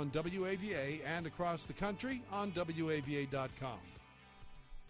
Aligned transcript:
on 0.00 0.10
WAVA 0.10 1.00
and 1.04 1.26
across 1.26 1.66
the 1.66 1.72
country 1.72 2.22
on 2.30 2.52
WAVA.com. 2.52 3.80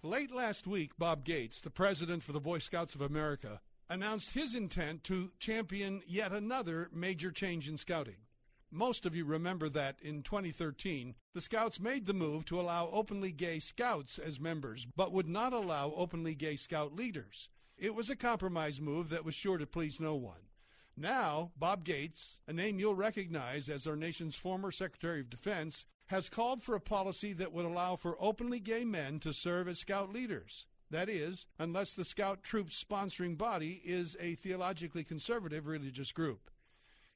Late 0.03 0.31
last 0.31 0.67
week, 0.67 0.91
Bob 0.99 1.25
Gates, 1.25 1.63
the 1.63 1.71
president 1.71 2.23
for 2.23 2.33
the 2.33 2.41
Boy 2.41 2.59
Scouts 2.59 2.95
of 2.95 3.01
America, 3.01 3.63
announced 3.89 4.35
his 4.35 4.55
intent 4.55 5.03
to 5.05 5.31
champion 5.39 6.03
yet 6.07 6.31
another 6.33 6.91
major 6.93 7.31
change 7.31 7.71
in 7.71 7.79
scouting. 7.79 8.17
Most 8.71 9.07
of 9.07 9.17
you 9.17 9.25
remember 9.25 9.71
that 9.71 9.97
in 10.03 10.23
2013, 10.23 11.15
the 11.33 11.41
Scouts 11.41 11.81
made 11.81 12.05
the 12.05 12.13
move 12.13 12.45
to 12.45 12.61
allow 12.61 12.91
openly 12.93 13.33
gay 13.33 13.61
Scouts 13.61 14.19
as 14.19 14.39
members, 14.39 14.87
but 14.95 15.11
would 15.11 15.27
not 15.27 15.55
allow 15.55 15.91
openly 15.97 16.35
gay 16.35 16.57
Scout 16.57 16.95
leaders. 16.95 17.49
It 17.79 17.95
was 17.95 18.11
a 18.11 18.17
compromise 18.17 18.79
move 18.79 19.09
that 19.09 19.25
was 19.25 19.35
sure 19.35 19.57
to 19.57 19.67
please 19.67 19.99
no 19.99 20.17
one. 20.17 20.48
Now, 21.01 21.53
Bob 21.57 21.85
Gates, 21.85 22.39
a 22.49 22.53
name 22.53 22.81
you'll 22.81 22.97
recognize 22.97 23.69
as 23.69 23.87
our 23.87 23.95
nation's 23.95 24.35
former 24.35 24.73
Secretary 24.73 25.21
of 25.21 25.31
Defense, 25.31 25.87
has 26.07 26.29
called 26.29 26.61
for 26.61 26.75
a 26.75 26.81
policy 26.81 27.33
that 27.35 27.53
would 27.53 27.65
allow 27.65 27.95
for 27.95 28.17
openly 28.19 28.59
gay 28.59 28.85
men 28.85 29.21
to 29.21 29.33
serve 29.33 29.69
as 29.69 29.79
Scout 29.79 30.13
leaders. 30.13 30.67
That 30.91 31.09
is, 31.09 31.47
unless 31.57 31.95
the 31.95 32.05
Scout 32.05 32.43
troop's 32.43 32.83
sponsoring 32.83 33.39
body 33.39 33.81
is 33.85 34.17
a 34.19 34.35
theologically 34.35 35.05
conservative 35.05 35.69
religious 35.69 36.11
group. 36.11 36.51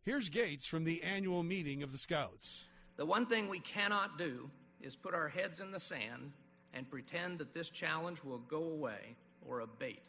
Here's 0.04 0.28
Gates 0.28 0.64
from 0.66 0.84
the 0.84 1.02
annual 1.02 1.42
meeting 1.42 1.82
of 1.82 1.90
the 1.90 1.98
Scouts. 1.98 2.66
The 2.96 3.06
one 3.06 3.26
thing 3.26 3.48
we 3.48 3.60
cannot 3.60 4.16
do 4.16 4.48
is 4.80 4.94
put 4.94 5.12
our 5.12 5.28
heads 5.28 5.58
in 5.58 5.72
the 5.72 5.80
sand 5.80 6.30
and 6.72 6.88
pretend 6.88 7.38
that 7.40 7.52
this 7.52 7.68
challenge 7.68 8.22
will 8.22 8.38
go 8.38 8.62
away 8.62 9.16
or 9.44 9.60
abate. 9.60 10.06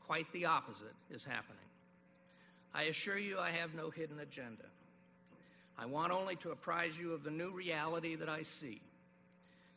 Quite 0.00 0.32
the 0.32 0.46
opposite 0.46 0.94
is 1.10 1.24
happening. 1.24 1.59
I 2.74 2.84
assure 2.84 3.18
you 3.18 3.38
I 3.38 3.50
have 3.50 3.74
no 3.74 3.90
hidden 3.90 4.20
agenda. 4.20 4.64
I 5.78 5.86
want 5.86 6.12
only 6.12 6.36
to 6.36 6.50
apprise 6.50 6.98
you 6.98 7.12
of 7.12 7.24
the 7.24 7.30
new 7.30 7.50
reality 7.50 8.14
that 8.16 8.28
I 8.28 8.42
see 8.42 8.80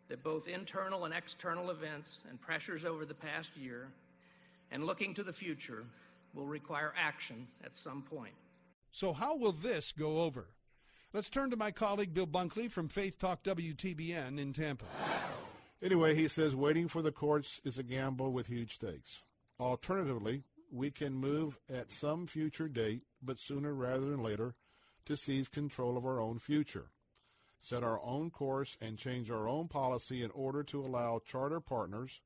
that 0.10 0.24
both 0.24 0.48
internal 0.48 1.06
and 1.06 1.14
external 1.14 1.70
events 1.70 2.18
and 2.30 2.40
pressures 2.40 2.84
over 2.84 3.06
the 3.06 3.14
past 3.14 3.56
year 3.56 3.88
and 4.72 4.86
looking 4.86 5.14
to 5.14 5.24
the 5.24 5.34
future 5.34 5.86
will 6.34 6.46
require 6.46 6.94
action 7.00 7.48
at 7.64 7.78
some 7.78 8.02
point. 8.02 8.34
So, 8.92 9.14
how 9.14 9.36
will 9.36 9.54
this 9.54 9.92
go 9.92 10.20
over? 10.20 10.48
Let's 11.14 11.30
turn 11.30 11.52
to 11.52 11.56
my 11.56 11.72
colleague 11.72 12.14
Bill 12.14 12.28
Bunkley 12.28 12.70
from 12.70 12.90
Faith 12.90 13.18
Talk 13.18 13.44
WTBN 13.44 14.40
in 14.40 14.52
Tampa. 14.52 14.86
Anyway, 15.82 16.16
he 16.16 16.28
says 16.28 16.56
waiting 16.56 16.88
for 16.88 17.02
the 17.02 17.12
courts 17.12 17.62
is 17.64 17.78
a 17.78 17.84
gamble 17.84 18.32
with 18.32 18.48
huge 18.48 18.76
stakes. 18.76 19.22
Alternatively, 19.60 20.44
we 20.74 20.90
can 20.90 21.14
move 21.14 21.60
at 21.72 21.92
some 21.92 22.26
future 22.26 22.68
date, 22.68 23.04
but 23.22 23.38
sooner 23.38 23.74
rather 23.74 24.10
than 24.10 24.24
later, 24.24 24.56
to 25.06 25.16
seize 25.16 25.48
control 25.48 25.98
of 25.98 26.06
our 26.06 26.20
own 26.20 26.40
future, 26.40 26.88
set 27.60 27.84
our 27.84 28.02
own 28.04 28.32
course, 28.32 28.76
and 28.82 28.98
change 28.98 29.30
our 29.30 29.48
own 29.48 29.68
policy 29.68 30.24
in 30.24 30.32
order 30.32 30.64
to 30.64 30.84
allow 30.84 31.22
charter 31.24 31.60
partners, 31.60 32.22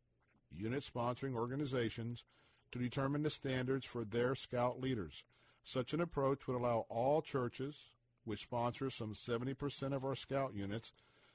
unit 0.49 0.81
sponsoring 0.81 1.35
organizations, 1.35 2.23
to 2.71 2.79
determine 2.79 3.23
the 3.23 3.29
standards 3.29 3.85
for 3.85 4.05
their 4.05 4.33
scout 4.33 4.79
leaders. 4.79 5.25
Such 5.63 5.93
an 5.93 5.99
approach 5.99 6.47
would 6.47 6.55
allow 6.55 6.85
all 6.87 7.21
churches, 7.21 7.75
which 8.23 8.43
sponsor 8.43 8.89
some 8.89 9.13
70% 9.13 9.93
of 9.93 10.05
our 10.05 10.15
scout 10.15 10.53
units, 10.55 10.93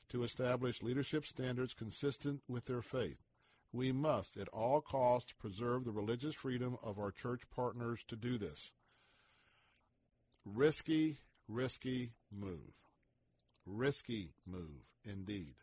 to 0.08 0.24
establish 0.24 0.82
leadership 0.82 1.26
standards 1.26 1.74
consistent 1.74 2.40
with 2.48 2.64
their 2.64 2.82
faith. 2.82 3.18
We 3.72 3.90
must, 3.90 4.36
at 4.36 4.48
all 4.48 4.80
costs, 4.80 5.32
preserve 5.32 5.84
the 5.84 5.92
religious 5.92 6.34
freedom 6.34 6.76
of 6.82 6.98
our 6.98 7.10
church 7.10 7.42
partners 7.54 8.04
to 8.08 8.16
do 8.16 8.36
this. 8.36 8.72
Risky, 10.44 11.18
risky 11.48 12.12
move. 12.30 12.74
Risky 13.64 14.34
move, 14.46 14.90
indeed. 15.04 15.54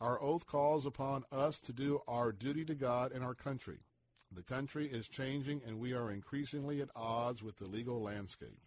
Our 0.00 0.20
oath 0.20 0.46
calls 0.46 0.86
upon 0.86 1.24
us 1.30 1.60
to 1.60 1.72
do 1.72 2.00
our 2.08 2.32
duty 2.32 2.64
to 2.64 2.74
God 2.74 3.12
and 3.12 3.22
our 3.22 3.34
country. 3.34 3.80
The 4.32 4.42
country 4.42 4.86
is 4.86 5.08
changing, 5.08 5.60
and 5.66 5.78
we 5.78 5.92
are 5.92 6.10
increasingly 6.10 6.80
at 6.80 6.88
odds 6.96 7.42
with 7.42 7.56
the 7.56 7.68
legal 7.68 8.00
landscape 8.00 8.60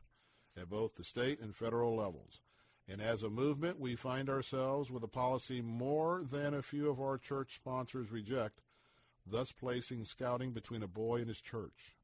at 0.56 0.70
both 0.70 0.96
the 0.96 1.04
state 1.04 1.40
and 1.40 1.56
federal 1.56 1.96
levels. 1.96 2.40
And 2.88 3.02
as 3.02 3.24
a 3.24 3.30
movement, 3.30 3.80
we 3.80 3.96
find 3.96 4.30
ourselves 4.30 4.92
with 4.92 5.04
a 5.04 5.08
policy 5.08 5.62
more 5.62 6.24
than 6.30 6.54
a 6.54 6.62
few 6.62 6.90
of 6.90 7.00
our 7.00 7.18
church 7.18 7.56
sponsors 7.56 8.12
reject, 8.12 8.62
thus 9.26 9.52
placing 9.54 10.04
scouting 10.06 10.52
between 10.52 10.84
a 10.84 10.88
boy 10.88 11.20
and 11.20 11.28
his 11.28 11.40
church. 11.40 11.96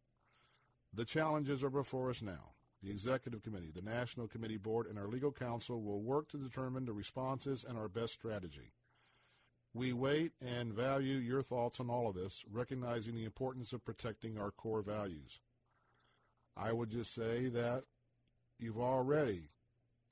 The 0.93 1.05
challenges 1.05 1.63
are 1.63 1.69
before 1.69 2.09
us 2.09 2.21
now. 2.21 2.53
The 2.81 2.91
Executive 2.91 3.43
Committee, 3.43 3.71
the 3.75 3.81
National 3.81 4.29
Committee 4.29 4.57
Board, 4.57 4.87
and 4.87 4.97
our 4.97 5.07
legal 5.07 5.33
counsel 5.33 5.81
will 5.81 6.01
work 6.01 6.29
to 6.29 6.37
determine 6.37 6.85
the 6.85 6.93
responses 6.93 7.65
and 7.67 7.77
our 7.77 7.89
best 7.89 8.13
strategy. 8.13 8.71
We 9.73 9.91
wait 9.91 10.31
and 10.41 10.73
value 10.73 11.17
your 11.17 11.43
thoughts 11.43 11.81
on 11.81 11.89
all 11.89 12.07
of 12.07 12.15
this, 12.15 12.45
recognizing 12.49 13.15
the 13.15 13.25
importance 13.25 13.73
of 13.73 13.83
protecting 13.83 14.39
our 14.39 14.49
core 14.49 14.81
values. 14.81 15.41
I 16.55 16.71
would 16.71 16.89
just 16.89 17.13
say 17.13 17.49
that 17.49 17.83
you've 18.57 18.79
already 18.79 19.49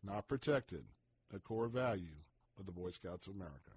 not 0.08 0.28
protected, 0.28 0.86
a 1.36 1.40
core 1.40 1.68
value 1.68 2.16
of 2.58 2.66
the 2.66 2.72
Boy 2.72 2.92
Scouts 2.92 3.28
of 3.28 3.36
America. 3.36 3.72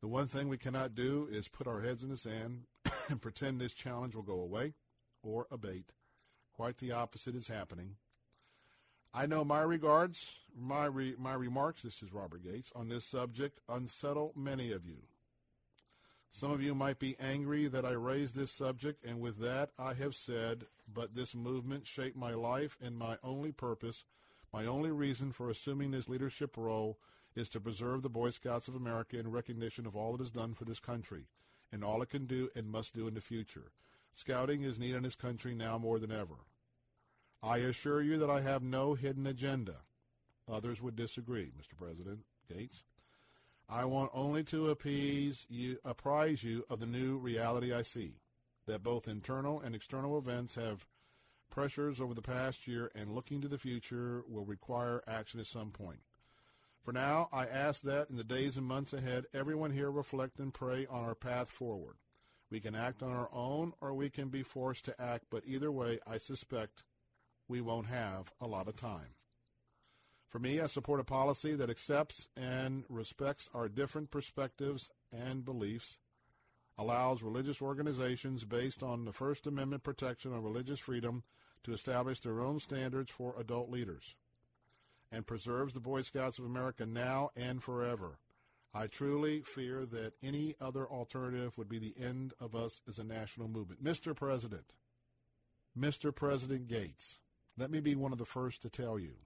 The 0.00 0.08
one 0.08 0.28
thing 0.28 0.48
we 0.48 0.56
cannot 0.56 0.94
do 0.94 1.28
is 1.30 1.48
put 1.48 1.66
our 1.66 1.80
heads 1.80 2.02
in 2.02 2.10
the 2.10 2.16
sand 2.16 2.62
and 3.08 3.20
pretend 3.20 3.60
this 3.60 3.74
challenge 3.74 4.14
will 4.14 4.22
go 4.22 4.40
away 4.40 4.74
or 5.22 5.46
abate. 5.50 5.92
Quite 6.54 6.78
the 6.78 6.92
opposite 6.92 7.34
is 7.34 7.48
happening. 7.48 7.96
I 9.12 9.26
know 9.26 9.44
my 9.44 9.60
regards, 9.60 10.30
my, 10.56 10.86
re, 10.86 11.16
my 11.18 11.34
remarks, 11.34 11.82
this 11.82 12.00
is 12.00 12.12
Robert 12.12 12.44
Gates, 12.44 12.72
on 12.76 12.88
this 12.88 13.04
subject 13.04 13.58
unsettle 13.68 14.32
many 14.36 14.70
of 14.70 14.86
you. 14.86 14.98
Some 16.30 16.52
of 16.52 16.62
you 16.62 16.74
might 16.74 16.98
be 16.98 17.16
angry 17.18 17.66
that 17.66 17.84
I 17.84 17.90
raised 17.90 18.36
this 18.36 18.52
subject, 18.52 19.04
and 19.04 19.20
with 19.20 19.38
that 19.40 19.70
I 19.78 19.94
have 19.94 20.14
said, 20.14 20.66
but 20.92 21.14
this 21.14 21.34
movement 21.34 21.86
shaped 21.86 22.16
my 22.16 22.34
life 22.34 22.78
and 22.80 22.96
my 22.96 23.18
only 23.22 23.50
purpose, 23.50 24.04
my 24.52 24.64
only 24.64 24.90
reason 24.90 25.32
for 25.32 25.50
assuming 25.50 25.90
this 25.90 26.08
leadership 26.08 26.56
role 26.56 26.98
is 27.34 27.48
to 27.50 27.60
preserve 27.60 28.02
the 28.02 28.08
Boy 28.08 28.30
Scouts 28.30 28.68
of 28.68 28.74
America 28.74 29.18
in 29.18 29.30
recognition 29.30 29.86
of 29.86 29.96
all 29.96 30.14
it 30.14 30.20
has 30.20 30.30
done 30.30 30.54
for 30.54 30.64
this 30.64 30.80
country 30.80 31.26
and 31.72 31.84
all 31.84 32.02
it 32.02 32.10
can 32.10 32.26
do 32.26 32.48
and 32.56 32.68
must 32.68 32.94
do 32.94 33.06
in 33.06 33.14
the 33.14 33.20
future. 33.20 33.70
Scouting 34.12 34.62
is 34.62 34.78
needed 34.78 34.96
in 34.96 35.02
this 35.04 35.14
country 35.14 35.54
now 35.54 35.78
more 35.78 35.98
than 35.98 36.10
ever. 36.10 36.46
I 37.42 37.58
assure 37.58 38.02
you 38.02 38.18
that 38.18 38.30
I 38.30 38.40
have 38.40 38.62
no 38.62 38.94
hidden 38.94 39.26
agenda. 39.26 39.76
Others 40.50 40.82
would 40.82 40.96
disagree, 40.96 41.52
Mr. 41.58 41.76
President 41.76 42.20
Gates. 42.52 42.82
I 43.70 43.84
want 43.84 44.10
only 44.12 44.42
to 44.44 44.70
appease 44.70 45.46
you, 45.48 45.78
apprise 45.84 46.42
you 46.42 46.64
of 46.68 46.80
the 46.80 46.86
new 46.86 47.18
reality 47.18 47.72
I 47.72 47.82
see, 47.82 48.16
that 48.66 48.82
both 48.82 49.06
internal 49.06 49.60
and 49.60 49.76
external 49.76 50.18
events 50.18 50.56
have 50.56 50.86
pressures 51.50 52.00
over 52.00 52.12
the 52.12 52.20
past 52.20 52.66
year 52.66 52.90
and 52.96 53.14
looking 53.14 53.40
to 53.42 53.48
the 53.48 53.58
future 53.58 54.24
will 54.26 54.44
require 54.44 55.04
action 55.06 55.38
at 55.38 55.46
some 55.46 55.70
point. 55.70 56.00
For 56.82 56.92
now, 56.92 57.28
I 57.32 57.46
ask 57.46 57.82
that 57.82 58.10
in 58.10 58.16
the 58.16 58.24
days 58.24 58.56
and 58.56 58.66
months 58.66 58.92
ahead, 58.92 59.26
everyone 59.32 59.70
here 59.70 59.90
reflect 59.90 60.40
and 60.40 60.52
pray 60.52 60.86
on 60.90 61.04
our 61.04 61.14
path 61.14 61.48
forward. 61.48 61.96
We 62.50 62.58
can 62.58 62.74
act 62.74 63.04
on 63.04 63.12
our 63.12 63.28
own 63.32 63.74
or 63.80 63.94
we 63.94 64.10
can 64.10 64.30
be 64.30 64.42
forced 64.42 64.84
to 64.86 65.00
act, 65.00 65.26
but 65.30 65.44
either 65.46 65.70
way, 65.70 66.00
I 66.04 66.18
suspect 66.18 66.82
we 67.46 67.60
won't 67.60 67.86
have 67.86 68.32
a 68.40 68.48
lot 68.48 68.66
of 68.66 68.74
time. 68.74 69.14
For 70.30 70.38
me, 70.38 70.60
I 70.60 70.68
support 70.68 71.00
a 71.00 71.04
policy 71.04 71.56
that 71.56 71.70
accepts 71.70 72.28
and 72.36 72.84
respects 72.88 73.50
our 73.52 73.68
different 73.68 74.12
perspectives 74.12 74.88
and 75.12 75.44
beliefs, 75.44 75.98
allows 76.78 77.20
religious 77.20 77.60
organizations 77.60 78.44
based 78.44 78.80
on 78.80 79.04
the 79.04 79.12
First 79.12 79.48
Amendment 79.48 79.82
protection 79.82 80.32
of 80.32 80.44
religious 80.44 80.78
freedom 80.78 81.24
to 81.64 81.72
establish 81.72 82.20
their 82.20 82.40
own 82.40 82.60
standards 82.60 83.10
for 83.10 83.34
adult 83.38 83.70
leaders, 83.70 84.14
and 85.10 85.26
preserves 85.26 85.74
the 85.74 85.80
Boy 85.80 86.02
Scouts 86.02 86.38
of 86.38 86.44
America 86.44 86.86
now 86.86 87.30
and 87.34 87.60
forever. 87.60 88.20
I 88.72 88.86
truly 88.86 89.40
fear 89.40 89.84
that 89.86 90.14
any 90.22 90.54
other 90.60 90.86
alternative 90.86 91.58
would 91.58 91.68
be 91.68 91.80
the 91.80 91.96
end 92.00 92.34
of 92.38 92.54
us 92.54 92.82
as 92.88 93.00
a 93.00 93.04
national 93.04 93.48
movement. 93.48 93.82
Mr. 93.82 94.14
President, 94.14 94.72
Mr. 95.76 96.14
President 96.14 96.68
Gates, 96.68 97.18
let 97.58 97.72
me 97.72 97.80
be 97.80 97.96
one 97.96 98.12
of 98.12 98.18
the 98.18 98.24
first 98.24 98.62
to 98.62 98.70
tell 98.70 98.96
you 98.96 99.16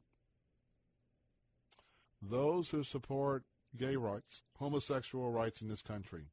those 2.31 2.71
who 2.71 2.83
support 2.83 3.45
gay 3.77 3.97
rights, 3.97 4.43
homosexual 4.59 5.31
rights 5.31 5.61
in 5.61 5.69
this 5.69 5.83
country, 5.83 6.27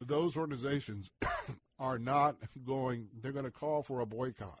those 0.00 0.36
organizations 0.36 1.10
are 1.78 1.98
not 1.98 2.36
going, 2.64 3.08
they're 3.20 3.32
going 3.32 3.44
to 3.44 3.50
call 3.50 3.82
for 3.82 4.00
a 4.00 4.06
boycott. 4.06 4.60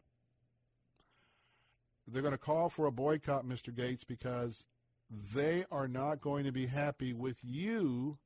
They're 2.06 2.22
going 2.22 2.32
to 2.32 2.38
call 2.38 2.68
for 2.68 2.86
a 2.86 2.92
boycott, 2.92 3.46
Mr. 3.46 3.74
Gates, 3.74 4.04
because 4.04 4.66
they 5.10 5.64
are 5.70 5.88
not 5.88 6.20
going 6.20 6.44
to 6.44 6.52
be 6.52 6.66
happy 6.66 7.12
with 7.12 7.38
you 7.42 8.18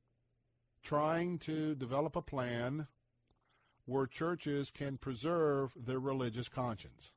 trying 0.83 1.37
to 1.39 1.75
develop 1.75 2.15
a 2.15 2.21
plan 2.21 2.87
where 3.85 4.05
churches 4.05 4.71
can 4.71 4.97
preserve 4.97 5.73
their 5.75 5.99
religious 5.99 6.47
conscience. 6.47 7.11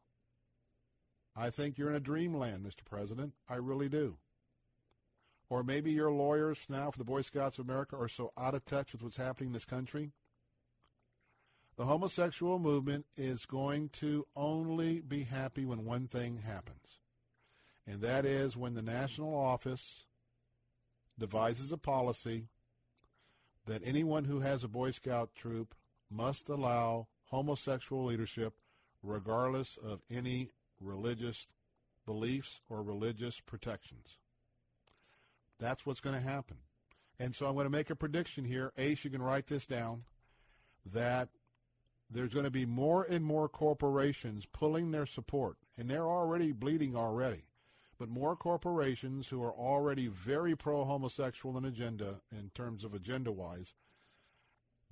I 1.34 1.50
think 1.50 1.78
you're 1.78 1.90
in 1.90 1.96
a 1.96 2.00
dreamland, 2.00 2.64
Mr. 2.64 2.84
President. 2.84 3.32
I 3.48 3.56
really 3.56 3.88
do. 3.88 4.18
Or 5.48 5.62
maybe 5.62 5.92
your 5.92 6.10
lawyers 6.10 6.60
now 6.68 6.90
for 6.90 6.98
the 6.98 7.04
Boy 7.04 7.22
Scouts 7.22 7.58
of 7.58 7.68
America 7.68 7.96
are 7.96 8.08
so 8.08 8.32
out 8.38 8.54
of 8.54 8.64
touch 8.64 8.92
with 8.92 9.02
what's 9.02 9.16
happening 9.16 9.48
in 9.48 9.52
this 9.52 9.64
country. 9.64 10.12
The 11.76 11.86
homosexual 11.86 12.58
movement 12.58 13.06
is 13.16 13.46
going 13.46 13.88
to 13.90 14.26
only 14.36 15.00
be 15.00 15.24
happy 15.24 15.64
when 15.64 15.84
one 15.84 16.06
thing 16.06 16.38
happens, 16.38 17.00
and 17.86 18.02
that 18.02 18.26
is 18.26 18.56
when 18.56 18.74
the 18.74 18.82
national 18.82 19.34
office 19.34 20.04
devises 21.18 21.72
a 21.72 21.78
policy 21.78 22.48
that 23.66 23.82
anyone 23.84 24.24
who 24.24 24.40
has 24.40 24.64
a 24.64 24.68
Boy 24.68 24.90
Scout 24.90 25.30
troop 25.34 25.74
must 26.10 26.48
allow 26.48 27.08
homosexual 27.24 28.04
leadership 28.04 28.54
regardless 29.02 29.78
of 29.82 30.02
any 30.10 30.50
religious 30.82 31.46
beliefs 32.04 32.60
or 32.68 32.82
religious 32.82 33.40
protections. 33.40 34.18
That's 35.58 35.86
what's 35.86 36.00
going 36.00 36.16
to 36.16 36.28
happen. 36.28 36.58
And 37.18 37.34
so 37.34 37.46
I'm 37.46 37.54
going 37.54 37.66
to 37.66 37.70
make 37.70 37.90
a 37.90 37.94
prediction 37.96 38.44
here. 38.44 38.72
Ace, 38.76 39.04
you 39.04 39.10
can 39.10 39.22
write 39.22 39.46
this 39.46 39.66
down, 39.66 40.04
that 40.92 41.28
there's 42.10 42.34
going 42.34 42.44
to 42.44 42.50
be 42.50 42.66
more 42.66 43.04
and 43.04 43.24
more 43.24 43.48
corporations 43.48 44.46
pulling 44.52 44.90
their 44.90 45.06
support, 45.06 45.56
and 45.78 45.88
they're 45.88 46.08
already 46.08 46.52
bleeding 46.52 46.96
already, 46.96 47.44
but 47.98 48.08
more 48.08 48.34
corporations 48.34 49.28
who 49.28 49.42
are 49.42 49.52
already 49.52 50.08
very 50.08 50.56
pro-homosexual 50.56 51.56
in 51.56 51.64
agenda, 51.64 52.20
in 52.32 52.50
terms 52.54 52.82
of 52.82 52.92
agenda-wise, 52.92 53.72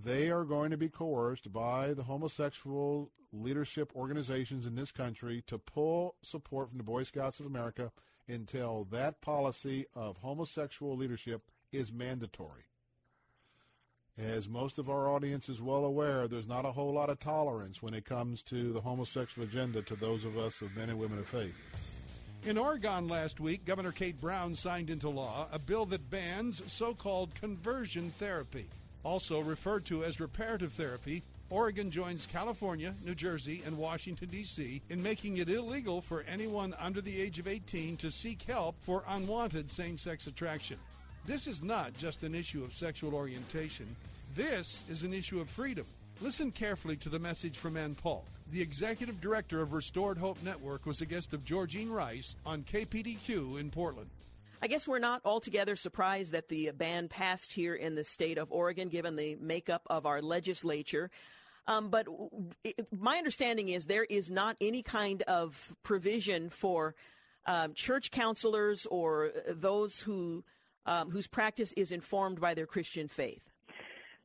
they 0.02 0.30
are 0.30 0.44
going 0.44 0.70
to 0.70 0.76
be 0.76 0.88
coerced 0.88 1.52
by 1.52 1.92
the 1.92 2.04
homosexual 2.04 3.10
leadership 3.32 3.92
organizations 3.94 4.66
in 4.66 4.74
this 4.74 4.90
country 4.90 5.42
to 5.46 5.58
pull 5.58 6.14
support 6.22 6.68
from 6.68 6.78
the 6.78 6.84
Boy 6.84 7.02
Scouts 7.02 7.40
of 7.40 7.46
America 7.46 7.92
until 8.28 8.86
that 8.90 9.20
policy 9.20 9.86
of 9.94 10.18
homosexual 10.18 10.96
leadership 10.96 11.42
is 11.72 11.92
mandatory. 11.92 12.64
As 14.18 14.48
most 14.48 14.78
of 14.78 14.90
our 14.90 15.08
audience 15.08 15.48
is 15.48 15.62
well 15.62 15.84
aware, 15.84 16.28
there's 16.28 16.48
not 16.48 16.64
a 16.64 16.72
whole 16.72 16.92
lot 16.92 17.08
of 17.08 17.18
tolerance 17.18 17.82
when 17.82 17.94
it 17.94 18.04
comes 18.04 18.42
to 18.44 18.72
the 18.72 18.80
homosexual 18.80 19.46
agenda 19.46 19.82
to 19.82 19.96
those 19.96 20.24
of 20.24 20.36
us 20.36 20.60
of 20.60 20.76
men 20.76 20.90
and 20.90 20.98
women 20.98 21.18
of 21.18 21.26
faith. 21.26 21.54
In 22.44 22.58
Oregon 22.58 23.08
last 23.08 23.38
week, 23.38 23.64
Governor 23.64 23.92
Kate 23.92 24.20
Brown 24.20 24.54
signed 24.54 24.90
into 24.90 25.08
law 25.08 25.46
a 25.52 25.58
bill 25.58 25.86
that 25.86 26.10
bans 26.10 26.62
so 26.66 26.94
called 26.94 27.34
conversion 27.34 28.10
therapy. 28.10 28.66
Also 29.02 29.40
referred 29.40 29.84
to 29.86 30.04
as 30.04 30.20
reparative 30.20 30.72
therapy, 30.72 31.22
Oregon 31.48 31.90
joins 31.90 32.26
California, 32.26 32.94
New 33.04 33.14
Jersey, 33.14 33.62
and 33.66 33.76
Washington, 33.76 34.28
D.C. 34.28 34.82
in 34.88 35.02
making 35.02 35.38
it 35.38 35.48
illegal 35.48 36.00
for 36.00 36.22
anyone 36.28 36.74
under 36.78 37.00
the 37.00 37.20
age 37.20 37.38
of 37.38 37.48
18 37.48 37.96
to 37.96 38.10
seek 38.10 38.42
help 38.42 38.76
for 38.82 39.02
unwanted 39.08 39.68
same 39.68 39.98
sex 39.98 40.26
attraction. 40.28 40.78
This 41.26 41.46
is 41.46 41.62
not 41.62 41.96
just 41.96 42.22
an 42.22 42.34
issue 42.34 42.62
of 42.62 42.74
sexual 42.74 43.14
orientation, 43.14 43.96
this 44.36 44.84
is 44.88 45.02
an 45.02 45.12
issue 45.12 45.40
of 45.40 45.50
freedom. 45.50 45.86
Listen 46.20 46.52
carefully 46.52 46.96
to 46.98 47.08
the 47.08 47.18
message 47.18 47.56
from 47.58 47.76
Anne 47.76 47.94
Paulk. 47.94 48.26
The 48.52 48.62
executive 48.62 49.20
director 49.20 49.60
of 49.60 49.72
Restored 49.72 50.18
Hope 50.18 50.40
Network 50.42 50.86
was 50.86 51.00
a 51.00 51.06
guest 51.06 51.32
of 51.32 51.44
Georgene 51.44 51.90
Rice 51.90 52.36
on 52.44 52.62
KPDQ 52.62 53.58
in 53.58 53.70
Portland. 53.70 54.10
I 54.62 54.66
guess 54.66 54.86
we're 54.86 54.98
not 54.98 55.22
altogether 55.24 55.74
surprised 55.76 56.32
that 56.32 56.48
the 56.48 56.70
ban 56.74 57.08
passed 57.08 57.52
here 57.52 57.74
in 57.74 57.94
the 57.94 58.04
state 58.04 58.38
of 58.38 58.52
Oregon, 58.52 58.88
given 58.88 59.16
the 59.16 59.36
makeup 59.40 59.82
of 59.88 60.06
our 60.06 60.20
legislature. 60.20 61.10
Um, 61.66 61.88
but 61.88 62.06
my 62.98 63.16
understanding 63.16 63.68
is 63.68 63.86
there 63.86 64.04
is 64.04 64.30
not 64.30 64.56
any 64.60 64.82
kind 64.82 65.22
of 65.22 65.72
provision 65.82 66.50
for 66.50 66.94
um, 67.46 67.74
church 67.74 68.10
counselors 68.10 68.86
or 68.86 69.32
those 69.48 70.00
who 70.00 70.44
um, 70.86 71.10
whose 71.10 71.26
practice 71.26 71.72
is 71.74 71.92
informed 71.92 72.40
by 72.40 72.54
their 72.54 72.66
Christian 72.66 73.06
faith. 73.06 73.44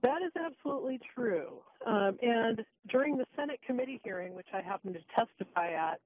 That 0.02 0.22
is 0.22 0.32
absolutely 0.40 1.00
true. 1.14 1.60
Um, 1.86 2.18
and 2.22 2.64
during 2.90 3.18
the 3.18 3.26
Senate 3.36 3.60
committee 3.66 4.00
hearing, 4.04 4.36
which 4.36 4.48
I 4.54 4.62
happened 4.62 4.96
to 4.96 5.02
testify 5.16 5.72
at, 5.72 6.00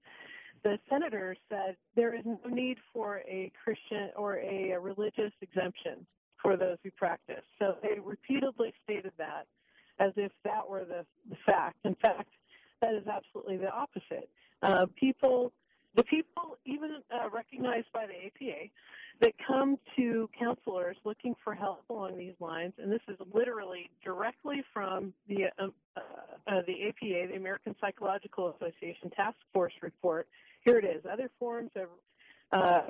the 0.63 0.79
senator 0.89 1.35
said 1.49 1.75
there 1.95 2.15
is 2.15 2.23
no 2.25 2.39
need 2.49 2.77
for 2.93 3.21
a 3.27 3.51
Christian 3.63 4.09
or 4.15 4.37
a, 4.39 4.77
religious 4.79 5.31
exemption 5.41 6.05
for 6.41 6.55
those 6.57 6.77
who 6.83 6.91
practice. 6.91 7.43
So 7.59 7.75
they 7.81 7.99
repeatedly 7.99 8.73
stated 8.83 9.11
that 9.17 9.47
as 9.99 10.13
if 10.15 10.31
that 10.45 10.67
were 10.69 10.85
the, 10.85 11.05
the 11.29 11.35
fact. 11.45 11.77
In 11.83 11.95
fact, 11.95 12.29
that 12.81 12.93
is 12.93 13.05
absolutely 13.07 13.57
the 13.57 13.71
opposite. 13.71 14.29
Uh, 14.61 14.85
people, 14.95 15.51
the 15.95 16.03
people 16.03 16.57
even 16.65 17.01
uh, 17.11 17.29
recognized 17.29 17.87
by 17.93 18.05
the 18.05 18.25
APA 18.25 18.69
that 19.21 19.33
come 19.45 19.77
to 19.97 20.29
counselors 20.39 20.95
looking 21.03 21.35
for 21.43 21.53
help 21.53 21.83
along 21.89 22.17
these 22.17 22.35
lines, 22.39 22.73
and 22.81 22.91
this 22.91 23.01
is 23.09 23.17
literally 23.33 23.89
directly 24.03 24.63
from 24.73 25.13
the 25.27 25.45
um, 25.59 25.73
uh, 25.97 25.99
uh, 26.47 26.61
the 26.65 26.87
APA, 26.87 27.31
the 27.31 27.35
American 27.35 27.75
Psychological 27.81 28.53
Association 28.55 29.09
Task 29.15 29.35
Force 29.53 29.73
report. 29.81 30.27
Here 30.65 30.77
it 30.77 30.85
is. 30.85 31.03
Other 31.09 31.29
forms 31.39 31.71
of 31.75 31.89
uh, 32.51 32.81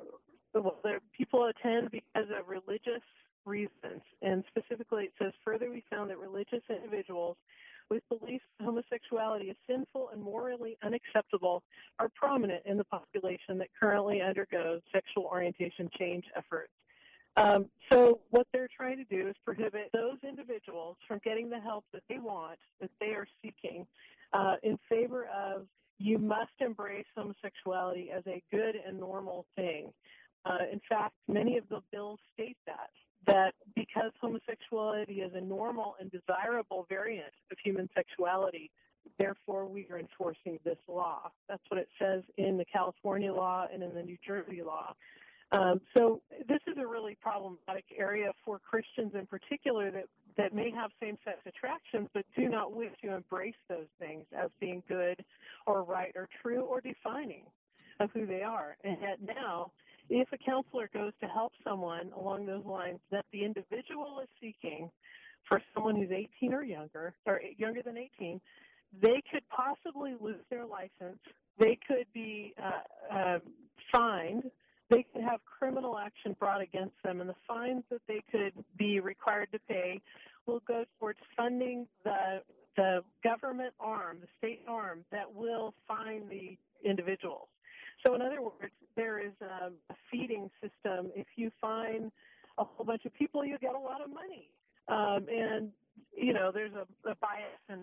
people 1.16 1.46
attend 1.46 1.92
because 1.92 2.30
of 2.38 2.48
religious 2.48 3.04
reasons, 3.46 4.02
and 4.22 4.44
specifically 4.48 5.06
it 5.06 5.14
says 5.22 5.34
further 5.44 5.70
we 5.70 5.84
found 5.90 6.10
that 6.10 6.18
religious 6.18 6.64
individuals 6.70 7.38
with 7.90 8.04
beliefs 8.10 8.46
homosexuality 8.62 9.46
is 9.46 9.58
sinful 9.68 10.10
and 10.14 10.22
morally 10.22 10.78
unacceptable 10.84 11.64
are 11.98 12.10
prominent 12.10 12.64
in 12.66 12.78
the 12.78 12.84
population 12.84 13.58
that 13.58 13.68
currently 13.80 14.22
undergoes 14.22 14.82
sexual 14.94 15.24
orientation 15.24 15.90
change 15.98 16.26
efforts. 16.36 16.72
Um, 17.36 17.66
so 17.92 18.20
what 18.32 18.48
they're 18.54 18.70
trying 18.76 18.98
to 18.98 19.04
do 19.06 19.28
is 19.28 19.36
prohibit 19.46 19.90
those 19.94 20.18
individuals 20.28 20.98
from 21.08 21.20
getting 21.24 21.50
the 21.50 21.60
help 21.60 21.86
that 21.94 22.04
they 22.10 22.20
want, 22.20 22.60
that 22.82 22.92
they 23.00 23.12
are 23.12 23.28
seeking, 23.42 23.88
uh, 24.34 24.56
in 24.62 24.78
favor 24.90 25.26
of 25.26 25.66
you 26.00 26.18
must 26.18 26.52
embrace 26.60 27.06
homosexuality 27.16 28.10
as 28.12 28.24
a 28.26 28.42
good 28.52 28.76
and 28.88 29.00
normal 29.00 29.46
thing. 29.56 29.92
Uh, 30.46 30.60
in 30.72 30.80
fact, 30.88 31.14
many 31.28 31.58
of 31.58 31.68
the 31.70 31.82
bills 31.92 32.20
state 32.34 32.58
that 32.66 32.90
that 33.28 33.54
because 33.76 34.12
homosexuality 34.22 35.22
is 35.22 35.32
a 35.36 35.42
normal 35.42 35.96
and 36.00 36.10
desirable 36.10 36.86
variant 36.90 37.34
of 37.52 37.58
human 37.64 37.90
sexuality, 37.94 38.72
therefore 39.18 39.66
we 39.66 39.86
are 39.92 40.00
enforcing 40.00 40.58
this 40.64 40.78
law. 40.88 41.30
That's 41.50 41.62
what 41.68 41.80
it 41.80 41.90
says 42.02 42.24
in 42.38 42.58
the 42.58 42.66
California 42.66 43.34
law 43.34 43.68
and 43.72 43.84
in 43.84 43.94
the 43.94 44.04
New 44.04 44.18
Jersey 44.26 44.62
law. 44.66 44.94
Um, 45.52 45.82
so 45.98 46.22
this 46.48 46.60
is 46.68 46.78
a 46.78 46.86
really 46.86 47.18
problematic 47.20 47.86
area 47.98 48.32
for 48.46 48.60
Christians 48.60 49.14
in 49.16 49.26
particular 49.26 49.92
that, 49.92 50.06
that 50.40 50.54
may 50.54 50.72
have 50.72 50.90
same-sex 51.02 51.40
attractions 51.46 52.08
but 52.14 52.26
do 52.36 52.48
not 52.48 52.74
wish 52.74 52.92
to 53.04 53.14
embrace 53.14 53.62
those 53.68 53.92
things 54.00 54.26
as 54.32 54.50
being 54.60 54.82
good 54.88 55.24
or 55.68 55.84
right 55.84 56.14
or 56.16 56.30
true 56.42 56.62
or 56.62 56.80
defining 56.80 57.44
of 58.00 58.10
who 58.14 58.26
they 58.26 58.42
are. 58.42 58.78
And 58.86 58.98
yet 59.02 59.18
now 59.22 59.72
if 60.10 60.28
a 60.32 60.38
counselor 60.38 60.90
goes 60.94 61.12
to 61.22 61.28
help 61.28 61.52
someone 61.64 62.12
along 62.18 62.46
those 62.46 62.66
lines 62.66 63.00
that 63.12 63.26
the 63.32 63.44
individual 63.44 64.22
is 64.24 64.30
seeking 64.42 64.90
for 65.48 65.62
someone 65.74 65.96
who's 65.96 66.12
18 66.12 66.54
or 66.54 66.64
younger, 66.64 67.14
or 67.26 67.42
younger 67.58 67.82
than 67.84 67.98
18, 67.98 68.42
they 69.02 69.22
could 69.32 69.44
possibly 69.50 70.16
lose 70.20 70.44
their 70.50 70.66
license. 70.66 71.20
They 71.60 71.78
could 71.88 72.06
be 72.14 72.54
uh, 72.62 73.16
uh, 73.16 73.40
fined. 73.92 74.44
They 74.90 75.06
could 75.14 75.22
have 75.24 75.40
criminal 75.46 75.98
action 75.98 76.36
brought 76.40 76.62
against 76.62 76.96
them, 77.04 77.22
and 77.22 77.30
the 77.30 77.36
fines 77.48 77.84
that 77.92 78.02
they 78.08 78.24
could 78.32 78.54
be 78.78 79.00
required 79.00 79.50
to 79.52 79.60
pay 79.68 80.02
will 80.46 80.62
go 80.68 80.86
towards 81.00 81.20
funding 81.38 81.88
the 82.04 82.42
the 82.76 83.02
government 83.24 83.74
arm, 83.80 84.20
the 84.22 84.28
state 84.38 84.62
arm 84.68 85.04
that 85.12 85.34
will 85.34 85.74
fine 85.88 86.24
the 86.30 86.58
individuals. 86.88 87.50
So, 88.06 88.16
in 88.16 88.22
other 88.22 88.42
words, 88.42 88.72
there 88.96 89.20
is 89.20 89.34
a, 89.42 89.72
a 89.92 89.96
feeding 90.10 90.50
system. 90.62 91.12
If 91.14 91.28
you 91.36 91.52
find 91.60 92.10
a 92.58 92.64
whole 92.64 92.86
bunch 92.86 93.06
of 93.06 93.14
people, 93.14 93.44
you 93.44 93.58
get 93.60 93.76
a 93.76 93.80
lot 93.80 94.02
of 94.02 94.10
money. 94.10 94.50
Um, 94.88 95.28
and, 95.30 95.72
you 96.16 96.32
know, 96.32 96.52
there's 96.54 96.72
a, 96.74 97.10
a 97.10 97.16
bias 97.16 97.60
in, 97.68 97.82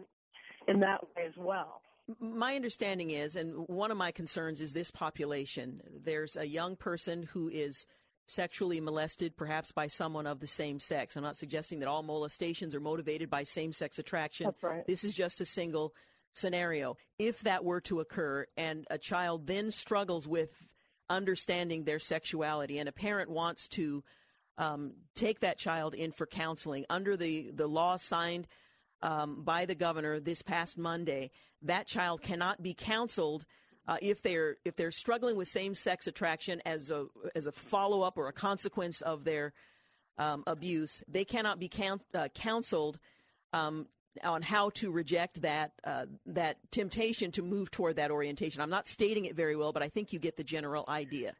in 0.67 0.81
that 0.81 1.03
way 1.03 1.27
as 1.27 1.35
well. 1.37 1.83
My 2.21 2.55
understanding 2.55 3.11
is, 3.11 3.37
and 3.37 3.67
one 3.69 3.91
of 3.91 3.97
my 3.97 4.13
concerns 4.13 4.61
is 4.61 4.73
this 4.73 4.91
population. 4.91 5.81
There's 6.05 6.37
a 6.37 6.47
young 6.47 6.77
person 6.77 7.25
who 7.25 7.49
is 7.49 7.87
sexually 8.27 8.81
molested, 8.81 9.37
perhaps 9.37 9.73
by 9.73 9.87
someone 9.87 10.27
of 10.27 10.41
the 10.41 10.47
same 10.47 10.81
sex. 10.81 11.17
I'm 11.17 11.23
not 11.23 11.37
suggesting 11.37 11.81
that 11.81 11.89
all 11.89 12.03
molestations 12.03 12.75
are 12.75 12.81
motivated 12.81 13.31
by 13.31 13.45
same 13.45 13.73
sex 13.73 13.99
attraction. 13.99 14.53
Right. 14.61 14.87
This 14.87 15.05
is 15.05 15.15
just 15.15 15.41
a 15.41 15.45
single 15.45 15.95
scenario. 16.33 16.97
If 17.19 17.41
that 17.41 17.65
were 17.65 17.81
to 17.83 18.01
occur 18.01 18.47
and 18.57 18.87
a 18.91 18.99
child 18.99 19.47
then 19.47 19.71
struggles 19.71 20.29
with 20.29 20.51
understanding 21.09 21.85
their 21.85 21.99
sexuality 21.99 22.79
and 22.79 22.89
a 22.89 22.93
parent 22.93 23.31
wants 23.31 23.69
to 23.69 24.05
um, 24.59 24.93
take 25.15 25.41
that 25.41 25.59
child 25.59 25.95
in 25.95 26.13
for 26.13 26.27
counseling 26.27 26.85
under 26.91 27.17
the, 27.17 27.51
the 27.55 27.67
law 27.67 27.97
signed 27.97 28.47
um, 29.07 29.43
by 29.45 29.65
the 29.65 29.75
governor 29.75 30.19
this 30.19 30.43
past 30.43 30.77
Monday, 30.77 31.31
that 31.63 31.87
child 31.87 32.23
cannot 32.23 32.61
be 32.61 32.75
counseled 32.75 33.47
uh, 33.87 33.97
if 34.03 34.21
they're 34.21 34.57
if 34.65 34.75
they're 34.75 34.91
struggling 34.91 35.37
with 35.37 35.47
same 35.47 35.75
sex 35.75 36.09
attraction 36.09 36.61
as 36.67 36.91
a 36.91 37.07
as 37.37 37.47
a 37.47 37.53
follow 37.53 38.03
up 38.03 38.19
or 38.19 38.27
a 38.27 38.33
consequence 38.33 39.01
of 39.03 39.23
their 39.23 39.53
um, 40.19 40.43
abuse. 40.49 41.05
They 41.07 41.25
cannot 41.25 41.61
be 41.61 41.69
count, 41.69 42.03
uh, 42.15 42.29
counseled 42.35 42.99
um, 43.53 43.87
on 44.25 44.43
how 44.43 44.71
to 44.71 44.91
reject 44.91 45.41
that 45.43 45.71
uh, 45.85 46.07
that 46.27 46.57
temptation 46.73 47.31
to 47.33 47.43
move 47.43 47.71
toward 47.71 47.95
that 47.97 48.11
orientation. 48.11 48.61
I'm 48.61 48.71
not 48.71 48.89
stating 48.89 49.27
it 49.27 49.37
very 49.37 49.55
well, 49.55 49.73
but 49.73 49.85
I 49.85 49.89
think 49.89 50.13
you 50.13 50.19
get 50.19 50.37
the 50.37 50.45
general 50.45 50.85
idea. 50.89 51.33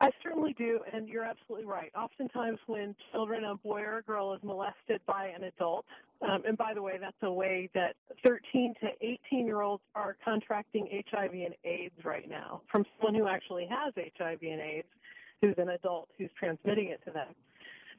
I 0.00 0.10
certainly 0.22 0.54
do, 0.58 0.80
and 0.92 1.08
you're 1.08 1.24
absolutely 1.24 1.66
right. 1.66 1.90
Oftentimes, 1.96 2.58
when 2.66 2.94
children, 3.12 3.44
a 3.44 3.54
boy 3.54 3.80
or 3.80 3.98
a 3.98 4.02
girl, 4.02 4.34
is 4.34 4.40
molested 4.42 5.00
by 5.06 5.32
an 5.34 5.44
adult, 5.44 5.86
um, 6.22 6.42
and 6.46 6.56
by 6.56 6.72
the 6.74 6.82
way, 6.82 6.98
that's 7.00 7.16
a 7.22 7.32
way 7.32 7.68
that 7.74 7.96
13 8.24 8.74
to 8.80 8.88
18 9.30 9.46
year 9.46 9.60
olds 9.60 9.82
are 9.94 10.16
contracting 10.24 11.02
HIV 11.10 11.32
and 11.32 11.54
AIDS 11.64 12.04
right 12.04 12.28
now 12.28 12.62
from 12.70 12.84
someone 12.96 13.14
who 13.14 13.28
actually 13.28 13.68
has 13.70 13.92
HIV 13.96 14.38
and 14.42 14.60
AIDS, 14.60 14.88
who's 15.40 15.54
an 15.58 15.70
adult 15.70 16.08
who's 16.16 16.30
transmitting 16.38 16.88
it 16.88 17.00
to 17.04 17.10
them. 17.10 17.28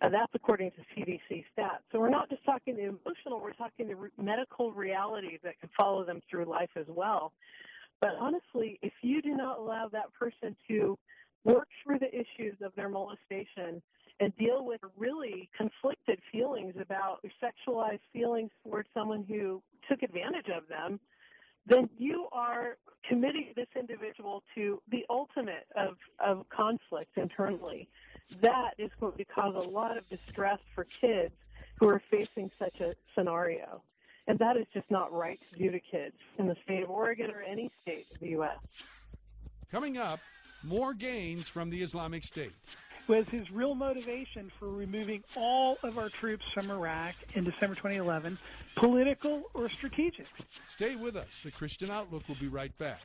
And 0.02 0.14
that's 0.14 0.32
according 0.34 0.72
to 0.72 0.78
CDC 0.96 1.46
stats. 1.58 1.84
So 1.92 2.00
we're 2.00 2.10
not 2.10 2.30
just 2.30 2.44
talking 2.46 2.76
the 2.76 2.84
emotional, 2.84 3.40
we're 3.42 3.54
talking 3.54 3.88
the 3.88 3.96
re- 3.96 4.10
medical 4.22 4.72
realities 4.74 5.40
that 5.44 5.60
can 5.60 5.70
follow 5.78 6.04
them 6.04 6.22
through 6.30 6.46
life 6.46 6.72
as 6.76 6.86
well. 6.90 7.32
But 8.02 8.12
honestly, 8.20 8.78
if 8.82 8.94
you 9.02 9.22
do 9.22 9.36
not 9.36 9.60
allow 9.60 9.88
that 9.94 10.14
person 10.14 10.56
to 10.68 10.98
work 11.46 11.68
through 11.84 12.00
the 12.00 12.10
issues 12.14 12.56
of 12.62 12.74
their 12.76 12.90
molestation 12.90 13.82
and 14.20 14.36
deal 14.38 14.66
with 14.66 14.80
really 14.98 15.50
conflicted 15.58 16.20
feelings 16.32 16.74
about 16.80 17.24
sexualized 17.44 18.00
feelings 18.14 18.52
towards 18.64 18.88
someone 18.94 19.26
who 19.28 19.62
took 19.90 20.04
advantage 20.04 20.48
of 20.56 20.68
them, 20.68 21.00
then 21.68 21.90
you 21.98 22.28
are 22.32 22.78
committing 23.08 23.52
this 23.56 23.68
individual 23.78 24.44
to 24.56 24.82
the 24.90 25.06
ultimate 25.10 25.68
of, 25.76 25.98
of 26.20 26.48
conflict 26.50 27.18
internally. 27.18 27.90
That 28.42 28.74
is 28.78 28.92
going 29.00 29.18
to 29.18 29.26
cause 29.26 29.56
a 29.56 29.70
lot 29.70 29.98
of 29.98 30.08
distress 30.10 30.60
for 30.74 30.86
kids 30.86 31.34
who 31.80 31.90
are 31.90 32.00
facing 32.00 32.52
such 32.58 32.82
a 32.82 32.94
scenario. 33.14 33.82
And 34.28 34.40
that 34.40 34.58
is 34.58 34.66
just 34.74 34.90
not 34.90 35.12
right 35.12 35.40
to 35.52 35.58
do 35.58 35.70
to 35.70 35.80
kids 35.80 36.18
in 36.40 36.48
the 36.48 36.56
state 36.64 36.84
of 36.84 36.90
Oregon 36.90 37.32
or 37.32 37.42
any 37.42 37.70
state 37.82 38.06
of 38.12 38.20
the 38.20 38.30
U.S. 38.30 38.58
Coming 39.72 39.98
up, 39.98 40.20
more 40.64 40.94
gains 40.94 41.48
from 41.48 41.70
the 41.70 41.82
Islamic 41.82 42.24
State. 42.24 42.54
Was 43.08 43.30
his 43.30 43.52
real 43.52 43.76
motivation 43.76 44.50
for 44.50 44.68
removing 44.68 45.24
all 45.36 45.78
of 45.84 46.00
our 46.00 46.10
troops 46.10 46.46
from 46.52 46.72
Iraq 46.72 47.14
in 47.36 47.44
December 47.44 47.76
2011 47.76 48.38
political 48.76 49.44
or 49.54 49.70
strategic? 49.70 50.26
Stay 50.68 50.96
with 50.96 51.16
us. 51.16 51.42
The 51.44 51.52
Christian 51.52 51.92
Outlook 51.92 52.28
will 52.28 52.36
be 52.36 52.48
right 52.48 52.76
back. 52.80 53.02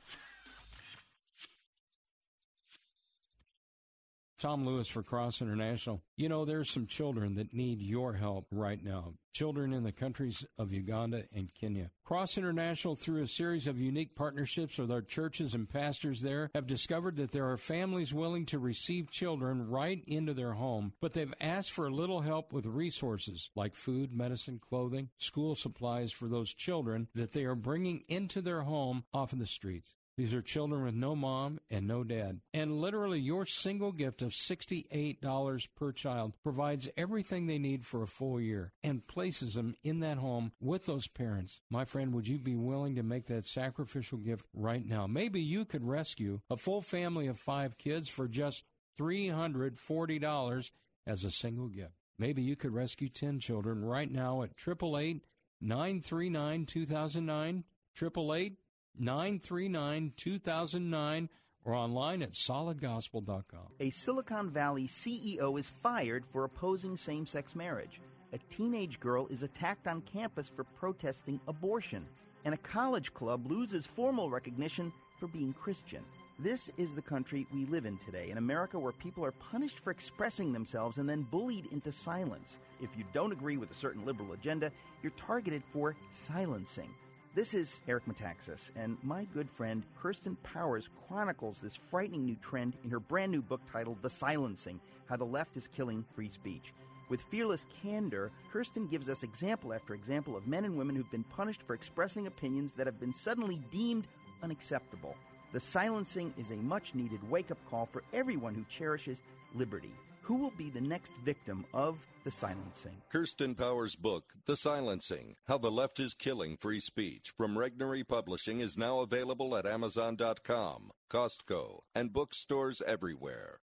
Tom 4.40 4.64
Lewis 4.64 4.88
for 4.88 5.02
Cross 5.02 5.42
International. 5.42 6.00
You 6.16 6.30
know, 6.30 6.46
there's 6.46 6.70
some 6.70 6.86
children 6.86 7.34
that 7.34 7.52
need 7.52 7.82
your 7.82 8.14
help 8.14 8.46
right 8.50 8.82
now. 8.82 9.12
Children 9.34 9.74
in 9.74 9.84
the 9.84 9.92
countries 9.92 10.46
of 10.58 10.72
Uganda 10.72 11.24
and 11.34 11.50
Kenya. 11.54 11.90
Cross 12.04 12.38
International, 12.38 12.96
through 12.96 13.22
a 13.22 13.28
series 13.28 13.66
of 13.66 13.78
unique 13.78 14.16
partnerships 14.16 14.78
with 14.78 14.90
our 14.90 15.02
churches 15.02 15.52
and 15.52 15.68
pastors 15.68 16.22
there, 16.22 16.50
have 16.54 16.66
discovered 16.66 17.16
that 17.16 17.32
there 17.32 17.50
are 17.50 17.58
families 17.58 18.14
willing 18.14 18.46
to 18.46 18.58
receive 18.58 19.10
children 19.10 19.68
right 19.68 20.02
into 20.06 20.32
their 20.32 20.54
home, 20.54 20.94
but 21.02 21.12
they've 21.12 21.34
asked 21.38 21.72
for 21.72 21.86
a 21.86 21.94
little 21.94 22.22
help 22.22 22.50
with 22.50 22.64
resources 22.64 23.50
like 23.54 23.76
food, 23.76 24.10
medicine, 24.10 24.58
clothing, 24.58 25.10
school 25.18 25.54
supplies 25.54 26.12
for 26.12 26.28
those 26.28 26.54
children 26.54 27.08
that 27.14 27.32
they 27.32 27.44
are 27.44 27.54
bringing 27.54 28.04
into 28.08 28.40
their 28.40 28.62
home 28.62 29.04
off 29.12 29.34
of 29.34 29.38
the 29.38 29.46
streets. 29.46 29.94
These 30.20 30.34
are 30.34 30.42
children 30.42 30.84
with 30.84 30.94
no 30.94 31.16
mom 31.16 31.60
and 31.70 31.86
no 31.86 32.04
dad. 32.04 32.40
And 32.52 32.78
literally, 32.78 33.18
your 33.18 33.46
single 33.46 33.90
gift 33.90 34.20
of 34.20 34.32
$68 34.32 35.68
per 35.74 35.92
child 35.92 36.34
provides 36.42 36.90
everything 36.94 37.46
they 37.46 37.56
need 37.56 37.86
for 37.86 38.02
a 38.02 38.06
full 38.06 38.38
year 38.38 38.74
and 38.82 39.06
places 39.06 39.54
them 39.54 39.76
in 39.82 40.00
that 40.00 40.18
home 40.18 40.52
with 40.60 40.84
those 40.84 41.08
parents. 41.08 41.62
My 41.70 41.86
friend, 41.86 42.12
would 42.12 42.28
you 42.28 42.38
be 42.38 42.54
willing 42.54 42.96
to 42.96 43.02
make 43.02 43.28
that 43.28 43.46
sacrificial 43.46 44.18
gift 44.18 44.44
right 44.52 44.84
now? 44.84 45.06
Maybe 45.06 45.40
you 45.40 45.64
could 45.64 45.86
rescue 45.86 46.42
a 46.50 46.58
full 46.58 46.82
family 46.82 47.26
of 47.26 47.38
five 47.38 47.78
kids 47.78 48.10
for 48.10 48.28
just 48.28 48.64
$340 49.00 50.70
as 51.06 51.24
a 51.24 51.30
single 51.30 51.68
gift. 51.68 51.94
Maybe 52.18 52.42
you 52.42 52.56
could 52.56 52.74
rescue 52.74 53.08
10 53.08 53.38
children 53.40 53.82
right 53.82 54.12
now 54.12 54.42
at 54.42 54.50
888 54.50 55.24
939 55.62 56.66
2009. 56.66 57.64
888 57.96 58.56
939 58.98 60.12
2009 60.16 61.28
or 61.64 61.74
online 61.74 62.22
at 62.22 62.32
solidgospel.com. 62.32 63.66
A 63.80 63.90
Silicon 63.90 64.50
Valley 64.50 64.88
CEO 64.88 65.58
is 65.58 65.70
fired 65.82 66.24
for 66.24 66.44
opposing 66.44 66.96
same 66.96 67.26
sex 67.26 67.54
marriage. 67.54 68.00
A 68.32 68.38
teenage 68.54 69.00
girl 69.00 69.26
is 69.28 69.42
attacked 69.42 69.86
on 69.86 70.02
campus 70.02 70.48
for 70.48 70.64
protesting 70.64 71.40
abortion. 71.48 72.06
And 72.44 72.54
a 72.54 72.58
college 72.58 73.12
club 73.12 73.50
loses 73.50 73.86
formal 73.86 74.30
recognition 74.30 74.92
for 75.18 75.26
being 75.26 75.52
Christian. 75.52 76.02
This 76.38 76.70
is 76.78 76.94
the 76.94 77.02
country 77.02 77.46
we 77.52 77.66
live 77.66 77.84
in 77.84 77.98
today, 77.98 78.30
in 78.30 78.38
America 78.38 78.78
where 78.78 78.92
people 78.92 79.22
are 79.26 79.32
punished 79.32 79.78
for 79.78 79.90
expressing 79.90 80.52
themselves 80.54 80.96
and 80.96 81.06
then 81.06 81.26
bullied 81.30 81.66
into 81.70 81.92
silence. 81.92 82.56
If 82.80 82.88
you 82.96 83.04
don't 83.12 83.32
agree 83.32 83.58
with 83.58 83.70
a 83.70 83.74
certain 83.74 84.06
liberal 84.06 84.32
agenda, 84.32 84.72
you're 85.02 85.12
targeted 85.18 85.62
for 85.70 85.94
silencing. 86.10 86.88
This 87.32 87.54
is 87.54 87.80
Eric 87.86 88.06
Metaxas, 88.06 88.70
and 88.74 88.96
my 89.04 89.22
good 89.32 89.48
friend 89.48 89.84
Kirsten 90.02 90.34
Powers 90.42 90.88
chronicles 91.06 91.60
this 91.60 91.76
frightening 91.76 92.24
new 92.24 92.34
trend 92.34 92.74
in 92.82 92.90
her 92.90 92.98
brand 92.98 93.30
new 93.30 93.40
book 93.40 93.60
titled 93.70 94.02
The 94.02 94.10
Silencing 94.10 94.80
How 95.06 95.14
the 95.14 95.24
Left 95.24 95.56
is 95.56 95.68
Killing 95.68 96.04
Free 96.12 96.28
Speech. 96.28 96.74
With 97.08 97.22
fearless 97.22 97.66
candor, 97.84 98.32
Kirsten 98.52 98.88
gives 98.88 99.08
us 99.08 99.22
example 99.22 99.72
after 99.72 99.94
example 99.94 100.36
of 100.36 100.48
men 100.48 100.64
and 100.64 100.76
women 100.76 100.96
who've 100.96 101.10
been 101.12 101.22
punished 101.22 101.62
for 101.62 101.74
expressing 101.74 102.26
opinions 102.26 102.74
that 102.74 102.88
have 102.88 102.98
been 102.98 103.12
suddenly 103.12 103.60
deemed 103.70 104.08
unacceptable. 104.42 105.14
The 105.52 105.60
silencing 105.60 106.34
is 106.36 106.50
a 106.50 106.56
much 106.56 106.96
needed 106.96 107.22
wake 107.30 107.52
up 107.52 107.58
call 107.70 107.86
for 107.86 108.02
everyone 108.12 108.56
who 108.56 108.64
cherishes 108.68 109.22
liberty. 109.54 109.92
Who 110.22 110.36
will 110.36 110.52
be 110.56 110.70
the 110.70 110.80
next 110.80 111.12
victim 111.24 111.64
of 111.72 112.04
the 112.24 112.30
silencing? 112.30 113.02
Kirsten 113.10 113.54
Powers' 113.54 113.96
book, 113.96 114.32
The 114.44 114.56
Silencing 114.56 115.36
How 115.48 115.58
the 115.58 115.70
Left 115.70 115.98
is 115.98 116.14
Killing 116.14 116.56
Free 116.56 116.78
Speech, 116.80 117.32
from 117.36 117.56
Regnery 117.56 118.06
Publishing, 118.06 118.60
is 118.60 118.76
now 118.76 119.00
available 119.00 119.56
at 119.56 119.66
Amazon.com, 119.66 120.90
Costco, 121.10 121.80
and 121.94 122.12
bookstores 122.12 122.82
everywhere. 122.86 123.60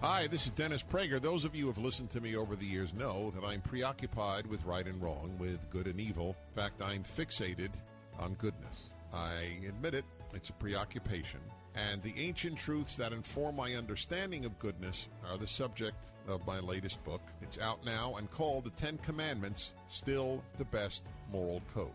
Hi, 0.00 0.26
this 0.26 0.46
is 0.46 0.52
Dennis 0.52 0.82
Prager. 0.82 1.20
Those 1.20 1.44
of 1.44 1.54
you 1.54 1.62
who 1.62 1.68
have 1.68 1.78
listened 1.78 2.10
to 2.10 2.20
me 2.20 2.36
over 2.36 2.56
the 2.56 2.66
years 2.66 2.92
know 2.92 3.30
that 3.30 3.44
I'm 3.44 3.60
preoccupied 3.60 4.46
with 4.46 4.64
right 4.64 4.86
and 4.86 5.00
wrong, 5.00 5.36
with 5.38 5.58
good 5.70 5.86
and 5.86 6.00
evil. 6.00 6.36
In 6.50 6.62
fact, 6.62 6.82
I'm 6.82 7.04
fixated 7.04 7.70
on 8.18 8.34
goodness. 8.34 8.90
I 9.12 9.58
admit 9.68 9.94
it, 9.94 10.04
it's 10.34 10.50
a 10.50 10.54
preoccupation. 10.54 11.40
And 11.76 12.02
the 12.02 12.14
ancient 12.16 12.56
truths 12.56 12.96
that 12.96 13.12
inform 13.12 13.56
my 13.56 13.74
understanding 13.74 14.46
of 14.46 14.58
goodness 14.58 15.08
are 15.30 15.36
the 15.36 15.46
subject 15.46 16.06
of 16.26 16.46
my 16.46 16.58
latest 16.58 17.04
book. 17.04 17.20
It's 17.42 17.58
out 17.58 17.84
now 17.84 18.16
and 18.16 18.30
called 18.30 18.64
The 18.64 18.70
Ten 18.70 18.96
Commandments 18.98 19.72
Still 19.90 20.42
the 20.56 20.64
Best 20.64 21.04
Moral 21.30 21.60
Code. 21.74 21.90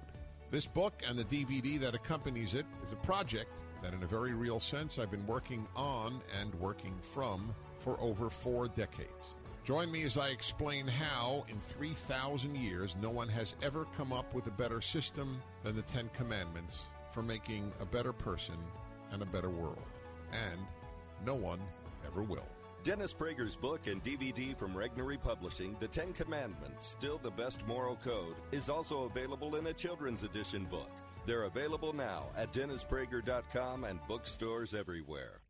This 0.51 0.67
book 0.67 1.01
and 1.07 1.17
the 1.17 1.23
DVD 1.23 1.79
that 1.79 1.95
accompanies 1.95 2.53
it 2.53 2.67
is 2.83 2.91
a 2.91 2.97
project 2.97 3.49
that, 3.81 3.93
in 3.95 4.03
a 4.03 4.07
very 4.07 4.33
real 4.33 4.59
sense, 4.59 4.99
I've 4.99 5.09
been 5.09 5.25
working 5.25 5.65
on 5.75 6.21
and 6.39 6.53
working 6.55 6.93
from 7.01 7.55
for 7.79 7.99
over 7.99 8.29
four 8.29 8.67
decades. 8.67 9.33
Join 9.63 9.91
me 9.91 10.03
as 10.03 10.15
I 10.15 10.29
explain 10.29 10.85
how, 10.85 11.45
in 11.49 11.59
3,000 11.59 12.55
years, 12.55 12.95
no 13.01 13.09
one 13.09 13.29
has 13.29 13.55
ever 13.63 13.85
come 13.97 14.13
up 14.13 14.31
with 14.35 14.45
a 14.45 14.51
better 14.51 14.81
system 14.81 15.41
than 15.63 15.75
the 15.75 15.81
Ten 15.83 16.09
Commandments 16.13 16.81
for 17.11 17.23
making 17.23 17.71
a 17.79 17.85
better 17.85 18.13
person 18.13 18.55
and 19.11 19.21
a 19.21 19.25
better 19.25 19.49
world. 19.49 19.81
And 20.31 20.59
no 21.25 21.35
one 21.35 21.59
ever 22.05 22.23
will. 22.23 22.47
Dennis 22.83 23.13
Prager's 23.13 23.55
book 23.55 23.85
and 23.85 24.03
DVD 24.03 24.57
from 24.57 24.73
Regnery 24.73 25.21
Publishing, 25.21 25.75
The 25.79 25.87
Ten 25.87 26.13
Commandments, 26.13 26.87
Still 26.87 27.19
the 27.19 27.29
Best 27.29 27.65
Moral 27.67 27.95
Code, 27.95 28.35
is 28.51 28.69
also 28.69 29.03
available 29.03 29.55
in 29.55 29.67
a 29.67 29.73
children's 29.73 30.23
edition 30.23 30.65
book. 30.65 30.89
They're 31.27 31.43
available 31.43 31.93
now 31.93 32.25
at 32.35 32.51
DennisPrager.com 32.51 33.83
and 33.83 33.99
bookstores 34.07 34.73
everywhere. 34.73 35.41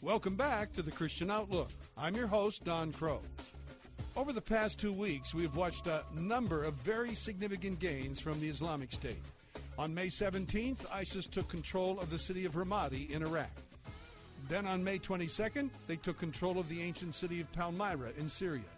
Welcome 0.00 0.34
back 0.34 0.72
to 0.72 0.82
the 0.82 0.90
Christian 0.90 1.30
Outlook. 1.30 1.70
I'm 1.96 2.16
your 2.16 2.26
host, 2.26 2.64
Don 2.64 2.90
Crow. 2.90 3.22
Over 4.14 4.34
the 4.34 4.42
past 4.42 4.78
two 4.78 4.92
weeks, 4.92 5.32
we 5.32 5.42
have 5.42 5.56
watched 5.56 5.86
a 5.86 6.04
number 6.14 6.64
of 6.64 6.74
very 6.74 7.14
significant 7.14 7.78
gains 7.78 8.20
from 8.20 8.38
the 8.40 8.48
Islamic 8.48 8.92
State. 8.92 9.22
On 9.78 9.94
May 9.94 10.08
17th, 10.08 10.84
ISIS 10.92 11.26
took 11.26 11.48
control 11.48 11.98
of 11.98 12.10
the 12.10 12.18
city 12.18 12.44
of 12.44 12.52
Ramadi 12.52 13.10
in 13.10 13.22
Iraq. 13.22 13.50
Then 14.50 14.66
on 14.66 14.84
May 14.84 14.98
22nd, 14.98 15.70
they 15.86 15.96
took 15.96 16.18
control 16.18 16.58
of 16.58 16.68
the 16.68 16.82
ancient 16.82 17.14
city 17.14 17.40
of 17.40 17.50
Palmyra 17.52 18.10
in 18.18 18.28
Syria. 18.28 18.68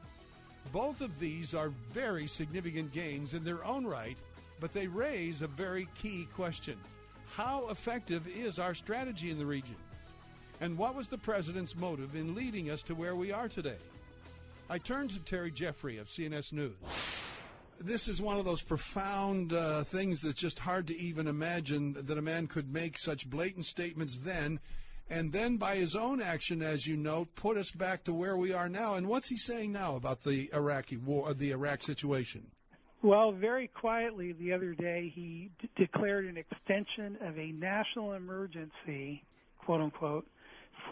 Both 0.72 1.00
of 1.00 1.18
these 1.18 1.52
are 1.52 1.72
very 1.90 2.28
significant 2.28 2.92
gains 2.92 3.34
in 3.34 3.42
their 3.42 3.64
own 3.64 3.84
right, 3.84 4.16
but 4.60 4.72
they 4.72 4.86
raise 4.86 5.42
a 5.42 5.48
very 5.48 5.88
key 6.00 6.28
question. 6.32 6.78
How 7.34 7.68
effective 7.70 8.28
is 8.28 8.60
our 8.60 8.72
strategy 8.72 9.32
in 9.32 9.38
the 9.38 9.46
region? 9.46 9.76
And 10.60 10.78
what 10.78 10.94
was 10.94 11.08
the 11.08 11.18
president's 11.18 11.74
motive 11.74 12.14
in 12.14 12.36
leading 12.36 12.70
us 12.70 12.84
to 12.84 12.94
where 12.94 13.16
we 13.16 13.32
are 13.32 13.48
today? 13.48 13.78
I 14.70 14.78
turn 14.78 15.08
to 15.08 15.20
Terry 15.20 15.50
Jeffrey 15.50 15.98
of 15.98 16.08
CNS 16.08 16.52
News. 16.52 16.74
This 17.80 18.08
is 18.08 18.22
one 18.22 18.38
of 18.38 18.46
those 18.46 18.62
profound 18.62 19.52
uh, 19.52 19.84
things 19.84 20.22
that's 20.22 20.40
just 20.40 20.58
hard 20.58 20.86
to 20.86 20.98
even 20.98 21.26
imagine 21.26 21.92
that 21.98 22.16
a 22.16 22.22
man 22.22 22.46
could 22.46 22.72
make 22.72 22.96
such 22.96 23.28
blatant 23.28 23.66
statements 23.66 24.18
then, 24.18 24.60
and 25.10 25.32
then 25.32 25.58
by 25.58 25.76
his 25.76 25.94
own 25.94 26.22
action, 26.22 26.62
as 26.62 26.86
you 26.86 26.96
note, 26.96 27.34
put 27.34 27.58
us 27.58 27.72
back 27.72 28.04
to 28.04 28.14
where 28.14 28.38
we 28.38 28.52
are 28.52 28.70
now. 28.70 28.94
And 28.94 29.06
what's 29.06 29.28
he 29.28 29.36
saying 29.36 29.70
now 29.70 29.96
about 29.96 30.22
the 30.22 30.48
Iraqi 30.54 30.96
war, 30.96 31.34
the 31.34 31.50
Iraq 31.50 31.82
situation? 31.82 32.46
Well, 33.02 33.32
very 33.32 33.68
quietly 33.68 34.32
the 34.32 34.54
other 34.54 34.72
day, 34.72 35.12
he 35.14 35.50
d- 35.60 35.68
declared 35.76 36.24
an 36.24 36.38
extension 36.38 37.18
of 37.20 37.38
a 37.38 37.52
national 37.52 38.14
emergency, 38.14 39.24
quote 39.58 39.82
unquote, 39.82 40.26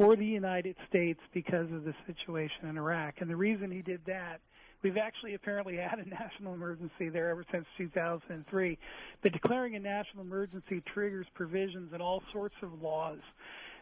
for 0.02 0.16
the 0.16 0.26
United 0.26 0.75
States 0.88 1.21
because 1.32 1.71
of 1.71 1.85
the 1.85 1.94
situation 2.09 2.68
in 2.68 2.76
Iraq. 2.76 3.21
And 3.21 3.30
the 3.30 3.37
reason 3.37 3.71
he 3.71 3.82
did 3.82 4.00
that, 4.09 4.40
we've 4.82 4.97
actually 4.97 5.35
apparently 5.35 5.76
had 5.90 6.00
a 6.00 6.09
national 6.09 6.54
emergency 6.54 7.09
there 7.09 7.30
ever 7.30 7.44
since 7.52 7.64
2003. 7.78 8.78
But 9.23 9.32
declaring 9.32 9.76
a 9.76 9.78
national 9.78 10.25
emergency 10.25 10.82
triggers 10.92 11.26
provisions 11.35 11.92
in 11.94 12.00
all 12.00 12.21
sorts 12.32 12.56
of 12.62 12.82
laws 12.82 13.21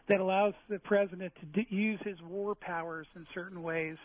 that 0.09 0.19
allows 0.19 0.53
the 0.69 0.77
president 0.77 1.33
to 1.55 1.75
use 1.75 1.99
his 2.03 2.21
war 2.21 2.53
powers 2.53 3.07
in 3.15 3.25
certain 3.33 3.63
ways 3.63 3.97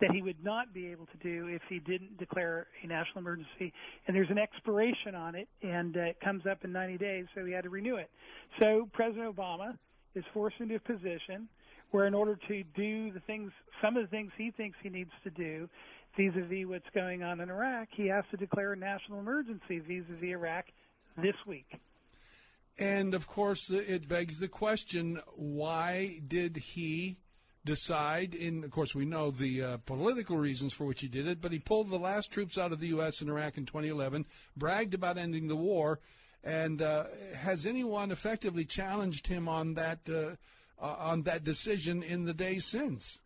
that 0.00 0.10
he 0.10 0.22
would 0.22 0.42
not 0.42 0.74
be 0.74 0.88
able 0.88 1.06
to 1.06 1.18
do 1.22 1.46
if 1.46 1.62
he 1.68 1.78
didn't 1.78 2.18
declare 2.18 2.66
a 2.82 2.86
national 2.88 3.18
emergency. 3.18 3.72
And 4.08 4.16
there's 4.16 4.30
an 4.30 4.38
expiration 4.38 5.14
on 5.14 5.36
it, 5.36 5.46
and 5.62 5.96
uh, 5.96 6.00
it 6.00 6.20
comes 6.20 6.46
up 6.50 6.64
in 6.64 6.72
90 6.72 6.98
days, 6.98 7.26
so 7.32 7.44
he 7.44 7.52
had 7.52 7.62
to 7.62 7.70
renew 7.70 7.94
it. 7.94 8.10
So 8.58 8.88
President 8.92 9.36
Obama 9.36 9.76
is 10.16 10.24
forced 10.32 10.56
into 10.58 10.74
a 10.74 10.80
position 10.80 11.48
where, 11.90 12.06
in 12.06 12.14
order 12.14 12.38
to 12.48 12.64
do 12.74 13.12
the 13.12 13.20
things, 13.20 13.52
some 13.82 13.96
of 13.96 14.02
the 14.02 14.08
things 14.08 14.30
he 14.36 14.50
thinks 14.50 14.78
he 14.82 14.88
needs 14.88 15.10
to 15.24 15.30
do, 15.30 15.68
vis-a-vis 16.16 16.66
what's 16.66 16.88
going 16.94 17.22
on 17.22 17.40
in 17.40 17.50
Iraq, 17.50 17.88
he 17.92 18.06
has 18.08 18.24
to 18.30 18.36
declare 18.36 18.72
a 18.72 18.76
national 18.76 19.18
emergency 19.18 19.78
vis-a-vis 19.78 20.30
Iraq 20.30 20.66
this 21.16 21.36
week. 21.46 21.80
And 22.78 23.14
of 23.14 23.26
course, 23.26 23.70
it 23.70 24.08
begs 24.08 24.38
the 24.38 24.48
question: 24.48 25.20
Why 25.34 26.20
did 26.26 26.56
he 26.56 27.18
decide? 27.64 28.34
In 28.34 28.64
of 28.64 28.70
course, 28.70 28.94
we 28.94 29.04
know 29.04 29.30
the 29.30 29.62
uh, 29.62 29.76
political 29.78 30.36
reasons 30.36 30.72
for 30.72 30.84
which 30.84 31.00
he 31.00 31.08
did 31.08 31.26
it, 31.26 31.40
but 31.40 31.52
he 31.52 31.58
pulled 31.58 31.90
the 31.90 31.98
last 31.98 32.32
troops 32.32 32.56
out 32.56 32.72
of 32.72 32.80
the 32.80 32.88
U.S. 32.88 33.20
in 33.20 33.28
Iraq 33.28 33.58
in 33.58 33.66
2011, 33.66 34.24
bragged 34.56 34.94
about 34.94 35.18
ending 35.18 35.48
the 35.48 35.56
war, 35.56 36.00
and 36.42 36.80
uh, 36.80 37.04
has 37.36 37.66
anyone 37.66 38.10
effectively 38.10 38.64
challenged 38.64 39.26
him 39.26 39.48
on 39.48 39.74
that 39.74 40.08
uh, 40.08 40.36
uh, 40.80 40.96
on 40.98 41.22
that 41.22 41.44
decision 41.44 42.02
in 42.02 42.24
the 42.24 42.34
days 42.34 42.64
since? 42.64 43.18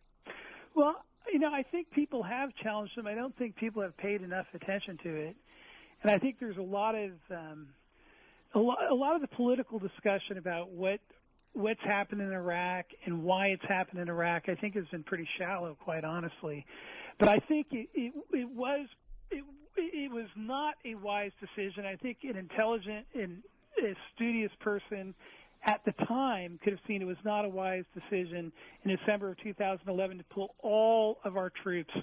Well, 0.75 0.95
you 1.31 1.39
know, 1.39 1.51
I 1.51 1.63
think 1.63 1.91
people 1.91 2.23
have 2.23 2.49
challenged 2.61 2.95
them. 2.97 3.07
I 3.07 3.15
don't 3.15 3.35
think 3.37 3.55
people 3.55 3.81
have 3.81 3.95
paid 3.97 4.21
enough 4.21 4.45
attention 4.53 4.97
to 5.03 5.09
it, 5.09 5.35
and 6.03 6.11
I 6.11 6.17
think 6.17 6.37
there's 6.39 6.57
a 6.57 6.61
lot 6.61 6.95
of 6.95 7.11
um, 7.31 7.67
a 8.53 8.59
lot, 8.59 8.77
a 8.89 8.95
lot 8.95 9.15
of 9.15 9.21
the 9.21 9.27
political 9.27 9.79
discussion 9.79 10.37
about 10.37 10.71
what 10.71 10.99
what's 11.53 11.81
happened 11.81 12.21
in 12.21 12.31
Iraq 12.31 12.85
and 13.05 13.23
why 13.23 13.47
it's 13.47 13.65
happened 13.67 14.01
in 14.01 14.09
Iraq. 14.09 14.43
I 14.49 14.55
think 14.55 14.75
has 14.75 14.85
been 14.91 15.03
pretty 15.03 15.27
shallow, 15.37 15.77
quite 15.83 16.03
honestly. 16.03 16.65
But 17.17 17.29
I 17.29 17.39
think 17.39 17.67
it, 17.71 17.87
it, 17.93 18.13
it 18.33 18.49
was 18.49 18.87
it, 19.31 19.43
it 19.77 20.11
was 20.11 20.27
not 20.35 20.75
a 20.85 20.95
wise 20.95 21.31
decision. 21.39 21.85
I 21.85 21.95
think 21.95 22.17
an 22.23 22.35
intelligent 22.35 23.05
and 23.13 23.41
a 23.81 23.93
studious 24.13 24.51
person 24.59 25.13
at 25.65 25.81
the 25.83 25.91
time 26.05 26.59
could 26.63 26.73
have 26.73 26.81
seen 26.87 27.01
it 27.01 27.05
was 27.05 27.17
not 27.25 27.43
a 27.43 27.49
wise 27.49 27.83
decision 27.93 28.51
in 28.83 28.95
December 28.95 29.31
of 29.31 29.37
2011 29.41 30.17
to 30.19 30.23
pull 30.25 30.55
all 30.59 31.17
of 31.23 31.37
our 31.37 31.49
troops 31.49 31.93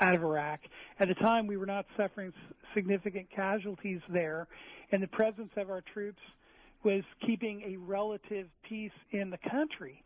out 0.00 0.14
of 0.14 0.22
Iraq. 0.22 0.60
At 1.00 1.08
the 1.08 1.14
time, 1.14 1.46
we 1.46 1.56
were 1.56 1.66
not 1.66 1.86
suffering 1.96 2.32
significant 2.74 3.28
casualties 3.34 4.00
there, 4.10 4.46
and 4.92 5.02
the 5.02 5.08
presence 5.08 5.50
of 5.56 5.70
our 5.70 5.82
troops 5.92 6.20
was 6.84 7.02
keeping 7.24 7.62
a 7.62 7.76
relative 7.78 8.48
peace 8.68 8.92
in 9.10 9.30
the 9.30 9.38
country. 9.50 10.02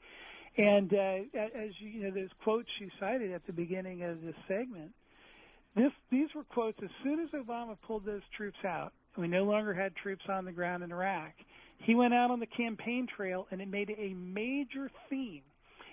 And 0.56 0.92
uh, 0.94 1.18
as 1.34 1.70
you, 1.78 1.88
you 1.88 2.02
know, 2.04 2.10
those 2.10 2.30
quotes 2.42 2.68
you 2.78 2.88
cited 2.98 3.32
at 3.32 3.46
the 3.46 3.52
beginning 3.52 4.02
of 4.02 4.22
this 4.22 4.34
segment, 4.46 4.92
this, 5.74 5.92
these 6.10 6.28
were 6.34 6.44
quotes 6.44 6.78
as 6.82 6.90
soon 7.02 7.20
as 7.20 7.28
Obama 7.30 7.76
pulled 7.86 8.04
those 8.04 8.22
troops 8.36 8.58
out, 8.64 8.92
we 9.16 9.28
no 9.28 9.44
longer 9.44 9.74
had 9.74 9.94
troops 9.96 10.24
on 10.28 10.44
the 10.44 10.52
ground 10.52 10.82
in 10.82 10.92
Iraq. 10.92 11.32
He 11.80 11.94
went 11.94 12.14
out 12.14 12.30
on 12.30 12.40
the 12.40 12.46
campaign 12.46 13.06
trail, 13.06 13.46
and 13.50 13.60
it 13.60 13.68
made 13.68 13.90
a 13.90 14.14
major 14.14 14.90
theme 15.08 15.42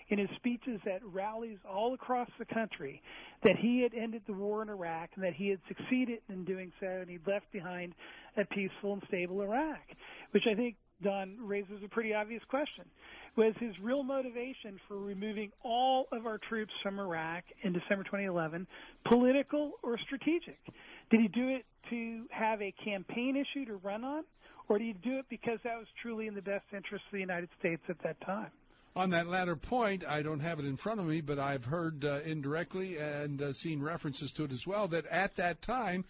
in 0.10 0.19
his 0.19 0.30
speeches 0.38 0.80
at 0.86 1.02
rallies 1.06 1.58
all 1.69 1.93
across 1.93 2.30
the 2.39 2.45
country 2.45 3.02
that 3.43 3.58
he 3.58 3.82
had 3.82 3.93
ended 3.93 4.21
the 4.26 4.34
war 4.34 4.62
in 4.62 4.69
Iraq 4.69 5.10
and 5.15 5.23
that 5.23 5.34
he 5.34 5.50
had 5.50 5.60
succeeded 5.67 6.19
in 6.30 6.45
doing 6.45 6.71
so, 6.80 6.88
and 6.88 7.10
he'd 7.10 7.28
left 7.28 7.52
behind 7.52 7.93
a 8.38 8.45
peaceful 8.45 8.93
and 8.93 9.04
stable 9.08 9.41
Iraq, 9.41 9.84
which 10.32 10.43
I 10.50 10.56
think 10.56 10.76
Don 11.04 11.38
raises 11.39 11.84
a 11.84 11.89
pretty 11.89 12.13
obvious 12.13 12.43
question. 12.50 12.86
Was 13.38 13.54
his 13.60 13.80
real 13.80 14.02
motivation 14.02 14.80
for 14.88 14.97
removing 14.97 15.52
all 15.63 16.08
of 16.12 16.26
our 16.26 16.39
troops 16.39 16.73
from 16.82 17.00
Iraq 17.00 17.43
in 17.62 17.71
December 17.71 18.04
2011 18.04 18.65
political 19.06 19.73
or 19.84 20.00
strategic? 20.00 20.58
Did 21.12 21.21
he 21.21 21.28
do 21.28 21.50
it 21.50 21.63
to 21.91 22.26
have 22.32 22.63
a 22.63 22.73
campaign 22.84 23.36
issue 23.38 23.65
to 23.65 23.76
run 23.76 24.04
on, 24.04 24.23
or 24.67 24.80
did 24.80 24.86
he 24.86 24.93
do 24.93 25.19
it 25.19 25.26
because 25.30 25.60
that 25.63 25.78
was 25.78 25.86
truly 26.02 26.26
in 26.26 26.34
the 26.34 26.41
best 26.41 26.65
interest 26.73 27.06
of 27.06 27.12
the 27.12 27.19
United 27.19 27.50
States 27.60 27.84
at 27.89 28.02
that 28.02 28.19
time? 28.21 28.50
On 28.95 29.12
that 29.12 29.28
latter 29.28 29.56
point, 29.56 30.04
I 30.08 30.23
don't 30.23 30.39
have 30.39 30.58
it 30.58 30.65
in 30.65 30.76
front 30.76 31.00
of 31.00 31.06
me, 31.06 31.21
but 31.21 31.38
I've 31.38 31.65
heard 31.65 32.04
uh, 32.04 32.21
indirectly 32.26 32.97
and 32.97 33.39
uh, 33.39 33.54
seen 33.54 33.84
references 33.84 34.32
to 34.32 34.45
it 34.45 34.52
as 34.52 34.65
well 34.65 34.88
that 34.88 35.06
at 35.06 35.36
that 35.36 35.62
time 35.62 36.06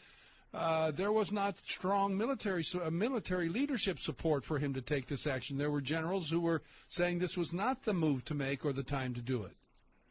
uh, 0.54 0.92
there 0.92 1.12
was 1.12 1.32
not 1.32 1.58
strong 1.66 2.18
military 2.18 2.64
uh, 2.84 2.90
military 2.90 3.50
leadership 3.50 4.00
support 4.00 4.44
for 4.44 4.58
him 4.58 4.74
to 4.74 4.82
take 4.82 5.08
this 5.08 5.28
action. 5.28 5.58
There 5.58 5.72
were 5.72 5.82
generals 5.82 6.30
who 6.30 6.40
were 6.40 6.62
saying 6.88 7.20
this 7.20 7.38
was 7.38 7.54
not 7.54 7.84
the 7.84 7.94
move 7.94 8.26
to 8.26 8.34
make 8.34 8.66
or 8.66 8.74
the 8.74 8.84
time 8.84 9.14
to 9.14 9.22
do 9.22 9.44
it. 9.44 9.56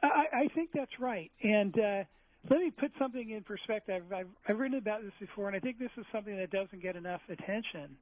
I, 0.03 0.27
I 0.33 0.49
think 0.55 0.71
that's 0.75 1.01
right, 1.01 1.31
and 1.43 1.75
uh, 1.79 2.05
let 2.51 2.61
me 2.61 2.71
put 2.71 2.93
something 2.99 3.31
in 3.31 3.43
perspective. 3.43 4.03
I've, 4.15 4.29
I've 4.49 4.59
written 4.59 4.79
about 4.79 5.03
this 5.03 5.13
before, 5.19 5.49
and 5.49 5.57
I 5.57 5.61
think 5.61 5.79
this 5.79 5.91
is 5.97 6.05
something 6.13 6.37
that 6.37 6.51
doesn't 6.51 6.83
get 6.83 6.97
enough 6.97 7.23
attention 7.29 7.97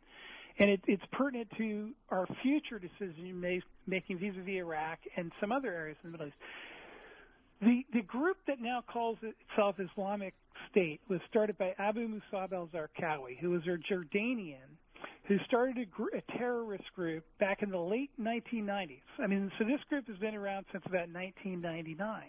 and 0.58 0.70
it, 0.70 0.80
it's 0.86 1.02
pertinent 1.12 1.48
to 1.58 1.90
our 2.10 2.26
future 2.42 2.78
decision 2.78 3.40
making 3.86 4.18
vis-a-vis 4.18 4.54
Iraq 4.54 4.98
and 5.16 5.32
some 5.40 5.50
other 5.50 5.72
areas 5.72 5.96
in 6.04 6.10
the 6.10 6.18
Middle 6.18 6.28
East. 6.28 6.36
The 7.60 7.84
the 7.92 8.02
group 8.02 8.36
that 8.46 8.60
now 8.60 8.82
calls 8.86 9.18
itself 9.22 9.76
Islamic 9.78 10.34
State 10.70 11.00
was 11.08 11.20
started 11.28 11.56
by 11.58 11.74
Abu 11.78 12.08
Musab 12.08 12.52
al-Zarqawi, 12.52 13.38
who 13.40 13.50
was 13.50 13.62
a 13.66 13.76
Jordanian 13.92 14.76
who 15.26 15.38
started 15.46 15.78
a, 15.78 15.86
gr- 15.86 16.14
a 16.14 16.38
terrorist 16.38 16.84
group 16.94 17.24
back 17.40 17.62
in 17.62 17.70
the 17.70 17.78
late 17.78 18.10
1990s. 18.20 19.00
I 19.18 19.26
mean, 19.26 19.50
so 19.58 19.64
this 19.64 19.80
group 19.88 20.06
has 20.08 20.18
been 20.18 20.34
around 20.34 20.66
since 20.70 20.84
about 20.86 21.08
1999. 21.08 22.24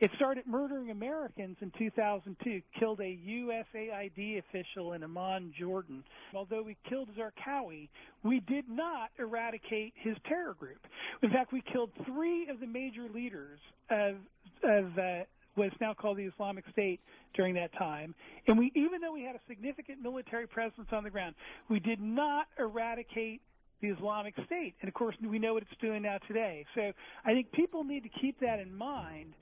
It 0.00 0.12
started 0.14 0.46
murdering 0.46 0.90
Americans 0.90 1.56
in 1.60 1.72
2002, 1.76 2.62
killed 2.78 3.00
a 3.00 3.18
USAID 3.26 4.38
official 4.38 4.92
in 4.92 5.02
Amman, 5.02 5.52
Jordan. 5.58 6.04
Although 6.34 6.62
we 6.62 6.76
killed 6.88 7.08
Zarqawi, 7.18 7.88
we 8.22 8.40
did 8.40 8.68
not 8.68 9.10
eradicate 9.18 9.94
his 9.96 10.16
terror 10.28 10.54
group. 10.54 10.78
In 11.22 11.30
fact, 11.30 11.52
we 11.52 11.62
killed 11.72 11.90
three 12.06 12.48
of 12.48 12.60
the 12.60 12.66
major 12.66 13.08
leaders 13.12 13.58
of, 13.90 14.16
of 14.62 14.98
uh, 14.98 15.24
what's 15.56 15.74
now 15.80 15.94
called 15.94 16.18
the 16.18 16.26
Islamic 16.26 16.64
State 16.70 17.00
during 17.34 17.54
that 17.54 17.72
time. 17.76 18.14
And 18.46 18.56
we, 18.56 18.70
even 18.76 19.00
though 19.00 19.12
we 19.12 19.24
had 19.24 19.34
a 19.34 19.40
significant 19.48 20.00
military 20.00 20.46
presence 20.46 20.88
on 20.92 21.02
the 21.02 21.10
ground, 21.10 21.34
we 21.68 21.80
did 21.80 22.00
not 22.00 22.46
eradicate 22.56 23.40
the 23.80 23.88
Islamic 23.88 24.34
State. 24.46 24.74
And 24.80 24.88
of 24.88 24.94
course, 24.94 25.16
we 25.28 25.40
know 25.40 25.54
what 25.54 25.64
it's 25.64 25.80
doing 25.80 26.02
now 26.02 26.18
today. 26.28 26.64
So 26.76 26.92
I 27.24 27.32
think 27.32 27.50
people 27.50 27.82
need 27.82 28.04
to 28.04 28.08
keep 28.20 28.38
that 28.40 28.60
in 28.60 28.76
mind 28.76 29.34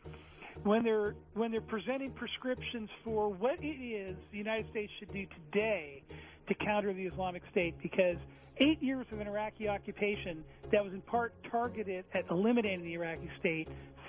when 0.64 0.83
they're 0.83 1.14
when 1.35 1.51
they're 1.51 1.61
presenting 1.61 2.11
prescriptions 2.11 2.88
for 3.05 3.29
what 3.29 3.62
it 3.62 3.66
is 3.66 4.16
the 4.33 4.38
United 4.38 4.69
States 4.71 4.92
should 4.99 5.12
do 5.12 5.27
today 5.53 6.03
to 6.49 6.55
counter 6.55 6.92
the 6.92 7.05
Islamic 7.05 7.42
State 7.51 7.75
because 7.83 8.16
eight 8.59 8.83
years 8.83 9.07
of 9.12 9.21
an 9.21 9.27
Iraqi 9.27 9.69
occupation 9.69 10.45
that 10.73 10.83
was 10.83 10.92
in 10.92 11.03
part 11.03 11.35
targeted 11.51 12.05
at 12.14 12.25
eliminating 12.31 12.83
the 12.83 12.95
Iraqi 12.95 13.31
state 13.38 13.69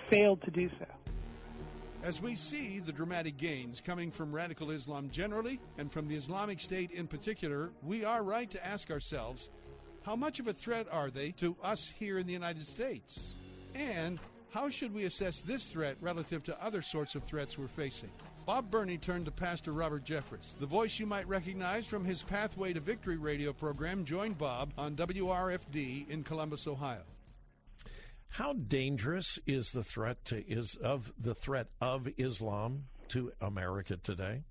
failed 0.10 0.42
to 0.44 0.52
do 0.52 0.70
so. 0.80 0.86
As 2.04 2.22
we 2.22 2.36
see 2.36 2.80
the 2.80 2.92
dramatic 2.92 3.38
gains 3.38 3.82
coming 3.82 4.12
from 4.12 4.32
radical 4.32 4.72
Islam 4.72 5.10
generally 5.12 5.60
and 5.78 5.92
from 5.92 6.08
the 6.08 6.16
Islamic 6.16 6.62
State 6.62 6.92
in 6.92 7.08
particular, 7.08 7.72
we 7.84 8.06
are 8.06 8.24
right 8.24 8.50
to 8.52 8.66
ask 8.66 8.92
ourselves 8.92 9.50
how 10.04 10.16
much 10.16 10.40
of 10.40 10.48
a 10.48 10.54
threat 10.54 10.88
are 10.90 11.10
they 11.10 11.32
to 11.32 11.56
us 11.62 11.92
here 12.00 12.18
in 12.18 12.28
the 12.28 12.34
United 12.34 12.66
States? 12.66 13.34
And 13.76 14.20
how 14.58 14.70
should 14.70 14.91
we 14.91 15.06
assess 15.06 15.41
this 15.41 15.67
threat 15.67 15.96
relative 16.02 16.43
to 16.43 16.65
other 16.65 16.82
sorts 16.82 17.13
of 17.13 17.24
threats 17.24 17.60
we're 17.60 17.67
facing? 17.67 18.10
Bob 18.48 18.72
Burney 18.72 18.98
turned 18.98 19.26
to 19.26 19.32
Pastor 19.32 19.72
Robert 19.72 20.04
Jeffress. 20.04 20.58
The 20.58 20.65
voice 20.65 20.98
you 20.98 21.06
might 21.06 21.28
recognize 21.28 21.86
from 21.86 22.04
his 22.04 22.24
Pathway 22.24 22.74
to 22.74 22.80
Victory 22.80 23.17
radio 23.17 23.54
program 23.54 24.04
joined 24.04 24.39
Bob 24.39 24.74
on 24.76 24.96
WRFD 24.96 26.10
in 26.10 26.24
Columbus, 26.24 26.65
Ohio. 26.65 27.04
How 28.30 28.54
dangerous 28.54 29.38
is 29.46 29.72
the 29.74 29.84
threat 29.84 30.26
to 30.26 30.43
is 30.50 30.74
of 30.82 31.13
the 31.20 31.36
threat 31.36 31.67
of 31.80 32.08
Islam 32.17 32.86
to 33.10 33.32
America 33.39 33.98
today? 33.98 34.41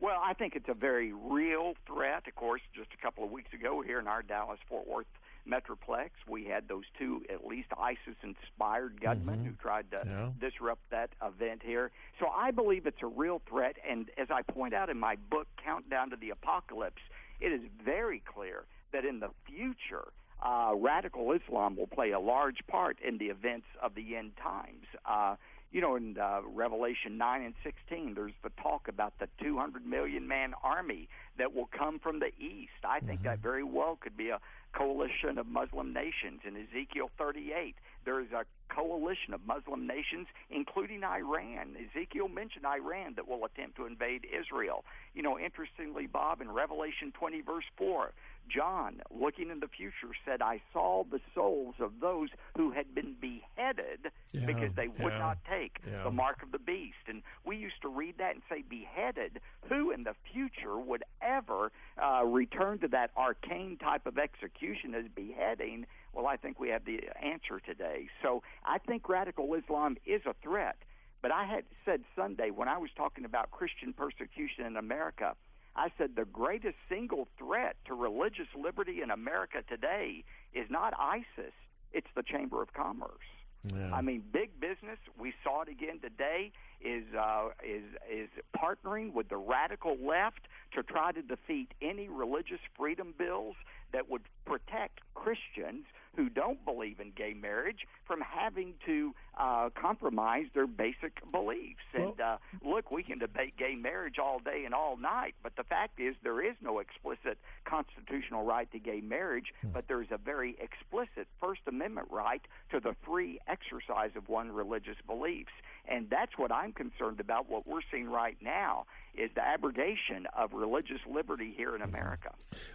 Well, 0.00 0.22
I 0.24 0.32
think 0.32 0.56
it's 0.56 0.70
a 0.70 0.74
very 0.74 1.12
real 1.12 1.74
threat. 1.86 2.26
Of 2.26 2.34
course, 2.34 2.62
just 2.74 2.94
a 2.98 3.02
couple 3.04 3.24
of 3.24 3.30
weeks 3.30 3.52
ago 3.52 3.82
here 3.82 3.98
in 3.98 4.06
our 4.06 4.22
Dallas 4.22 4.58
Fort 4.70 4.88
Worth 4.88 5.06
Metroplex, 5.48 6.10
we 6.28 6.44
had 6.44 6.68
those 6.68 6.84
two 6.98 7.22
at 7.32 7.46
least 7.46 7.68
ISIS 7.78 8.16
inspired 8.22 9.00
gunmen 9.00 9.40
mm-hmm. 9.40 9.48
who 9.48 9.52
tried 9.60 9.90
to 9.90 10.02
yeah. 10.04 10.28
disrupt 10.40 10.82
that 10.90 11.10
event 11.24 11.62
here. 11.64 11.90
So 12.18 12.28
I 12.28 12.50
believe 12.50 12.86
it's 12.86 13.02
a 13.02 13.06
real 13.06 13.40
threat. 13.48 13.76
And 13.88 14.10
as 14.18 14.28
I 14.30 14.42
point 14.42 14.74
out 14.74 14.90
in 14.90 14.98
my 14.98 15.16
book, 15.30 15.46
Countdown 15.62 16.10
to 16.10 16.16
the 16.16 16.30
Apocalypse, 16.30 17.02
it 17.40 17.52
is 17.52 17.62
very 17.84 18.22
clear 18.24 18.64
that 18.92 19.04
in 19.04 19.20
the 19.20 19.30
future, 19.46 20.08
uh, 20.42 20.72
radical 20.74 21.32
Islam 21.32 21.76
will 21.76 21.86
play 21.86 22.12
a 22.12 22.20
large 22.20 22.66
part 22.66 22.98
in 23.06 23.18
the 23.18 23.26
events 23.26 23.66
of 23.82 23.94
the 23.94 24.16
end 24.16 24.32
times. 24.42 24.86
Uh, 25.04 25.36
you 25.72 25.80
know, 25.80 25.94
in 25.94 26.18
uh, 26.18 26.40
Revelation 26.44 27.16
9 27.16 27.42
and 27.42 27.54
16, 27.62 28.14
there's 28.14 28.32
the 28.42 28.50
talk 28.60 28.88
about 28.88 29.12
the 29.20 29.28
200 29.40 29.86
million 29.86 30.26
man 30.26 30.52
army 30.64 31.08
that 31.38 31.54
will 31.54 31.68
come 31.76 31.98
from 32.00 32.18
the 32.18 32.32
east. 32.38 32.84
I 32.84 33.00
think 33.00 33.20
mm-hmm. 33.20 33.28
that 33.28 33.38
very 33.38 33.62
well 33.62 33.96
could 34.00 34.16
be 34.16 34.30
a 34.30 34.40
coalition 34.72 35.38
of 35.38 35.46
Muslim 35.46 35.92
nations. 35.92 36.40
In 36.46 36.56
Ezekiel 36.56 37.10
38, 37.18 37.74
there 38.04 38.20
is 38.20 38.32
a 38.32 38.44
coalition 38.74 39.34
of 39.34 39.40
Muslim 39.46 39.86
nations, 39.86 40.28
including 40.50 41.02
Iran. 41.04 41.76
Ezekiel 41.76 42.28
mentioned 42.28 42.64
Iran 42.64 43.14
that 43.16 43.28
will 43.28 43.44
attempt 43.44 43.76
to 43.76 43.86
invade 43.86 44.26
Israel. 44.26 44.84
You 45.14 45.22
know, 45.22 45.38
interestingly, 45.38 46.06
Bob, 46.06 46.40
in 46.40 46.50
Revelation 46.50 47.12
20, 47.12 47.40
verse 47.42 47.64
4, 47.76 48.12
John, 48.48 49.00
looking 49.10 49.50
in 49.50 49.60
the 49.60 49.68
future, 49.68 50.14
said, 50.24 50.42
I 50.42 50.60
saw 50.72 51.04
the 51.04 51.20
souls 51.34 51.74
of 51.78 51.92
those 52.00 52.28
who 52.56 52.70
had 52.70 52.94
been 52.94 53.14
beheaded 53.20 54.10
yeah, 54.32 54.46
because 54.46 54.74
they 54.74 54.88
would 54.88 55.12
yeah, 55.12 55.18
not 55.18 55.38
take 55.48 55.78
yeah. 55.86 56.02
the 56.02 56.10
mark 56.10 56.42
of 56.42 56.50
the 56.50 56.58
beast. 56.58 57.06
And 57.08 57.22
we 57.44 57.56
used 57.56 57.80
to 57.82 57.88
read 57.88 58.18
that 58.18 58.34
and 58.34 58.42
say, 58.48 58.62
beheaded. 58.68 59.40
Who 59.68 59.90
in 59.90 60.04
the 60.04 60.14
future 60.32 60.78
would 60.78 61.04
ever 61.22 61.70
uh, 62.00 62.24
return 62.24 62.78
to 62.80 62.88
that 62.88 63.10
arcane 63.16 63.76
type 63.76 64.06
of 64.06 64.18
execution 64.18 64.94
as 64.94 65.04
beheading? 65.14 65.86
Well, 66.12 66.26
I 66.26 66.36
think 66.36 66.58
we 66.58 66.68
have 66.70 66.84
the 66.84 67.00
answer 67.22 67.60
today. 67.60 68.08
So 68.22 68.42
I 68.64 68.78
think 68.78 69.08
radical 69.08 69.54
Islam 69.54 69.96
is 70.04 70.22
a 70.26 70.34
threat. 70.42 70.76
But 71.22 71.32
I 71.32 71.44
had 71.44 71.64
said 71.84 72.02
Sunday 72.16 72.50
when 72.50 72.68
I 72.68 72.78
was 72.78 72.90
talking 72.96 73.24
about 73.24 73.50
Christian 73.50 73.92
persecution 73.92 74.64
in 74.66 74.76
America, 74.76 75.34
I 75.76 75.90
said 75.98 76.16
the 76.16 76.24
greatest 76.24 76.76
single 76.88 77.28
threat 77.38 77.76
to 77.86 77.94
religious 77.94 78.48
liberty 78.58 79.02
in 79.02 79.10
America 79.10 79.58
today 79.68 80.24
is 80.52 80.66
not 80.70 80.94
ISIS, 80.98 81.52
it's 81.92 82.08
the 82.16 82.22
Chamber 82.22 82.62
of 82.62 82.72
Commerce. 82.72 83.28
Yeah. 83.64 83.92
I 83.92 84.00
mean, 84.00 84.22
big 84.32 84.58
business. 84.58 84.98
We 85.18 85.34
saw 85.44 85.62
it 85.62 85.68
again 85.68 86.00
today. 86.00 86.52
Is 86.80 87.04
uh, 87.14 87.48
is 87.62 87.84
is 88.10 88.30
partnering 88.56 89.12
with 89.12 89.28
the 89.28 89.36
radical 89.36 89.98
left 90.02 90.48
to 90.72 90.82
try 90.82 91.12
to 91.12 91.20
defeat 91.20 91.68
any 91.82 92.08
religious 92.08 92.60
freedom 92.74 93.12
bills 93.18 93.56
that 93.92 94.08
would 94.08 94.22
protect 94.46 95.00
Christians 95.14 95.84
who 96.16 96.28
don't 96.28 96.64
believe 96.64 97.00
in 97.00 97.12
gay 97.16 97.34
marriage 97.34 97.86
from 98.10 98.22
having 98.22 98.74
to 98.84 99.14
uh, 99.38 99.70
compromise 99.80 100.46
their 100.52 100.66
basic 100.66 101.20
beliefs. 101.30 101.78
Well, 101.94 102.08
and 102.08 102.20
uh, 102.20 102.36
look, 102.64 102.90
we 102.90 103.04
can 103.04 103.20
debate 103.20 103.56
gay 103.56 103.76
marriage 103.76 104.16
all 104.18 104.40
day 104.40 104.64
and 104.64 104.74
all 104.74 104.96
night, 104.96 105.36
but 105.44 105.54
the 105.54 105.62
fact 105.62 106.00
is 106.00 106.16
there 106.24 106.44
is 106.44 106.56
no 106.60 106.80
explicit 106.80 107.38
constitutional 107.64 108.44
right 108.44 108.68
to 108.72 108.80
gay 108.80 109.00
marriage, 109.00 109.54
hmm. 109.60 109.68
but 109.72 109.86
there 109.86 110.02
is 110.02 110.08
a 110.10 110.18
very 110.18 110.56
explicit 110.60 111.28
First 111.40 111.60
Amendment 111.68 112.08
right 112.10 112.42
to 112.72 112.80
the 112.80 112.96
free 113.06 113.38
exercise 113.46 114.10
of 114.16 114.28
one's 114.28 114.52
religious 114.52 114.96
beliefs. 115.06 115.52
And 115.88 116.10
that's 116.10 116.36
what 116.36 116.50
I'm 116.50 116.72
concerned 116.72 117.20
about. 117.20 117.48
What 117.48 117.64
we're 117.64 117.86
seeing 117.92 118.10
right 118.10 118.36
now 118.42 118.86
is 119.14 119.30
the 119.36 119.42
abrogation 119.46 120.26
of 120.36 120.52
religious 120.52 121.00
liberty 121.08 121.54
here 121.56 121.76
in 121.76 121.82
America. 121.82 122.30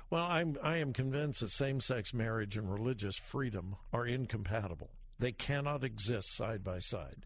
Well, 0.10 0.24
I'm 0.24 0.58
I 0.64 0.78
am 0.78 0.94
convinced 0.94 1.42
that 1.42 1.52
same-sex 1.52 2.14
marriage 2.14 2.56
and 2.56 2.72
religious 2.72 3.18
freedom 3.18 3.76
are 3.92 4.08
incompatible. 4.08 4.92
They 5.20 5.32
cannot 5.32 5.84
exist 5.84 6.36
side 6.36 6.64
by 6.64 6.80
side. 6.80 7.26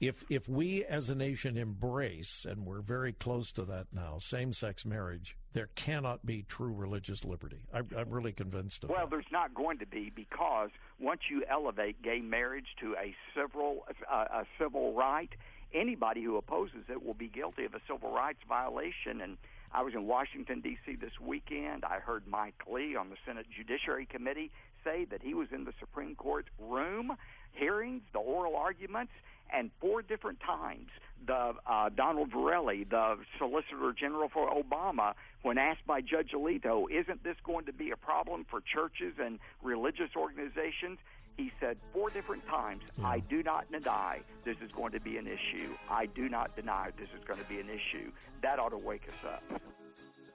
If 0.00 0.24
if 0.28 0.48
we 0.48 0.84
as 0.84 1.10
a 1.10 1.14
nation 1.14 1.56
embrace 1.56 2.44
and 2.48 2.66
we're 2.66 2.80
very 2.80 3.12
close 3.12 3.52
to 3.52 3.64
that 3.66 3.86
now, 3.92 4.16
same-sex 4.18 4.84
marriage, 4.84 5.36
there 5.52 5.68
cannot 5.76 6.26
be 6.26 6.42
true 6.42 6.72
religious 6.72 7.24
liberty. 7.24 7.60
I, 7.72 7.78
am 7.78 8.10
really 8.10 8.32
convinced 8.32 8.82
of 8.82 8.90
well, 8.90 8.98
that. 8.98 9.02
Well, 9.04 9.10
there's 9.10 9.30
not 9.30 9.54
going 9.54 9.78
to 9.78 9.86
be 9.86 10.10
because 10.14 10.70
once 10.98 11.20
you 11.30 11.44
elevate 11.48 12.02
gay 12.02 12.20
marriage 12.20 12.74
to 12.80 12.96
a 12.96 13.14
civil 13.32 13.86
uh, 14.10 14.24
a 14.40 14.44
civil 14.58 14.92
right, 14.94 15.30
anybody 15.72 16.24
who 16.24 16.36
opposes 16.36 16.84
it 16.88 17.04
will 17.04 17.14
be 17.14 17.28
guilty 17.28 17.64
of 17.64 17.74
a 17.74 17.80
civil 17.88 18.12
rights 18.12 18.40
violation. 18.48 19.20
And 19.20 19.36
I 19.74 19.82
was 19.82 19.94
in 19.94 20.06
Washington, 20.06 20.60
D.C. 20.60 20.96
this 20.96 21.18
weekend. 21.20 21.84
I 21.84 21.98
heard 21.98 22.24
Mike 22.26 22.62
Lee 22.70 22.94
on 22.94 23.08
the 23.08 23.16
Senate 23.26 23.46
Judiciary 23.56 24.06
Committee 24.06 24.50
say 24.84 25.06
that 25.06 25.22
he 25.22 25.32
was 25.34 25.48
in 25.52 25.64
the 25.64 25.72
Supreme 25.80 26.14
Court 26.14 26.46
room 26.58 27.16
hearings, 27.52 28.02
the 28.12 28.18
oral 28.18 28.56
arguments, 28.56 29.12
and 29.52 29.70
four 29.80 30.02
different 30.02 30.40
times 30.40 30.88
the 31.26 31.54
uh, 31.66 31.88
Donald 31.90 32.32
Verrilli, 32.32 32.88
the 32.88 33.16
Solicitor 33.38 33.94
General 33.98 34.28
for 34.28 34.50
Obama, 34.50 35.14
when 35.42 35.56
asked 35.56 35.86
by 35.86 36.00
Judge 36.00 36.32
Alito, 36.34 36.90
"Isn't 36.90 37.22
this 37.22 37.36
going 37.44 37.66
to 37.66 37.72
be 37.72 37.90
a 37.92 37.96
problem 37.96 38.44
for 38.50 38.60
churches 38.60 39.14
and 39.18 39.38
religious 39.62 40.10
organizations?" 40.16 40.98
He 41.36 41.50
said 41.60 41.76
four 41.92 42.10
different 42.10 42.46
times, 42.46 42.82
yeah. 42.98 43.06
I 43.06 43.20
do 43.20 43.42
not 43.42 43.70
deny 43.72 44.20
this 44.44 44.56
is 44.64 44.70
going 44.72 44.92
to 44.92 45.00
be 45.00 45.16
an 45.16 45.26
issue. 45.26 45.74
I 45.90 46.06
do 46.06 46.28
not 46.28 46.54
deny 46.54 46.90
this 46.98 47.08
is 47.18 47.24
going 47.26 47.40
to 47.40 47.48
be 47.48 47.58
an 47.58 47.68
issue. 47.68 48.12
That 48.42 48.58
ought 48.58 48.70
to 48.70 48.78
wake 48.78 49.08
us 49.08 49.26
up. 49.26 49.60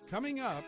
Coming 0.09 0.39
up, 0.39 0.63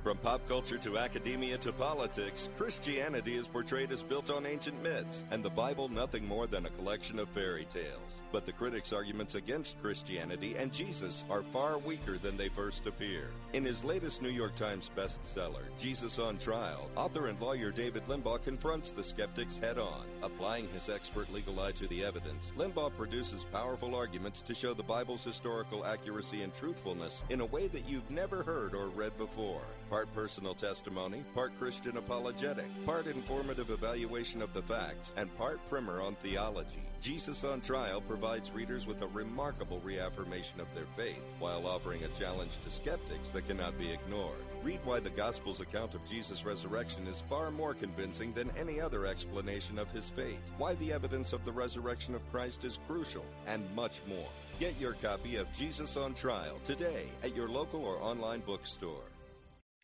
From 0.03 0.17
pop 0.17 0.47
culture 0.47 0.79
to 0.79 0.97
academia 0.97 1.59
to 1.59 1.71
politics, 1.71 2.49
Christianity 2.57 3.35
is 3.35 3.47
portrayed 3.47 3.91
as 3.91 4.01
built 4.01 4.31
on 4.31 4.47
ancient 4.47 4.81
myths, 4.81 5.25
and 5.29 5.43
the 5.43 5.49
Bible 5.51 5.89
nothing 5.89 6.27
more 6.27 6.47
than 6.47 6.65
a 6.65 6.71
collection 6.71 7.19
of 7.19 7.29
fairy 7.29 7.65
tales. 7.65 8.23
But 8.31 8.47
the 8.47 8.51
critics' 8.51 8.93
arguments 8.93 9.35
against 9.35 9.79
Christianity 9.79 10.55
and 10.57 10.73
Jesus 10.73 11.23
are 11.29 11.43
far 11.43 11.77
weaker 11.77 12.17
than 12.17 12.35
they 12.35 12.49
first 12.49 12.87
appear. 12.87 13.27
In 13.53 13.63
his 13.63 13.83
latest 13.83 14.23
New 14.23 14.29
York 14.29 14.55
Times 14.55 14.89
bestseller, 14.97 15.65
Jesus 15.77 16.17
on 16.17 16.39
Trial, 16.39 16.89
author 16.95 17.27
and 17.27 17.39
lawyer 17.39 17.69
David 17.69 18.01
Limbaugh 18.07 18.41
confronts 18.41 18.91
the 18.91 19.03
skeptics 19.03 19.59
head 19.59 19.77
on. 19.77 20.05
Applying 20.23 20.67
his 20.69 20.89
expert 20.89 21.31
legal 21.31 21.59
eye 21.59 21.73
to 21.73 21.85
the 21.87 22.03
evidence, 22.03 22.51
Limbaugh 22.57 22.97
produces 22.97 23.45
powerful 23.45 23.93
arguments 23.93 24.41
to 24.41 24.55
show 24.55 24.73
the 24.73 24.81
Bible's 24.81 25.23
historical 25.23 25.85
accuracy 25.85 26.41
and 26.41 26.55
truthfulness 26.55 27.23
in 27.29 27.41
a 27.41 27.45
way 27.45 27.67
that 27.67 27.87
you've 27.87 28.09
never 28.09 28.41
heard 28.41 28.73
or 28.73 28.87
read 28.87 29.15
before 29.19 29.61
part 29.91 30.13
personal 30.13 30.55
testimony, 30.55 31.21
part 31.35 31.51
Christian 31.59 31.97
apologetic, 31.97 32.65
part 32.85 33.07
informative 33.07 33.71
evaluation 33.71 34.41
of 34.41 34.53
the 34.53 34.61
facts, 34.61 35.11
and 35.17 35.37
part 35.37 35.59
primer 35.69 35.99
on 35.99 36.15
theology. 36.15 36.81
Jesus 37.01 37.43
on 37.43 37.59
Trial 37.59 37.99
provides 37.99 38.51
readers 38.51 38.87
with 38.87 39.01
a 39.01 39.07
remarkable 39.07 39.81
reaffirmation 39.81 40.61
of 40.61 40.73
their 40.73 40.85
faith 40.95 41.21
while 41.39 41.67
offering 41.67 42.05
a 42.05 42.19
challenge 42.19 42.57
to 42.63 42.71
skeptics 42.71 43.27
that 43.29 43.49
cannot 43.49 43.77
be 43.77 43.91
ignored. 43.91 44.37
Read 44.63 44.79
why 44.85 45.01
the 45.01 45.09
Gospel's 45.09 45.59
account 45.59 45.93
of 45.93 46.05
Jesus' 46.05 46.45
resurrection 46.45 47.05
is 47.05 47.23
far 47.27 47.51
more 47.51 47.73
convincing 47.73 48.31
than 48.31 48.49
any 48.57 48.79
other 48.79 49.05
explanation 49.05 49.77
of 49.77 49.91
his 49.91 50.09
fate, 50.09 50.39
why 50.57 50.73
the 50.75 50.93
evidence 50.93 51.33
of 51.33 51.43
the 51.43 51.51
resurrection 51.51 52.15
of 52.15 52.31
Christ 52.31 52.63
is 52.63 52.79
crucial, 52.87 53.25
and 53.45 53.69
much 53.75 53.99
more. 54.07 54.29
Get 54.57 54.79
your 54.79 54.93
copy 54.93 55.35
of 55.35 55.51
Jesus 55.51 55.97
on 55.97 56.13
Trial 56.13 56.61
today 56.63 57.07
at 57.23 57.35
your 57.35 57.49
local 57.49 57.83
or 57.83 58.01
online 58.01 58.39
bookstore. 58.39 59.10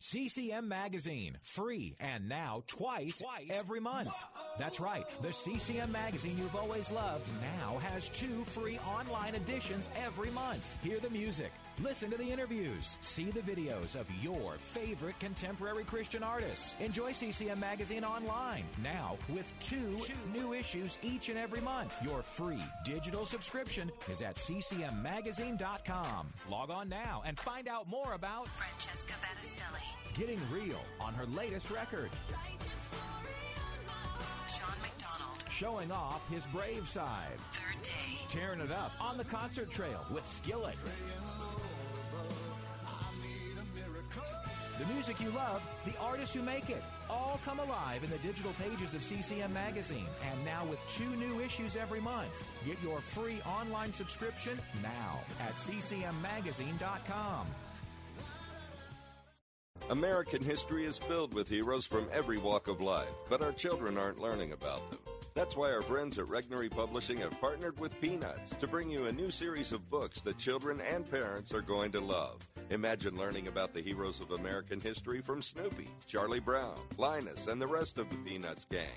CCM 0.00 0.68
Magazine, 0.68 1.36
free 1.42 1.96
and 1.98 2.28
now 2.28 2.62
twice, 2.68 3.18
twice. 3.18 3.48
every 3.50 3.80
month. 3.80 4.14
That's 4.56 4.78
right, 4.78 5.04
the 5.22 5.32
CCM 5.32 5.90
Magazine 5.90 6.38
you've 6.38 6.54
always 6.54 6.92
loved 6.92 7.28
now 7.42 7.78
has 7.78 8.08
two 8.08 8.44
free 8.44 8.78
online 8.78 9.34
editions 9.34 9.88
every 10.04 10.30
month. 10.30 10.76
Hear 10.84 11.00
the 11.00 11.10
music, 11.10 11.50
listen 11.82 12.10
to 12.10 12.16
the 12.16 12.28
interviews, 12.30 12.98
see 13.00 13.30
the 13.30 13.40
videos 13.40 13.96
of 13.96 14.10
your 14.22 14.54
favorite 14.58 15.18
contemporary 15.20 15.84
Christian 15.84 16.22
artists. 16.22 16.74
Enjoy 16.80 17.12
CCM 17.12 17.58
Magazine 17.58 18.04
online 18.04 18.64
now 18.82 19.16
with 19.28 19.52
two, 19.60 19.96
two 20.00 20.14
new 20.32 20.52
issues 20.52 20.98
each 21.02 21.28
and 21.28 21.38
every 21.38 21.60
month. 21.60 21.94
Your 22.02 22.22
free 22.22 22.62
digital 22.84 23.24
subscription 23.26 23.90
is 24.10 24.22
at 24.22 24.36
ccmmagazine.com. 24.36 26.32
Log 26.50 26.70
on 26.70 26.88
now 26.88 27.22
and 27.24 27.38
find 27.38 27.68
out 27.68 27.88
more 27.88 28.14
about 28.14 28.48
Francesca 28.56 29.14
Battistelli. 29.22 30.18
Getting 30.18 30.40
real 30.50 30.80
on 31.00 31.14
her 31.14 31.26
latest 31.26 31.70
record. 31.70 32.10
Shawn 34.48 34.74
McDonald. 34.82 35.44
Showing 35.50 35.92
off 35.92 36.28
his 36.30 36.44
brave 36.46 36.88
side. 36.88 37.38
Third 37.52 37.82
day. 37.82 38.18
Tearing 38.28 38.60
it 38.60 38.72
up 38.72 38.92
on 39.00 39.16
the 39.16 39.24
concert 39.24 39.70
trail 39.70 40.04
with 40.10 40.26
Skillet. 40.26 40.76
The 44.78 44.86
music 44.94 45.20
you 45.20 45.30
love, 45.30 45.66
the 45.84 45.98
artists 46.00 46.34
who 46.34 46.42
make 46.42 46.70
it, 46.70 46.82
all 47.10 47.40
come 47.44 47.58
alive 47.58 48.04
in 48.04 48.10
the 48.10 48.18
digital 48.18 48.52
pages 48.52 48.94
of 48.94 49.02
CCM 49.02 49.52
Magazine. 49.52 50.06
And 50.30 50.44
now 50.44 50.64
with 50.64 50.78
two 50.88 51.08
new 51.16 51.40
issues 51.40 51.74
every 51.74 52.00
month. 52.00 52.44
Get 52.64 52.76
your 52.82 53.00
free 53.00 53.40
online 53.42 53.92
subscription 53.92 54.58
now 54.82 55.20
at 55.40 55.54
ccmmagazine.com. 55.54 57.46
American 59.90 60.42
history 60.42 60.84
is 60.84 60.98
filled 60.98 61.32
with 61.32 61.48
heroes 61.48 61.86
from 61.86 62.08
every 62.12 62.36
walk 62.36 62.68
of 62.68 62.80
life, 62.80 63.14
but 63.30 63.42
our 63.42 63.52
children 63.52 63.96
aren't 63.96 64.20
learning 64.20 64.52
about 64.52 64.90
them. 64.90 64.98
That's 65.38 65.56
why 65.56 65.70
our 65.70 65.82
friends 65.82 66.18
at 66.18 66.26
Regnery 66.26 66.68
Publishing 66.68 67.18
have 67.18 67.40
partnered 67.40 67.78
with 67.78 68.00
Peanuts 68.00 68.56
to 68.56 68.66
bring 68.66 68.90
you 68.90 69.06
a 69.06 69.12
new 69.12 69.30
series 69.30 69.70
of 69.70 69.88
books 69.88 70.20
that 70.22 70.36
children 70.36 70.80
and 70.80 71.08
parents 71.08 71.54
are 71.54 71.60
going 71.62 71.92
to 71.92 72.00
love. 72.00 72.44
Imagine 72.70 73.16
learning 73.16 73.46
about 73.46 73.72
the 73.72 73.80
heroes 73.80 74.18
of 74.18 74.32
American 74.32 74.80
history 74.80 75.20
from 75.20 75.40
Snoopy, 75.40 75.86
Charlie 76.08 76.40
Brown, 76.40 76.74
Linus, 76.96 77.46
and 77.46 77.62
the 77.62 77.68
rest 77.68 77.98
of 77.98 78.10
the 78.10 78.16
Peanuts 78.16 78.64
gang. 78.64 78.88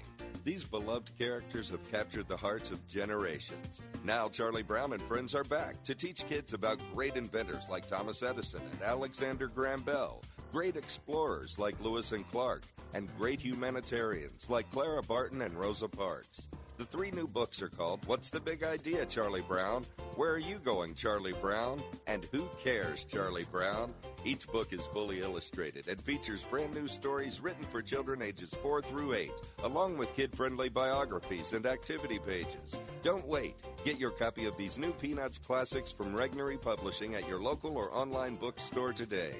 These 0.44 0.64
beloved 0.64 1.16
characters 1.16 1.70
have 1.70 1.92
captured 1.92 2.28
the 2.28 2.38
hearts 2.38 2.72
of 2.72 2.88
generations. 2.88 3.80
Now, 4.04 4.28
Charlie 4.28 4.64
Brown 4.64 4.94
and 4.94 5.04
friends 5.04 5.36
are 5.36 5.44
back 5.44 5.84
to 5.84 5.94
teach 5.94 6.28
kids 6.28 6.54
about 6.54 6.82
great 6.96 7.18
inventors 7.18 7.70
like 7.70 7.86
Thomas 7.86 8.24
Edison 8.24 8.62
and 8.72 8.82
Alexander 8.82 9.46
Graham 9.46 9.82
Bell, 9.82 10.24
great 10.52 10.76
explorers 10.76 11.58
like 11.58 11.80
Lewis 11.82 12.12
and 12.12 12.30
Clark, 12.30 12.64
and 12.94 13.08
great 13.18 13.40
humanitarians 13.40 14.50
like 14.50 14.70
Clara 14.72 15.02
Barton 15.02 15.42
and 15.42 15.58
Rosa 15.58 15.88
Parks. 15.88 16.50
The 16.78 16.84
three 16.84 17.12
new 17.12 17.28
books 17.28 17.62
are 17.62 17.70
called 17.70 18.06
What's 18.08 18.30
the 18.30 18.40
Big 18.40 18.64
Idea, 18.64 19.06
Charlie 19.06 19.44
Brown? 19.44 19.86
Where 20.16 20.34
Are 20.34 20.40
You 20.40 20.58
Going, 20.58 20.96
Charlie 20.96 21.36
Brown? 21.40 21.82
And 22.08 22.28
Who 22.32 22.50
Cares, 22.62 23.04
Charlie 23.06 23.46
Brown? 23.46 23.94
Each 24.26 24.48
book 24.48 24.74
is 24.74 24.88
fully 24.88 25.22
illustrated 25.22 25.88
and 25.88 26.02
features 26.02 26.44
brand 26.44 26.74
new 26.74 26.88
stories 26.88 27.40
written 27.40 27.64
for 27.64 27.82
children 27.82 28.22
ages 28.22 28.54
4 28.62 28.82
through 28.82 29.14
8, 29.14 29.32
along 29.64 29.98
with 29.98 30.16
kid 30.16 30.36
friendly 30.36 30.70
biographies 30.70 31.54
and 31.54 31.66
activity 31.66 32.20
pages. 32.20 32.78
Don't 33.04 33.28
wait. 33.28 33.56
Get 33.86 34.00
your 34.00 34.12
copy 34.12 34.46
of 34.46 34.58
these 34.58 34.78
new 34.78 34.92
Peanuts 34.94 35.38
classics 35.38 35.92
from 35.92 36.16
Regnery 36.16 36.60
Publishing 36.60 37.16
at 37.16 37.28
your 37.28 37.40
local 37.40 37.78
or 37.78 37.94
online 37.96 38.36
bookstore 38.36 38.92
today. 38.92 39.36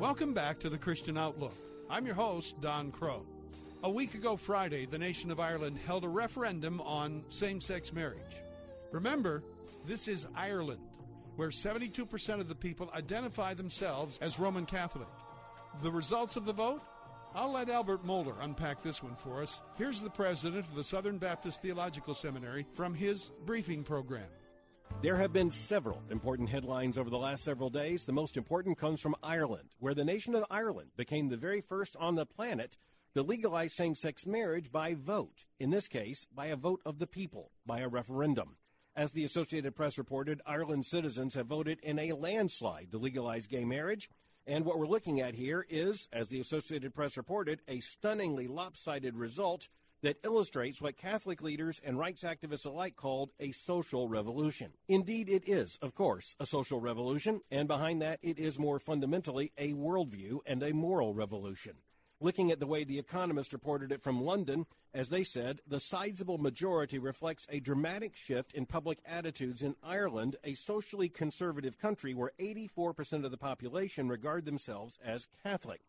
Welcome 0.00 0.32
back 0.32 0.58
to 0.60 0.70
the 0.70 0.78
Christian 0.78 1.18
Outlook. 1.18 1.52
I'm 1.90 2.06
your 2.06 2.14
host, 2.14 2.58
Don 2.62 2.90
Crow. 2.90 3.26
A 3.82 3.90
week 3.90 4.14
ago 4.14 4.34
Friday, 4.34 4.86
the 4.86 4.96
nation 4.96 5.30
of 5.30 5.38
Ireland 5.38 5.76
held 5.84 6.04
a 6.04 6.08
referendum 6.08 6.80
on 6.80 7.22
same 7.28 7.60
sex 7.60 7.92
marriage. 7.92 8.40
Remember, 8.92 9.42
this 9.86 10.08
is 10.08 10.26
Ireland, 10.34 10.80
where 11.36 11.50
72% 11.50 12.40
of 12.40 12.48
the 12.48 12.54
people 12.54 12.90
identify 12.94 13.52
themselves 13.52 14.16
as 14.22 14.38
Roman 14.38 14.64
Catholic. 14.64 15.06
The 15.82 15.92
results 15.92 16.36
of 16.36 16.46
the 16.46 16.54
vote? 16.54 16.80
I'll 17.34 17.52
let 17.52 17.68
Albert 17.68 18.02
Mohler 18.02 18.36
unpack 18.40 18.82
this 18.82 19.02
one 19.02 19.16
for 19.16 19.42
us. 19.42 19.60
Here's 19.76 20.00
the 20.00 20.08
president 20.08 20.64
of 20.64 20.74
the 20.76 20.82
Southern 20.82 21.18
Baptist 21.18 21.60
Theological 21.60 22.14
Seminary 22.14 22.64
from 22.72 22.94
his 22.94 23.32
briefing 23.44 23.84
program. 23.84 24.28
There 25.02 25.16
have 25.16 25.32
been 25.32 25.50
several 25.50 26.02
important 26.10 26.50
headlines 26.50 26.98
over 26.98 27.08
the 27.08 27.16
last 27.16 27.42
several 27.42 27.70
days. 27.70 28.04
The 28.04 28.12
most 28.12 28.36
important 28.36 28.76
comes 28.76 29.00
from 29.00 29.16
Ireland, 29.22 29.70
where 29.78 29.94
the 29.94 30.04
nation 30.04 30.34
of 30.34 30.44
Ireland 30.50 30.90
became 30.94 31.30
the 31.30 31.38
very 31.38 31.62
first 31.62 31.96
on 31.96 32.16
the 32.16 32.26
planet 32.26 32.76
to 33.14 33.22
legalize 33.22 33.72
same 33.72 33.94
sex 33.94 34.26
marriage 34.26 34.70
by 34.70 34.92
vote. 34.92 35.46
In 35.58 35.70
this 35.70 35.88
case, 35.88 36.26
by 36.26 36.48
a 36.48 36.56
vote 36.56 36.82
of 36.84 36.98
the 36.98 37.06
people, 37.06 37.50
by 37.64 37.80
a 37.80 37.88
referendum. 37.88 38.58
As 38.94 39.12
the 39.12 39.24
Associated 39.24 39.74
Press 39.74 39.96
reported, 39.96 40.42
Ireland's 40.44 40.90
citizens 40.90 41.34
have 41.34 41.46
voted 41.46 41.80
in 41.80 41.98
a 41.98 42.12
landslide 42.12 42.90
to 42.90 42.98
legalize 42.98 43.46
gay 43.46 43.64
marriage. 43.64 44.10
And 44.46 44.66
what 44.66 44.78
we're 44.78 44.86
looking 44.86 45.18
at 45.18 45.34
here 45.34 45.64
is, 45.70 46.10
as 46.12 46.28
the 46.28 46.40
Associated 46.40 46.94
Press 46.94 47.16
reported, 47.16 47.62
a 47.66 47.80
stunningly 47.80 48.48
lopsided 48.48 49.16
result 49.16 49.68
that 50.02 50.18
illustrates 50.24 50.80
what 50.80 50.96
Catholic 50.96 51.42
leaders 51.42 51.80
and 51.84 51.98
rights 51.98 52.22
activists 52.22 52.66
alike 52.66 52.96
called 52.96 53.30
a 53.38 53.52
social 53.52 54.08
revolution. 54.08 54.72
Indeed, 54.88 55.28
it 55.28 55.48
is, 55.48 55.78
of 55.82 55.94
course, 55.94 56.34
a 56.40 56.46
social 56.46 56.80
revolution, 56.80 57.40
and 57.50 57.68
behind 57.68 58.02
that, 58.02 58.18
it 58.22 58.38
is 58.38 58.58
more 58.58 58.78
fundamentally 58.78 59.52
a 59.58 59.72
worldview 59.72 60.38
and 60.46 60.62
a 60.62 60.72
moral 60.72 61.14
revolution. 61.14 61.74
Looking 62.22 62.50
at 62.50 62.60
the 62.60 62.66
way 62.66 62.84
The 62.84 62.98
Economist 62.98 63.54
reported 63.54 63.92
it 63.92 64.02
from 64.02 64.22
London, 64.22 64.66
as 64.92 65.08
they 65.08 65.24
said, 65.24 65.62
the 65.66 65.80
sizable 65.80 66.36
majority 66.36 66.98
reflects 66.98 67.46
a 67.48 67.60
dramatic 67.60 68.14
shift 68.14 68.52
in 68.52 68.66
public 68.66 68.98
attitudes 69.06 69.62
in 69.62 69.74
Ireland, 69.82 70.36
a 70.44 70.52
socially 70.52 71.08
conservative 71.08 71.78
country 71.78 72.12
where 72.12 72.32
84% 72.38 73.24
of 73.24 73.30
the 73.30 73.38
population 73.38 74.08
regard 74.08 74.44
themselves 74.44 74.98
as 75.02 75.28
Catholic. 75.42 75.80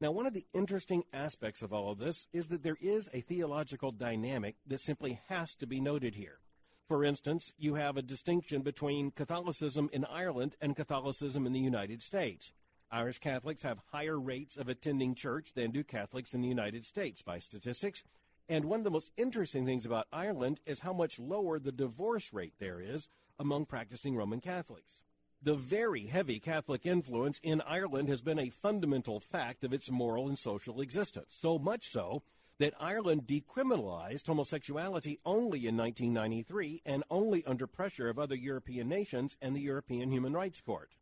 Now, 0.00 0.12
one 0.12 0.26
of 0.26 0.32
the 0.32 0.46
interesting 0.54 1.02
aspects 1.12 1.60
of 1.60 1.72
all 1.72 1.90
of 1.90 1.98
this 1.98 2.28
is 2.32 2.48
that 2.48 2.62
there 2.62 2.76
is 2.80 3.10
a 3.12 3.20
theological 3.20 3.90
dynamic 3.90 4.54
that 4.64 4.80
simply 4.80 5.20
has 5.26 5.54
to 5.54 5.66
be 5.66 5.80
noted 5.80 6.14
here. 6.14 6.38
For 6.86 7.04
instance, 7.04 7.52
you 7.58 7.74
have 7.74 7.96
a 7.96 8.02
distinction 8.02 8.62
between 8.62 9.10
Catholicism 9.10 9.90
in 9.92 10.04
Ireland 10.04 10.54
and 10.60 10.76
Catholicism 10.76 11.46
in 11.46 11.52
the 11.52 11.58
United 11.58 12.00
States. 12.00 12.52
Irish 12.92 13.18
Catholics 13.18 13.64
have 13.64 13.82
higher 13.90 14.18
rates 14.18 14.56
of 14.56 14.68
attending 14.68 15.16
church 15.16 15.52
than 15.54 15.72
do 15.72 15.82
Catholics 15.82 16.32
in 16.32 16.42
the 16.42 16.48
United 16.48 16.84
States 16.84 17.20
by 17.20 17.40
statistics. 17.40 18.04
And 18.48 18.66
one 18.66 18.80
of 18.80 18.84
the 18.84 18.90
most 18.90 19.10
interesting 19.16 19.66
things 19.66 19.84
about 19.84 20.06
Ireland 20.12 20.60
is 20.64 20.80
how 20.80 20.92
much 20.92 21.18
lower 21.18 21.58
the 21.58 21.72
divorce 21.72 22.32
rate 22.32 22.54
there 22.60 22.80
is 22.80 23.08
among 23.36 23.66
practicing 23.66 24.14
Roman 24.14 24.40
Catholics. 24.40 25.00
The 25.40 25.54
very 25.54 26.06
heavy 26.06 26.40
Catholic 26.40 26.84
influence 26.84 27.38
in 27.44 27.60
Ireland 27.60 28.08
has 28.08 28.22
been 28.22 28.40
a 28.40 28.50
fundamental 28.50 29.20
fact 29.20 29.62
of 29.62 29.72
its 29.72 29.88
moral 29.88 30.26
and 30.26 30.36
social 30.36 30.80
existence, 30.80 31.32
so 31.38 31.60
much 31.60 31.86
so 31.86 32.24
that 32.58 32.74
Ireland 32.80 33.22
decriminalized 33.24 34.26
homosexuality 34.26 35.20
only 35.24 35.68
in 35.68 35.76
1993 35.76 36.82
and 36.84 37.04
only 37.08 37.46
under 37.46 37.68
pressure 37.68 38.08
of 38.08 38.18
other 38.18 38.34
European 38.34 38.88
nations 38.88 39.36
and 39.40 39.54
the 39.54 39.60
European 39.60 40.10
Human 40.10 40.32
Rights 40.32 40.60
Court. 40.60 40.96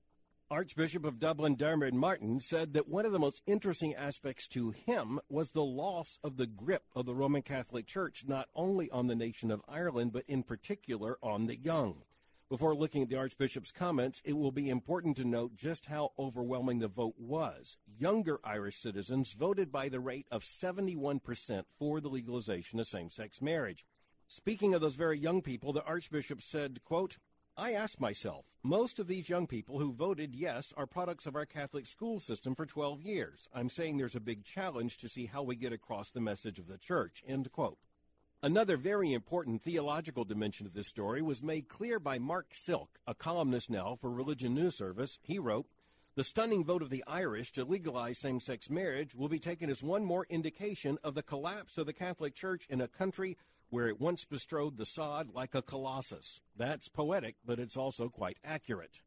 Archbishop 0.50 1.06
of 1.06 1.18
Dublin 1.18 1.56
Diarmuid 1.56 1.94
Martin 1.94 2.38
said 2.38 2.74
that 2.74 2.88
one 2.88 3.06
of 3.06 3.12
the 3.12 3.18
most 3.18 3.40
interesting 3.46 3.94
aspects 3.94 4.46
to 4.48 4.70
him 4.70 5.18
was 5.30 5.52
the 5.52 5.64
loss 5.64 6.18
of 6.22 6.36
the 6.36 6.46
grip 6.46 6.84
of 6.94 7.06
the 7.06 7.14
Roman 7.14 7.40
Catholic 7.40 7.86
Church 7.86 8.24
not 8.28 8.48
only 8.54 8.90
on 8.90 9.06
the 9.06 9.16
nation 9.16 9.50
of 9.50 9.62
Ireland 9.66 10.12
but 10.12 10.24
in 10.28 10.42
particular 10.42 11.16
on 11.22 11.46
the 11.46 11.56
young. 11.56 12.02
Before 12.48 12.76
looking 12.76 13.02
at 13.02 13.08
the 13.08 13.16
Archbishop's 13.16 13.72
comments, 13.72 14.22
it 14.24 14.34
will 14.34 14.52
be 14.52 14.70
important 14.70 15.16
to 15.16 15.24
note 15.24 15.56
just 15.56 15.86
how 15.86 16.12
overwhelming 16.16 16.78
the 16.78 16.86
vote 16.86 17.16
was. 17.18 17.76
Younger 17.98 18.38
Irish 18.44 18.76
citizens 18.76 19.32
voted 19.32 19.72
by 19.72 19.88
the 19.88 19.98
rate 19.98 20.28
of 20.30 20.44
71% 20.44 21.64
for 21.76 22.00
the 22.00 22.08
legalization 22.08 22.78
of 22.78 22.86
same 22.86 23.08
sex 23.08 23.42
marriage. 23.42 23.84
Speaking 24.28 24.74
of 24.74 24.80
those 24.80 24.94
very 24.94 25.18
young 25.18 25.42
people, 25.42 25.72
the 25.72 25.82
Archbishop 25.82 26.40
said, 26.40 26.84
quote, 26.84 27.18
I 27.56 27.72
ask 27.72 27.98
myself, 27.98 28.44
most 28.62 29.00
of 29.00 29.08
these 29.08 29.28
young 29.28 29.48
people 29.48 29.80
who 29.80 29.92
voted 29.92 30.36
yes 30.36 30.72
are 30.76 30.86
products 30.86 31.26
of 31.26 31.34
our 31.34 31.46
Catholic 31.46 31.84
school 31.84 32.20
system 32.20 32.54
for 32.54 32.64
12 32.64 33.02
years. 33.02 33.48
I'm 33.52 33.68
saying 33.68 33.96
there's 33.96 34.14
a 34.14 34.20
big 34.20 34.44
challenge 34.44 34.98
to 34.98 35.08
see 35.08 35.26
how 35.26 35.42
we 35.42 35.56
get 35.56 35.72
across 35.72 36.12
the 36.12 36.20
message 36.20 36.60
of 36.60 36.68
the 36.68 36.78
church. 36.78 37.24
End 37.26 37.50
quote. 37.50 37.78
Another 38.42 38.76
very 38.76 39.14
important 39.14 39.62
theological 39.62 40.24
dimension 40.24 40.66
of 40.66 40.74
this 40.74 40.88
story 40.88 41.22
was 41.22 41.42
made 41.42 41.68
clear 41.68 41.98
by 41.98 42.18
Mark 42.18 42.48
Silk, 42.52 42.98
a 43.06 43.14
columnist 43.14 43.70
now 43.70 43.96
for 43.98 44.10
Religion 44.10 44.54
News 44.54 44.76
Service. 44.76 45.18
He 45.22 45.38
wrote, 45.38 45.66
The 46.16 46.22
stunning 46.22 46.62
vote 46.62 46.82
of 46.82 46.90
the 46.90 47.02
Irish 47.06 47.50
to 47.52 47.64
legalize 47.64 48.18
same 48.18 48.38
sex 48.38 48.68
marriage 48.68 49.14
will 49.14 49.30
be 49.30 49.38
taken 49.38 49.70
as 49.70 49.82
one 49.82 50.04
more 50.04 50.26
indication 50.28 50.98
of 51.02 51.14
the 51.14 51.22
collapse 51.22 51.78
of 51.78 51.86
the 51.86 51.94
Catholic 51.94 52.34
Church 52.34 52.66
in 52.68 52.82
a 52.82 52.88
country 52.88 53.38
where 53.70 53.88
it 53.88 54.00
once 54.00 54.26
bestrode 54.26 54.76
the 54.76 54.86
sod 54.86 55.30
like 55.34 55.54
a 55.54 55.62
colossus. 55.62 56.42
That's 56.54 56.90
poetic, 56.90 57.36
but 57.44 57.58
it's 57.58 57.76
also 57.76 58.10
quite 58.10 58.36
accurate. 58.44 59.00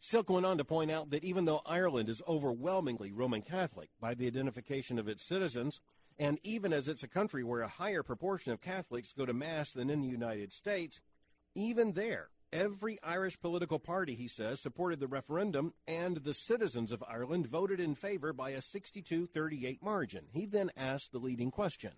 Silk 0.00 0.30
went 0.30 0.46
on 0.46 0.58
to 0.58 0.64
point 0.64 0.90
out 0.90 1.10
that 1.10 1.24
even 1.24 1.44
though 1.44 1.60
Ireland 1.66 2.08
is 2.08 2.22
overwhelmingly 2.26 3.12
Roman 3.12 3.42
Catholic 3.42 3.90
by 4.00 4.14
the 4.14 4.26
identification 4.26 4.98
of 4.98 5.06
its 5.06 5.24
citizens, 5.24 5.80
and 6.18 6.38
even 6.42 6.72
as 6.72 6.88
it's 6.88 7.02
a 7.02 7.08
country 7.08 7.44
where 7.44 7.62
a 7.62 7.68
higher 7.68 8.02
proportion 8.02 8.52
of 8.52 8.60
Catholics 8.60 9.12
go 9.12 9.24
to 9.24 9.32
Mass 9.32 9.72
than 9.72 9.90
in 9.90 10.00
the 10.00 10.08
United 10.08 10.52
States, 10.52 11.00
even 11.54 11.92
there, 11.92 12.28
every 12.52 12.98
Irish 13.02 13.40
political 13.40 13.78
party, 13.78 14.14
he 14.14 14.28
says, 14.28 14.60
supported 14.60 15.00
the 15.00 15.06
referendum, 15.06 15.74
and 15.86 16.18
the 16.18 16.34
citizens 16.34 16.92
of 16.92 17.04
Ireland 17.08 17.46
voted 17.46 17.80
in 17.80 17.94
favor 17.94 18.32
by 18.32 18.50
a 18.50 18.62
62 18.62 19.26
38 19.26 19.82
margin. 19.82 20.26
He 20.32 20.46
then 20.46 20.70
asked 20.76 21.12
the 21.12 21.18
leading 21.18 21.50
question 21.50 21.92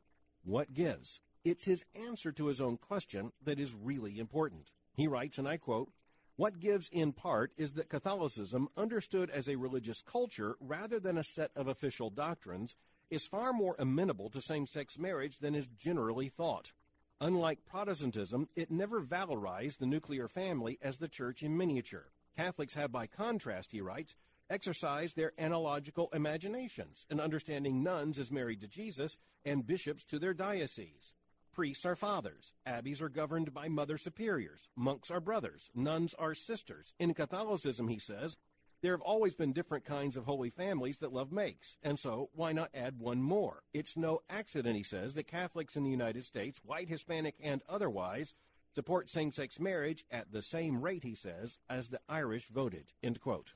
What 0.45 0.75
gives? 0.75 1.21
It's 1.45 1.65
his 1.65 1.87
answer 1.95 2.33
to 2.33 2.47
his 2.47 2.61
own 2.61 2.77
question 2.77 3.33
that 3.43 3.59
is 3.59 3.75
really 3.75 4.19
important. 4.19 4.71
He 4.95 5.09
writes, 5.09 5.39
and 5.39 5.49
I 5.49 5.57
quote, 5.57 5.91
what 6.37 6.59
gives 6.59 6.89
in 6.89 7.13
part 7.13 7.53
is 7.59 7.75
that 7.75 7.91
Catholicism, 7.91 8.69
understood 8.75 9.29
as 9.29 9.47
a 9.47 9.57
religious 9.57 10.01
culture 10.01 10.57
rather 10.59 10.99
than 10.99 11.19
a 11.19 11.23
set 11.23 11.51
of 11.55 11.69
official 11.69 12.09
doctrines, 12.09 12.77
is 13.11 13.27
far 13.27 13.53
more 13.53 13.77
amenable 13.79 14.31
to 14.31 14.41
same 14.41 14.67
sex 14.67 14.99
marriage 14.99 15.39
than 15.39 15.55
is 15.55 15.67
generally 15.67 16.29
thought. 16.29 16.73
Unlike 17.21 17.67
Protestantism, 17.67 18.49
it 18.57 18.71
never 18.71 19.03
valorized 19.03 19.79
the 19.79 19.87
nuclear 19.87 20.27
family 20.27 20.79
as 20.81 20.99
the 20.99 21.09
church 21.09 21.43
in 21.43 21.57
miniature. 21.57 22.13
Catholics 22.37 22.75
have, 22.75 22.91
by 22.91 23.07
contrast, 23.07 23.73
he 23.73 23.81
writes, 23.81 24.15
exercised 24.49 25.17
their 25.17 25.33
analogical 25.39 26.09
imaginations 26.13 27.07
in 27.11 27.21
understanding 27.21 27.83
nuns 27.83 28.19
as 28.19 28.31
married 28.31 28.61
to 28.61 28.67
Jesus 28.67 29.17
and 29.45 29.67
bishops 29.67 30.05
to 30.05 30.19
their 30.19 30.35
dioceses. 30.35 31.13
Priests 31.53 31.85
are 31.85 31.97
fathers, 31.97 32.55
abbeys 32.65 33.03
are 33.03 33.09
governed 33.09 33.53
by 33.53 33.69
mother 33.69 33.99
superiors, 33.99 34.69
monks 34.77 35.11
are 35.11 35.21
brothers, 35.21 35.69
nuns 35.75 36.15
are 36.15 36.35
sisters. 36.35 36.95
In 36.99 37.13
Catholicism, 37.13 37.89
he 37.89 37.99
says, 37.99 38.37
there 38.83 38.93
have 38.93 39.01
always 39.03 39.35
been 39.35 39.53
different 39.53 39.85
kinds 39.85 40.17
of 40.17 40.25
holy 40.25 40.51
families 40.51 40.99
that 40.99 41.13
love 41.13 41.33
makes, 41.33 41.77
and 41.83 41.99
so 41.99 42.31
why 42.35 42.53
not 42.53 42.71
add 42.75 42.99
one 42.99 43.23
more? 43.23 43.63
It's 43.75 43.97
no 43.97 44.21
accident, 44.29 44.77
he 44.77 44.83
says, 44.83 45.15
that 45.15 45.27
Catholics 45.27 45.77
in 45.77 45.85
the 45.85 45.91
United 45.91 46.25
States, 46.25 46.61
white, 46.65 46.89
Hispanic, 46.89 47.35
and 47.43 47.63
otherwise, 47.69 48.35
support 48.75 49.11
same 49.11 49.33
sex 49.33 49.61
marriage 49.61 50.05
at 50.11 50.33
the 50.33 50.43
same 50.43 50.81
rate, 50.81 51.05
he 51.05 51.15
says, 51.15 51.59
as 51.69 51.89
the 51.89 52.01
Irish 52.09 52.49
voted. 52.49 52.93
End 53.03 53.21
quote. 53.21 53.55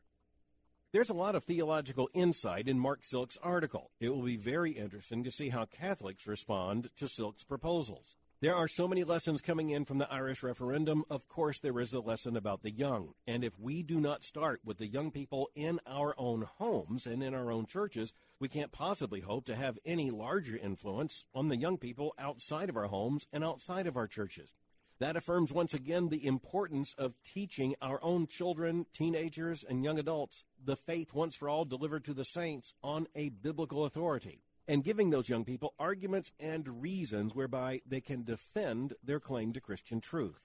There's 0.93 1.11
a 1.11 1.15
lot 1.15 1.35
of 1.35 1.43
theological 1.43 2.09
insight 2.15 2.69
in 2.69 2.79
Mark 2.79 3.01
Silk's 3.03 3.39
article. 3.43 3.91
It 3.99 4.11
will 4.11 4.23
be 4.23 4.37
very 4.37 4.73
interesting 4.73 5.25
to 5.25 5.31
see 5.31 5.49
how 5.49 5.65
Catholics 5.65 6.29
respond 6.29 6.89
to 6.99 7.09
Silk's 7.09 7.43
proposals. 7.43 8.17
There 8.45 8.55
are 8.55 8.69
so 8.69 8.87
many 8.87 9.05
lessons 9.05 9.41
coming 9.41 9.71
in 9.71 9.87
from 9.87 9.97
the 9.97 10.13
Irish 10.13 10.43
referendum. 10.43 11.05
Of 11.09 11.27
course, 11.27 11.61
there 11.61 11.81
is 11.81 11.95
a 11.95 12.01
lesson 12.01 12.37
about 12.37 12.63
the 12.63 12.71
young. 12.71 13.15
And 13.27 13.43
if 13.43 13.59
we 13.59 13.83
do 13.83 13.99
not 13.99 14.23
start 14.23 14.61
with 14.63 14.77
the 14.77 14.87
young 14.87 15.11
people 15.11 15.49
in 15.55 15.81
our 15.87 16.15
own 16.19 16.47
homes 16.59 17.07
and 17.07 17.23
in 17.23 17.33
our 17.33 17.51
own 17.51 17.65
churches, 17.65 18.13
we 18.39 18.49
can't 18.49 18.71
possibly 18.71 19.21
hope 19.21 19.47
to 19.47 19.57
have 19.57 19.79
any 19.87 20.11
larger 20.11 20.59
influence 20.59 21.25
on 21.35 21.49
the 21.49 21.57
young 21.57 21.79
people 21.79 22.13
outside 22.19 22.69
of 22.69 22.77
our 22.77 22.89
homes 22.89 23.27
and 23.33 23.43
outside 23.43 23.87
of 23.87 23.97
our 23.97 24.07
churches. 24.07 24.53
That 24.99 25.17
affirms 25.17 25.51
once 25.51 25.73
again 25.73 26.11
the 26.11 26.27
importance 26.27 26.95
of 26.99 27.15
teaching 27.25 27.75
our 27.81 27.99
own 28.03 28.27
children, 28.27 28.85
teenagers, 28.93 29.65
and 29.65 29.83
young 29.83 29.99
adults 29.99 30.45
the 30.63 30.77
faith 30.77 31.15
once 31.15 31.35
for 31.35 31.49
all 31.49 31.65
delivered 31.65 32.05
to 32.05 32.13
the 32.13 32.25
saints 32.25 32.75
on 32.83 33.07
a 33.15 33.31
biblical 33.31 33.87
authority 33.87 34.43
and 34.67 34.85
giving 34.85 35.11
those 35.11 35.29
young 35.29 35.45
people 35.45 35.75
arguments 35.79 36.33
and 36.41 36.83
reasons 36.83 37.35
whereby 37.35 37.81
they 37.87 38.01
can 38.01 38.25
defend 38.25 38.95
their 39.03 39.21
claim 39.21 39.53
to 39.53 39.61
Christian 39.61 40.01
truth. 40.01 40.41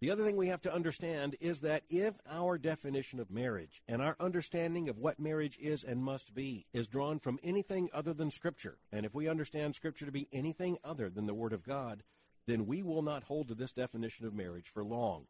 The 0.00 0.12
other 0.12 0.24
thing 0.24 0.36
we 0.36 0.46
have 0.46 0.60
to 0.60 0.72
understand 0.72 1.34
is 1.40 1.60
that 1.62 1.82
if 1.90 2.14
our 2.30 2.56
definition 2.56 3.18
of 3.18 3.32
marriage 3.32 3.82
and 3.88 4.00
our 4.00 4.16
understanding 4.20 4.88
of 4.88 4.96
what 4.96 5.18
marriage 5.18 5.58
is 5.60 5.82
and 5.82 6.04
must 6.04 6.34
be 6.34 6.66
is 6.72 6.86
drawn 6.86 7.18
from 7.18 7.40
anything 7.42 7.88
other 7.92 8.14
than 8.14 8.30
Scripture, 8.30 8.78
and 8.92 9.04
if 9.04 9.12
we 9.12 9.28
understand 9.28 9.74
Scripture 9.74 10.06
to 10.06 10.12
be 10.12 10.28
anything 10.32 10.78
other 10.84 11.10
than 11.10 11.26
the 11.26 11.34
Word 11.34 11.52
of 11.52 11.64
God, 11.64 12.04
then 12.46 12.64
we 12.64 12.80
will 12.80 13.02
not 13.02 13.24
hold 13.24 13.48
to 13.48 13.54
this 13.56 13.72
definition 13.72 14.24
of 14.24 14.32
marriage 14.32 14.68
for 14.68 14.84
long. 14.84 15.26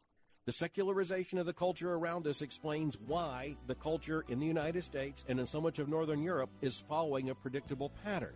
The 0.49 0.53
secularization 0.53 1.37
of 1.37 1.45
the 1.45 1.53
culture 1.53 1.93
around 1.93 2.25
us 2.25 2.41
explains 2.41 2.97
why 3.05 3.55
the 3.67 3.75
culture 3.75 4.25
in 4.29 4.39
the 4.39 4.47
United 4.47 4.83
States 4.83 5.23
and 5.27 5.39
in 5.39 5.45
so 5.45 5.61
much 5.61 5.77
of 5.77 5.87
Northern 5.87 6.23
Europe 6.23 6.49
is 6.59 6.83
following 6.89 7.29
a 7.29 7.35
predictable 7.35 7.91
pattern. 8.03 8.33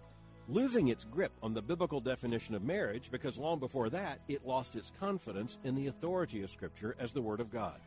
Losing 0.47 0.89
its 0.89 1.05
grip 1.05 1.31
on 1.41 1.55
the 1.55 1.61
biblical 1.63 1.99
definition 1.99 2.53
of 2.53 2.61
marriage 2.61 3.09
because 3.09 3.39
long 3.39 3.57
before 3.57 3.89
that 3.89 4.19
it 4.27 4.45
lost 4.45 4.75
its 4.75 4.91
confidence 4.99 5.57
in 5.63 5.73
the 5.73 5.87
authority 5.87 6.43
of 6.43 6.51
Scripture 6.51 6.95
as 6.99 7.13
the 7.13 7.21
Word 7.23 7.39
of 7.39 7.49
God. 7.49 7.79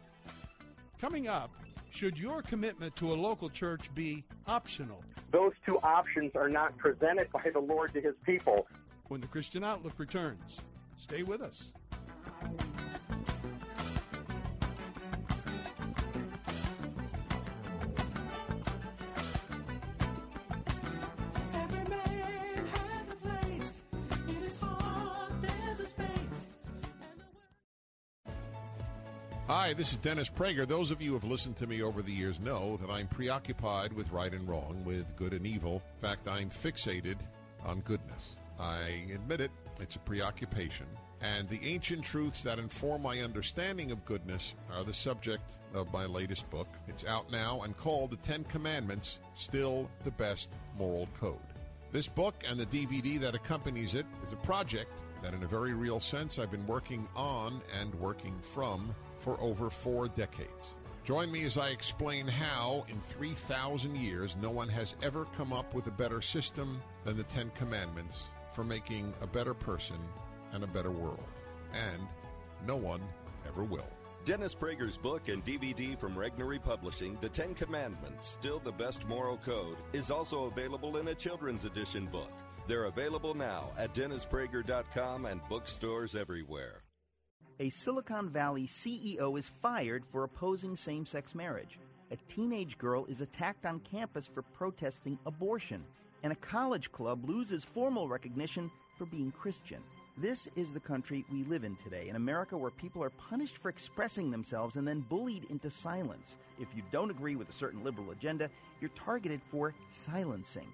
Coming 1.01 1.29
up, 1.29 1.53
should 1.91 2.19
your 2.19 2.43
commitment 2.43 2.97
to 2.97 3.13
a 3.13 3.15
local 3.15 3.49
church 3.49 3.95
be 3.95 4.25
optional? 4.49 5.05
Those 5.31 5.53
two 5.65 5.79
options 5.85 6.35
are 6.35 6.49
not 6.49 6.77
presented 6.79 7.31
by 7.31 7.49
the 7.53 7.61
Lord 7.61 7.93
to 7.93 8.01
his 8.01 8.17
people. 8.25 8.67
When 9.07 9.21
the 9.21 9.29
Christian 9.29 9.63
Outlook 9.63 9.95
returns, 10.01 10.63
stay 10.97 11.23
with 11.23 11.43
us. 11.43 11.71
Hi, 29.67 29.73
this 29.73 29.91
is 29.91 29.99
Dennis 29.99 30.29
Prager. 30.29 30.65
Those 30.65 30.93
of 30.93 31.03
you 31.03 31.09
who 31.09 31.15
have 31.15 31.25
listened 31.25 31.57
to 31.57 31.67
me 31.67 31.83
over 31.83 32.01
the 32.01 32.13
years 32.13 32.39
know 32.39 32.77
that 32.77 32.89
I'm 32.89 33.09
preoccupied 33.09 33.93
with 33.93 34.13
right 34.13 34.33
and 34.33 34.49
wrong, 34.49 34.81
with 34.85 35.17
good 35.17 35.33
and 35.33 35.45
evil. 35.45 35.83
In 35.97 36.09
fact, 36.09 36.29
I'm 36.29 36.51
fixated 36.51 37.17
on 37.65 37.81
goodness. 37.81 38.37
I 38.61 39.07
admit 39.13 39.41
it, 39.41 39.51
it's 39.81 39.97
a 39.97 39.99
preoccupation. 39.99 40.87
And 41.21 41.49
the 41.49 41.59
ancient 41.65 42.05
truths 42.05 42.45
that 42.45 42.61
inform 42.61 43.03
my 43.03 43.23
understanding 43.23 43.91
of 43.91 44.05
goodness 44.05 44.55
are 44.73 44.85
the 44.85 44.95
subject 44.95 45.59
of 45.75 45.93
my 45.93 46.07
latest 46.07 46.49
book. 46.49 46.69
It's 46.87 47.05
out 47.05 47.33
now 47.33 47.63
and 47.63 47.77
called 47.77 48.13
The 48.13 48.19
Ten 48.19 48.45
Commandments 48.45 49.19
Still 49.35 49.91
the 50.05 50.13
Best 50.13 50.51
Moral 50.79 51.09
Code. 51.19 51.41
This 51.91 52.07
book 52.07 52.37
and 52.49 52.61
the 52.61 52.67
DVD 52.67 53.19
that 53.21 53.35
accompanies 53.35 53.95
it 53.95 54.07
is 54.23 54.33
a 54.33 54.37
project 54.37 54.93
that, 55.27 55.35
in 55.35 55.43
a 55.43 55.49
very 55.49 55.75
real 55.75 55.99
sense, 55.99 56.39
I've 56.39 56.53
been 56.53 56.67
working 56.69 57.09
on 57.17 57.61
and 57.81 57.93
working 57.97 58.37
from 58.41 58.95
for 59.19 59.37
over 59.41 59.71
four 59.71 60.07
decades. 60.07 60.71
Join 61.03 61.33
me 61.33 61.45
as 61.45 61.59
I 61.59 61.71
explain 61.71 62.29
how, 62.29 62.87
in 62.89 63.01
3,000 63.01 63.97
years, 63.97 64.37
no 64.41 64.51
one 64.51 64.69
has 64.69 64.95
ever 65.03 65.25
come 65.37 65.53
up 65.53 65.75
with 65.75 65.89
a 65.89 65.91
better 65.91 66.23
system 66.23 66.81
than 67.05 67.17
the 67.17 67.25
Ten 67.25 67.51
Commandments 67.57 68.23
for 68.53 68.63
making 68.63 69.13
a 69.21 69.27
better 69.27 69.53
person 69.53 69.97
and 70.53 70.63
a 70.63 70.69
better 70.69 70.93
world. 70.93 71.27
And 71.73 72.03
no 72.65 72.77
one 72.77 73.01
ever 73.49 73.65
will. 73.65 73.89
Dennis 74.25 74.55
Prager's 74.55 74.97
book 74.97 75.29
and 75.29 75.45
DVD 75.45 75.99
from 75.99 76.15
Regnery 76.15 76.63
Publishing, 76.63 77.19
The 77.21 77.29
Ten 77.29 77.53
Commandments, 77.53 78.29
Still 78.29 78.61
the 78.61 78.73
Best 78.73 79.05
Moral 79.07 79.39
Code, 79.39 79.77
is 79.93 80.09
also 80.09 80.45
available 80.45 80.99
in 80.99 81.09
a 81.09 81.15
children's 81.17 81.65
edition 81.65 82.07
book. 82.07 82.31
They're 82.67 82.85
available 82.85 83.35
now 83.35 83.71
at 83.79 83.95
DennisPrager.com 83.95 85.27
and 85.27 85.41
bookstores 85.49 86.15
everywhere. 86.15 86.83
A 87.61 87.71
Silicon 87.71 88.29
Valley 88.29 88.67
CEO 88.67 89.39
is 89.39 89.49
fired 89.49 90.05
for 90.05 90.25
opposing 90.25 90.77
same 90.77 91.07
sex 91.07 91.35
marriage. 91.35 91.79
A 92.11 92.17
teenage 92.29 92.77
girl 92.77 93.07
is 93.07 93.21
attacked 93.21 93.65
on 93.67 93.81
campus 93.81 94.27
for 94.27 94.43
protesting 94.43 95.19
abortion. 95.27 95.83
And 96.23 96.33
a 96.33 96.37
college 96.37 96.91
club 96.93 97.29
loses 97.29 97.65
formal 97.65 98.09
recognition 98.09 98.71
for 98.99 99.07
being 99.07 99.31
Christian. 99.31 99.81
This 100.19 100.49
is 100.57 100.73
the 100.73 100.81
country 100.81 101.25
we 101.31 101.45
live 101.45 101.63
in 101.63 101.77
today, 101.77 102.09
in 102.09 102.17
America 102.17 102.57
where 102.57 102.71
people 102.71 103.03
are 103.03 103.11
punished 103.11 103.59
for 103.59 103.69
expressing 103.69 104.31
themselves 104.31 104.77
and 104.77 104.89
then 104.89 105.05
bullied 105.09 105.45
into 105.51 105.71
silence. 105.71 106.37
If 106.59 106.69
you 106.75 106.83
don't 106.91 107.11
agree 107.11 107.37
with 107.37 107.49
a 107.49 107.53
certain 107.53 107.85
liberal 107.85 108.11
agenda, 108.11 108.51
you're 108.81 108.91
targeted 108.91 109.41
for 109.51 109.75
silencing. 109.89 110.67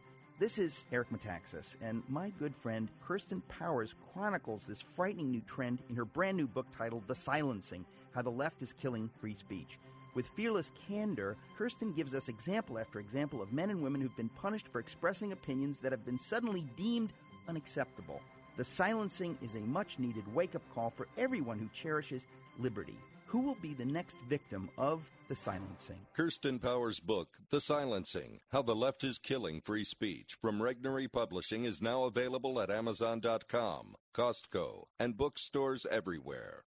This 0.42 0.58
is 0.58 0.84
Eric 0.90 1.10
Metaxas, 1.12 1.76
and 1.80 2.02
my 2.08 2.30
good 2.30 2.52
friend 2.52 2.88
Kirsten 3.06 3.42
Powers 3.42 3.94
chronicles 4.12 4.66
this 4.66 4.80
frightening 4.80 5.30
new 5.30 5.40
trend 5.42 5.78
in 5.88 5.94
her 5.94 6.04
brand 6.04 6.36
new 6.36 6.48
book 6.48 6.66
titled 6.76 7.06
The 7.06 7.14
Silencing 7.14 7.84
How 8.12 8.22
the 8.22 8.30
Left 8.30 8.60
is 8.60 8.72
Killing 8.72 9.08
Free 9.20 9.36
Speech. 9.36 9.78
With 10.16 10.26
fearless 10.34 10.72
candor, 10.88 11.36
Kirsten 11.56 11.92
gives 11.92 12.12
us 12.12 12.28
example 12.28 12.76
after 12.76 12.98
example 12.98 13.40
of 13.40 13.52
men 13.52 13.70
and 13.70 13.80
women 13.80 14.00
who've 14.00 14.16
been 14.16 14.30
punished 14.30 14.66
for 14.66 14.80
expressing 14.80 15.30
opinions 15.30 15.78
that 15.78 15.92
have 15.92 16.04
been 16.04 16.18
suddenly 16.18 16.66
deemed 16.76 17.12
unacceptable. 17.48 18.20
The 18.56 18.64
silencing 18.64 19.38
is 19.42 19.54
a 19.54 19.60
much 19.60 20.00
needed 20.00 20.24
wake 20.34 20.56
up 20.56 20.62
call 20.74 20.90
for 20.90 21.06
everyone 21.16 21.60
who 21.60 21.68
cherishes 21.72 22.26
liberty. 22.58 22.98
Who 23.32 23.40
will 23.40 23.56
be 23.62 23.72
the 23.72 23.86
next 23.86 24.18
victim 24.28 24.68
of 24.76 25.08
the 25.30 25.34
silencing? 25.34 25.96
Kirsten 26.14 26.58
Powers' 26.58 27.00
book, 27.00 27.38
The 27.48 27.62
Silencing 27.62 28.40
How 28.50 28.60
the 28.60 28.74
Left 28.74 29.04
is 29.04 29.16
Killing 29.16 29.62
Free 29.62 29.84
Speech, 29.84 30.36
from 30.38 30.60
Regnery 30.60 31.10
Publishing, 31.10 31.64
is 31.64 31.80
now 31.80 32.04
available 32.04 32.60
at 32.60 32.70
Amazon.com, 32.70 33.94
Costco, 34.14 34.84
and 35.00 35.16
bookstores 35.16 35.86
everywhere. 35.90 36.64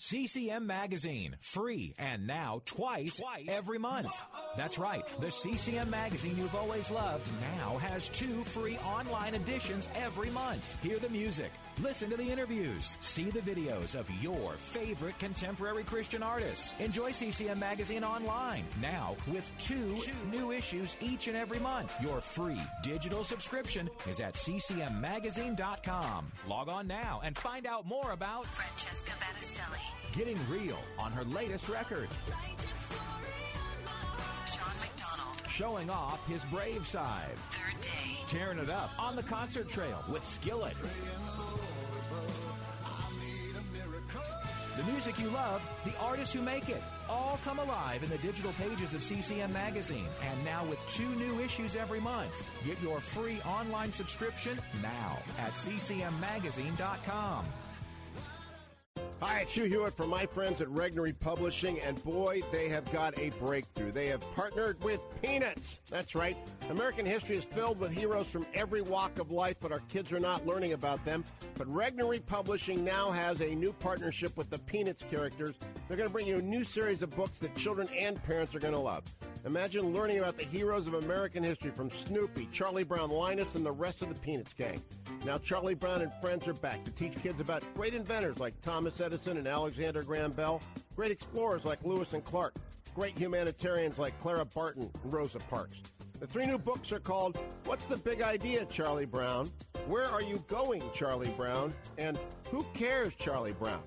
CCM 0.00 0.64
Magazine, 0.64 1.34
free 1.40 1.92
and 1.98 2.24
now 2.24 2.62
twice, 2.64 3.16
twice, 3.16 3.46
every 3.48 3.80
month. 3.80 4.12
That's 4.56 4.78
right. 4.78 5.02
The 5.20 5.30
CCM 5.30 5.90
Magazine 5.90 6.36
you've 6.38 6.54
always 6.54 6.88
loved 6.88 7.28
now 7.58 7.78
has 7.78 8.08
two 8.08 8.44
free 8.44 8.78
online 8.78 9.34
editions 9.34 9.88
every 9.96 10.30
month. 10.30 10.80
Hear 10.84 11.00
the 11.00 11.08
music, 11.08 11.50
listen 11.82 12.10
to 12.10 12.16
the 12.16 12.30
interviews, 12.30 12.96
see 13.00 13.24
the 13.24 13.40
videos 13.40 13.96
of 13.96 14.08
your 14.22 14.52
favorite 14.52 15.18
contemporary 15.18 15.82
Christian 15.82 16.22
artists. 16.22 16.74
Enjoy 16.78 17.10
CCM 17.10 17.58
Magazine 17.58 18.04
online 18.04 18.66
now 18.80 19.16
with 19.26 19.50
two, 19.58 19.96
two 19.96 20.30
new 20.30 20.52
issues 20.52 20.96
each 21.00 21.26
and 21.26 21.36
every 21.36 21.58
month. 21.58 21.92
Your 22.00 22.20
free 22.20 22.60
digital 22.84 23.24
subscription 23.24 23.90
is 24.06 24.20
at 24.20 24.34
ccmmagazine.com. 24.34 26.30
Log 26.46 26.68
on 26.68 26.86
now 26.86 27.20
and 27.24 27.36
find 27.36 27.66
out 27.66 27.84
more 27.84 28.12
about 28.12 28.46
Francesca 28.54 29.10
Battistelli. 29.18 29.87
Getting 30.12 30.38
Real 30.48 30.78
on 30.98 31.12
her 31.12 31.24
latest 31.24 31.68
record. 31.68 32.08
Shawn 34.46 34.72
McDonald. 34.80 35.42
Showing 35.48 35.90
off 35.90 36.26
his 36.26 36.44
brave 36.46 36.86
side. 36.86 37.36
Third 37.50 37.80
day. 37.80 38.16
Tearing 38.26 38.58
it 38.58 38.70
up 38.70 38.90
on 38.98 39.16
the 39.16 39.22
concert 39.22 39.68
trail 39.68 40.02
with 40.10 40.24
Skillet. 40.24 40.76
The 44.78 44.84
music 44.92 45.18
you 45.18 45.28
love, 45.30 45.60
the 45.84 45.96
artists 45.98 46.32
who 46.32 46.40
make 46.40 46.68
it, 46.68 46.80
all 47.10 47.40
come 47.44 47.58
alive 47.58 48.04
in 48.04 48.10
the 48.10 48.18
digital 48.18 48.52
pages 48.52 48.94
of 48.94 49.02
CCM 49.02 49.52
Magazine. 49.52 50.06
And 50.22 50.44
now 50.44 50.64
with 50.64 50.78
two 50.86 51.08
new 51.16 51.40
issues 51.40 51.74
every 51.74 52.00
month. 52.00 52.44
Get 52.64 52.80
your 52.80 53.00
free 53.00 53.40
online 53.40 53.92
subscription 53.92 54.60
now 54.80 55.18
at 55.40 55.54
ccmmagazine.com. 55.54 57.44
Hi, 59.20 59.40
it's 59.40 59.50
Hugh 59.50 59.64
Hewitt 59.64 59.96
from 59.96 60.10
my 60.10 60.26
friends 60.26 60.60
at 60.60 60.68
Regnery 60.68 61.12
Publishing, 61.18 61.80
and 61.80 62.00
boy, 62.04 62.40
they 62.52 62.68
have 62.68 62.84
got 62.92 63.18
a 63.18 63.30
breakthrough. 63.30 63.90
They 63.90 64.06
have 64.06 64.20
partnered 64.32 64.80
with 64.84 65.00
Peanuts. 65.20 65.80
That's 65.90 66.14
right. 66.14 66.36
American 66.70 67.04
history 67.04 67.36
is 67.36 67.44
filled 67.44 67.80
with 67.80 67.90
heroes 67.90 68.28
from 68.28 68.46
every 68.54 68.80
walk 68.80 69.18
of 69.18 69.32
life, 69.32 69.56
but 69.58 69.72
our 69.72 69.80
kids 69.88 70.12
are 70.12 70.20
not 70.20 70.46
learning 70.46 70.72
about 70.72 71.04
them. 71.04 71.24
But 71.56 71.66
Regnery 71.66 72.24
Publishing 72.24 72.84
now 72.84 73.10
has 73.10 73.40
a 73.40 73.56
new 73.56 73.72
partnership 73.72 74.36
with 74.36 74.50
the 74.50 74.58
Peanuts 74.60 75.02
characters. 75.10 75.56
They're 75.88 75.96
going 75.96 76.08
to 76.08 76.12
bring 76.12 76.28
you 76.28 76.38
a 76.38 76.42
new 76.42 76.62
series 76.62 77.02
of 77.02 77.10
books 77.10 77.40
that 77.40 77.56
children 77.56 77.88
and 77.98 78.22
parents 78.22 78.54
are 78.54 78.60
going 78.60 78.74
to 78.74 78.78
love. 78.78 79.02
Imagine 79.44 79.92
learning 79.92 80.18
about 80.18 80.36
the 80.36 80.44
heroes 80.44 80.86
of 80.86 80.94
American 80.94 81.42
history 81.42 81.70
from 81.72 81.90
Snoopy, 81.90 82.48
Charlie 82.52 82.84
Brown, 82.84 83.10
Linus, 83.10 83.56
and 83.56 83.66
the 83.66 83.72
rest 83.72 84.00
of 84.00 84.10
the 84.10 84.20
Peanuts 84.20 84.52
gang. 84.52 84.80
Now, 85.24 85.38
Charlie 85.38 85.74
Brown 85.74 86.02
and 86.02 86.12
friends 86.20 86.46
are 86.46 86.54
back 86.54 86.84
to 86.84 86.92
teach 86.92 87.14
kids 87.20 87.40
about 87.40 87.64
great 87.74 87.94
inventors 87.94 88.38
like 88.38 88.60
Thomas 88.60 89.00
Edison 89.00 89.07
and 89.12 89.48
Alexander 89.48 90.02
Graham 90.02 90.32
Bell, 90.32 90.60
great 90.94 91.10
explorers 91.10 91.64
like 91.64 91.82
Lewis 91.82 92.12
and 92.12 92.22
Clark, 92.24 92.54
great 92.94 93.16
humanitarians 93.16 93.98
like 93.98 94.18
Clara 94.20 94.44
Barton 94.44 94.90
and 95.02 95.12
Rosa 95.12 95.38
Parks. 95.38 95.78
The 96.20 96.26
three 96.26 96.44
new 96.44 96.58
books 96.58 96.92
are 96.92 97.00
called 97.00 97.38
What's 97.64 97.84
the 97.86 97.96
Big 97.96 98.20
Idea, 98.20 98.66
Charlie 98.66 99.06
Brown? 99.06 99.50
Where 99.86 100.04
Are 100.04 100.22
You 100.22 100.44
Going, 100.46 100.82
Charlie 100.92 101.30
Brown? 101.30 101.72
And 101.96 102.18
Who 102.50 102.64
Cares, 102.74 103.14
Charlie 103.18 103.52
Brown? 103.52 103.82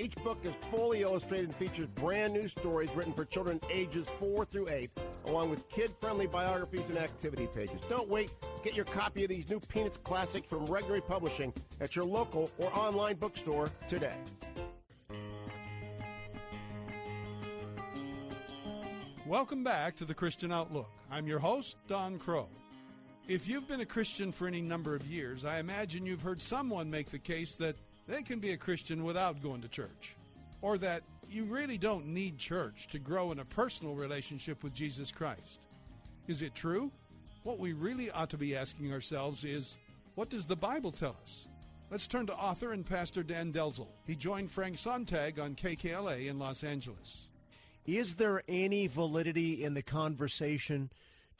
Each 0.00 0.14
book 0.24 0.38
is 0.44 0.52
fully 0.70 1.02
illustrated 1.02 1.48
and 1.48 1.54
features 1.56 1.86
brand 1.94 2.32
new 2.32 2.48
stories 2.48 2.88
written 2.94 3.12
for 3.12 3.26
children 3.26 3.60
ages 3.70 4.08
4 4.18 4.46
through 4.46 4.70
8, 4.70 4.90
along 5.26 5.50
with 5.50 5.68
kid 5.68 5.92
friendly 6.00 6.26
biographies 6.26 6.88
and 6.88 6.96
activity 6.96 7.46
pages. 7.54 7.82
Don't 7.86 8.08
wait. 8.08 8.34
Get 8.64 8.74
your 8.74 8.86
copy 8.86 9.24
of 9.24 9.28
these 9.28 9.50
new 9.50 9.60
Peanuts 9.60 9.98
classics 10.02 10.48
from 10.48 10.66
Regnery 10.68 11.06
Publishing 11.06 11.52
at 11.82 11.94
your 11.94 12.06
local 12.06 12.50
or 12.56 12.74
online 12.74 13.16
bookstore 13.16 13.68
today. 13.88 14.14
Welcome 19.26 19.62
back 19.62 19.96
to 19.96 20.06
the 20.06 20.14
Christian 20.14 20.50
Outlook. 20.50 20.88
I'm 21.10 21.26
your 21.26 21.40
host, 21.40 21.76
Don 21.88 22.18
Kroah. 22.18 22.46
If 23.28 23.46
you've 23.48 23.68
been 23.68 23.82
a 23.82 23.86
Christian 23.86 24.32
for 24.32 24.48
any 24.48 24.62
number 24.62 24.94
of 24.94 25.06
years, 25.06 25.44
I 25.44 25.58
imagine 25.58 26.06
you've 26.06 26.22
heard 26.22 26.40
someone 26.40 26.90
make 26.90 27.10
the 27.10 27.18
case 27.18 27.56
that 27.56 27.76
they 28.10 28.22
can 28.22 28.40
be 28.40 28.50
a 28.50 28.56
Christian 28.56 29.04
without 29.04 29.40
going 29.40 29.60
to 29.62 29.68
church, 29.68 30.16
or 30.62 30.76
that 30.78 31.04
you 31.30 31.44
really 31.44 31.78
don't 31.78 32.08
need 32.08 32.38
church 32.38 32.88
to 32.88 32.98
grow 32.98 33.30
in 33.30 33.38
a 33.38 33.44
personal 33.44 33.94
relationship 33.94 34.64
with 34.64 34.74
Jesus 34.74 35.12
Christ. 35.12 35.60
Is 36.26 36.42
it 36.42 36.54
true? 36.54 36.90
What 37.44 37.60
we 37.60 37.72
really 37.72 38.10
ought 38.10 38.30
to 38.30 38.36
be 38.36 38.56
asking 38.56 38.92
ourselves 38.92 39.44
is 39.44 39.78
what 40.16 40.28
does 40.28 40.44
the 40.44 40.56
Bible 40.56 40.90
tell 40.90 41.16
us? 41.22 41.46
Let's 41.88 42.08
turn 42.08 42.26
to 42.26 42.34
author 42.34 42.72
and 42.72 42.84
pastor 42.84 43.22
Dan 43.22 43.52
Delzell. 43.52 43.88
He 44.06 44.16
joined 44.16 44.50
Frank 44.50 44.76
Sontag 44.76 45.38
on 45.38 45.54
KKLA 45.54 46.26
in 46.28 46.38
Los 46.38 46.64
Angeles. 46.64 47.28
Is 47.86 48.16
there 48.16 48.42
any 48.48 48.88
validity 48.88 49.64
in 49.64 49.74
the 49.74 49.82
conversation 49.82 50.90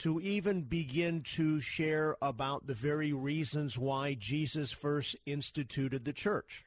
to 0.01 0.20
even 0.20 0.62
begin 0.62 1.22
to 1.22 1.61
share 1.61 2.16
about 2.22 2.66
the 2.66 2.74
very 2.74 3.12
reasons 3.12 3.78
why 3.78 4.14
Jesus 4.14 4.72
first 4.72 5.16
instituted 5.26 6.05
the 6.05 6.12
church? 6.12 6.64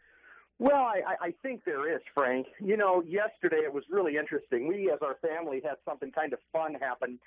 Well, 0.60 0.76
I, 0.76 1.02
I 1.20 1.34
think 1.42 1.66
there 1.66 1.94
is, 1.94 2.02
Frank. 2.14 2.48
You 2.60 2.78
know, 2.78 3.04
yesterday 3.06 3.64
it 3.66 3.74
was 3.74 3.84
really 3.90 4.18
interesting. 4.18 4.68
We, 4.68 4.92
as 4.92 5.00
our 5.02 5.16
family, 5.16 5.62
had 5.64 5.76
something 5.84 6.12
kind 6.12 6.32
of 6.32 6.40
fun 6.52 6.76
happen. 6.76 7.20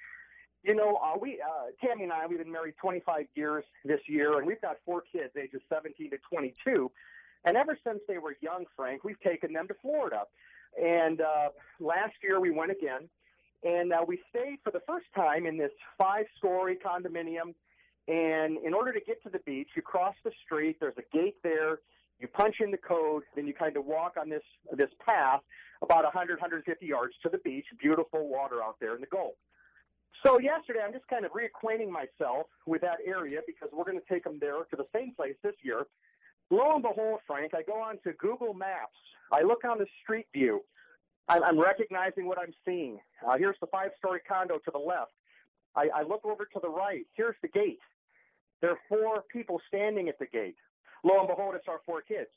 You 0.63 0.75
know, 0.75 0.97
uh, 1.05 1.19
we, 1.21 1.41
uh, 1.41 1.71
Tammy 1.85 2.05
and 2.05 2.13
I, 2.13 2.27
we've 2.27 2.39
been 2.39 2.53
married 2.53 2.75
25 2.81 3.27
years 3.35 3.65
this 3.85 4.01
year, 4.07 4.39
and 4.39 4.47
we've 4.47 4.61
got 4.61 4.77
four 4.85 5.03
kids, 5.13 5.33
ages 5.37 5.61
17 5.69 6.11
to 6.11 6.19
22. 6.33 6.91
And 7.45 7.57
ever 7.57 7.77
since 7.85 8.01
they 8.09 8.19
were 8.19 8.37
young, 8.41 8.65
Frank, 8.77 9.05
we've 9.05 9.21
taken 9.21 9.53
them 9.53 9.69
to 9.69 9.75
Florida. 9.83 10.23
And 10.81 11.21
uh, 11.21 11.49
last 11.81 12.15
year 12.23 12.41
we 12.41 12.51
went 12.51 12.71
again, 12.71 13.09
and 13.63 13.93
uh, 13.93 14.05
we 14.07 14.21
stayed 14.31 14.59
for 14.63 14.71
the 14.71 14.83
first 14.87 15.07
time 15.15 15.47
in 15.47 15.57
this 15.57 15.73
five-story 15.99 16.79
condominium. 16.85 17.55
And 18.09 18.59
in 18.65 18.73
order 18.73 18.93
to 18.93 19.01
get 19.01 19.23
to 19.25 19.31
the 19.31 19.41
beach, 19.41 19.69
you 19.75 19.83
cross 19.83 20.15
the 20.25 20.31
street. 20.45 20.77
There's 20.79 20.97
a 20.97 21.17
gate 21.17 21.37
there. 21.43 21.81
You 22.21 22.29
punch 22.29 22.57
in 22.61 22.71
the 22.71 22.79
code, 22.79 23.25
then 23.35 23.47
you 23.47 23.53
kind 23.53 23.77
of 23.77 23.85
walk 23.85 24.15
on 24.19 24.31
this 24.31 24.45
this 24.73 24.89
path 25.07 25.41
about 25.83 26.05
100, 26.05 26.41
150 26.41 26.87
yards 26.87 27.15
to 27.23 27.29
the 27.29 27.39
beach. 27.39 27.67
Beautiful 27.81 28.29
water 28.29 28.63
out 28.63 28.77
there 28.81 28.95
in 28.95 29.01
the 29.01 29.07
Gulf. 29.07 29.35
So 30.25 30.39
yesterday, 30.39 30.81
I'm 30.85 30.93
just 30.93 31.07
kind 31.09 31.27
of 31.27 31.33
reacquainting 31.33 31.91
myself 31.91 32.47
with 32.65 32.81
that 32.81 32.99
area 33.05 33.41
because 33.47 33.69
we're 33.73 33.85
going 33.85 34.01
to 34.01 34.13
take 34.13 34.25
them 34.25 34.39
there 34.41 34.65
to 34.71 34.77
the 34.77 34.87
same 34.95 35.15
place 35.15 35.35
this 35.43 35.55
year. 35.63 35.85
Lo 36.51 36.75
and 36.75 36.83
behold, 36.83 37.21
Frank, 37.27 37.53
I 37.55 37.63
go 37.63 37.75
on 37.75 37.99
to 38.05 38.13
Google 38.15 38.55
Maps. 38.55 38.97
I 39.33 39.43
look 39.43 39.65
on 39.65 39.79
the 39.79 39.87
street 40.03 40.27
view. 40.33 40.63
I'm, 41.29 41.43
I'm 41.43 41.59
recognizing 41.59 42.27
what 42.27 42.39
I'm 42.39 42.55
seeing. 42.65 42.99
Uh, 43.27 43.37
here's 43.37 43.57
the 43.61 43.67
five-story 43.67 44.21
condo 44.29 44.59
to 44.59 44.71
the 44.73 44.79
left. 44.79 45.13
I, 45.75 45.89
I 45.95 46.03
look 46.03 46.25
over 46.25 46.45
to 46.45 46.61
the 46.63 46.69
right. 46.69 47.07
Here's 47.15 47.37
the 47.43 47.49
gate. 47.49 47.81
There 48.61 48.71
are 48.71 48.79
four 48.89 49.25
people 49.33 49.61
standing 49.69 50.09
at 50.09 50.19
the 50.19 50.27
gate. 50.27 50.57
Lo 51.05 51.19
and 51.19 51.29
behold, 51.29 51.55
it's 51.55 51.69
our 51.69 51.81
four 51.85 52.01
kids. 52.01 52.31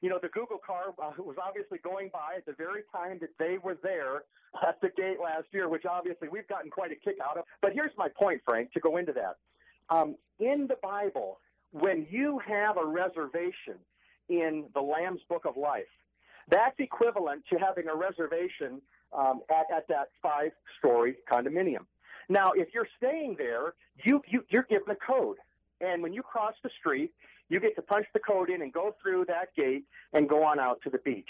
you 0.00 0.08
know, 0.08 0.18
the 0.20 0.28
Google 0.28 0.58
car 0.64 0.94
uh, 1.02 1.12
was 1.18 1.36
obviously 1.42 1.78
going 1.78 2.10
by 2.12 2.36
at 2.38 2.46
the 2.46 2.54
very 2.54 2.82
time 2.92 3.18
that 3.20 3.30
they 3.38 3.58
were 3.62 3.76
there 3.82 4.22
at 4.66 4.80
the 4.80 4.88
gate 4.96 5.18
last 5.22 5.46
year, 5.52 5.68
which 5.68 5.84
obviously 5.84 6.28
we've 6.28 6.48
gotten 6.48 6.70
quite 6.70 6.90
a 6.90 6.96
kick 6.96 7.16
out 7.24 7.36
of. 7.36 7.44
But 7.60 7.72
here's 7.74 7.92
my 7.96 8.08
point, 8.08 8.40
Frank, 8.44 8.72
to 8.72 8.80
go 8.80 8.96
into 8.96 9.12
that. 9.12 9.36
Um, 9.90 10.16
in 10.38 10.66
the 10.68 10.76
Bible, 10.82 11.38
when 11.72 12.06
you 12.10 12.40
have 12.46 12.76
a 12.76 12.84
reservation 12.84 13.76
in 14.28 14.64
the 14.74 14.80
Lamb's 14.80 15.20
Book 15.28 15.44
of 15.44 15.56
Life, 15.56 15.84
that's 16.48 16.78
equivalent 16.78 17.44
to 17.50 17.58
having 17.58 17.88
a 17.88 17.94
reservation 17.94 18.80
um, 19.16 19.40
at, 19.50 19.66
at 19.74 19.88
that 19.88 20.08
five 20.22 20.52
story 20.78 21.16
condominium. 21.30 21.86
Now, 22.28 22.52
if 22.52 22.68
you're 22.72 22.88
staying 22.96 23.36
there, 23.38 23.74
you, 24.04 24.22
you, 24.28 24.44
you're 24.50 24.64
given 24.64 24.90
a 24.90 24.94
code. 24.94 25.36
And 25.80 26.02
when 26.02 26.12
you 26.12 26.22
cross 26.22 26.54
the 26.62 26.70
street, 26.78 27.12
you 27.48 27.58
get 27.58 27.74
to 27.76 27.82
punch 27.82 28.06
the 28.12 28.20
code 28.20 28.50
in 28.50 28.62
and 28.62 28.72
go 28.72 28.94
through 29.02 29.24
that 29.26 29.54
gate 29.56 29.84
and 30.12 30.28
go 30.28 30.44
on 30.44 30.60
out 30.60 30.80
to 30.82 30.90
the 30.90 30.98
beach. 30.98 31.28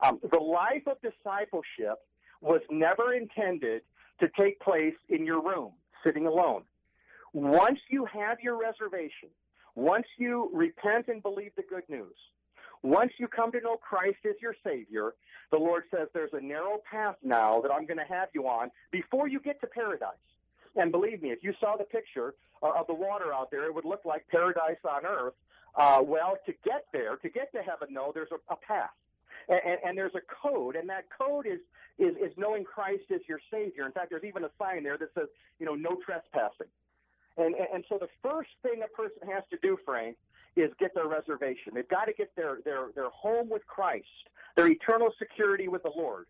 Um, 0.00 0.18
the 0.32 0.40
life 0.40 0.86
of 0.86 0.96
discipleship 1.02 1.98
was 2.40 2.60
never 2.70 3.12
intended 3.12 3.82
to 4.20 4.28
take 4.38 4.60
place 4.60 4.94
in 5.08 5.26
your 5.26 5.42
room, 5.42 5.72
sitting 6.04 6.26
alone. 6.26 6.62
Once 7.32 7.80
you 7.90 8.06
have 8.06 8.40
your 8.40 8.58
reservation, 8.58 9.28
once 9.74 10.06
you 10.16 10.50
repent 10.52 11.08
and 11.08 11.22
believe 11.22 11.52
the 11.56 11.62
good 11.62 11.88
news, 11.88 12.14
once 12.82 13.12
you 13.18 13.28
come 13.28 13.52
to 13.52 13.60
know 13.60 13.76
Christ 13.76 14.18
as 14.28 14.34
your 14.40 14.54
Savior, 14.64 15.14
the 15.50 15.58
Lord 15.58 15.84
says 15.90 16.08
there's 16.12 16.32
a 16.32 16.40
narrow 16.40 16.78
path 16.90 17.16
now 17.22 17.60
that 17.60 17.72
I'm 17.72 17.86
going 17.86 17.98
to 17.98 18.04
have 18.04 18.28
you 18.34 18.46
on 18.46 18.70
before 18.90 19.28
you 19.28 19.40
get 19.40 19.60
to 19.62 19.66
paradise. 19.66 20.12
And 20.76 20.92
believe 20.92 21.22
me, 21.22 21.30
if 21.30 21.42
you 21.42 21.54
saw 21.60 21.76
the 21.76 21.84
picture 21.84 22.34
uh, 22.62 22.72
of 22.78 22.86
the 22.86 22.94
water 22.94 23.32
out 23.32 23.50
there, 23.50 23.64
it 23.64 23.74
would 23.74 23.84
look 23.84 24.04
like 24.04 24.26
paradise 24.28 24.78
on 24.88 25.06
earth. 25.06 25.34
Uh, 25.74 26.02
well, 26.02 26.36
to 26.46 26.52
get 26.64 26.86
there, 26.92 27.16
to 27.16 27.28
get 27.28 27.52
to 27.52 27.62
heaven, 27.62 27.88
no, 27.90 28.10
there's 28.12 28.30
a, 28.32 28.52
a 28.52 28.56
path. 28.56 28.90
And, 29.48 29.60
and, 29.64 29.78
and 29.84 29.98
there's 29.98 30.14
a 30.14 30.20
code, 30.42 30.76
and 30.76 30.88
that 30.88 31.04
code 31.16 31.46
is, 31.46 31.60
is, 31.98 32.14
is 32.16 32.32
knowing 32.36 32.64
Christ 32.64 33.04
as 33.14 33.20
your 33.28 33.40
Savior. 33.50 33.86
In 33.86 33.92
fact, 33.92 34.10
there's 34.10 34.24
even 34.24 34.44
a 34.44 34.50
sign 34.58 34.82
there 34.82 34.98
that 34.98 35.08
says, 35.14 35.28
you 35.58 35.66
know, 35.66 35.74
no 35.74 35.96
trespassing. 36.04 36.68
And, 37.36 37.54
and, 37.54 37.66
and 37.72 37.84
so 37.88 37.98
the 37.98 38.08
first 38.22 38.50
thing 38.62 38.82
a 38.84 38.88
person 38.88 39.28
has 39.32 39.44
to 39.50 39.58
do, 39.62 39.78
Frank, 39.84 40.16
is 40.60 40.70
get 40.78 40.94
their 40.94 41.06
reservation. 41.06 41.72
They've 41.74 41.88
got 41.88 42.06
to 42.06 42.12
get 42.12 42.34
their, 42.36 42.58
their, 42.64 42.88
their 42.94 43.10
home 43.10 43.48
with 43.48 43.66
Christ, 43.66 44.06
their 44.56 44.68
eternal 44.68 45.08
security 45.18 45.68
with 45.68 45.82
the 45.82 45.92
Lord. 45.94 46.26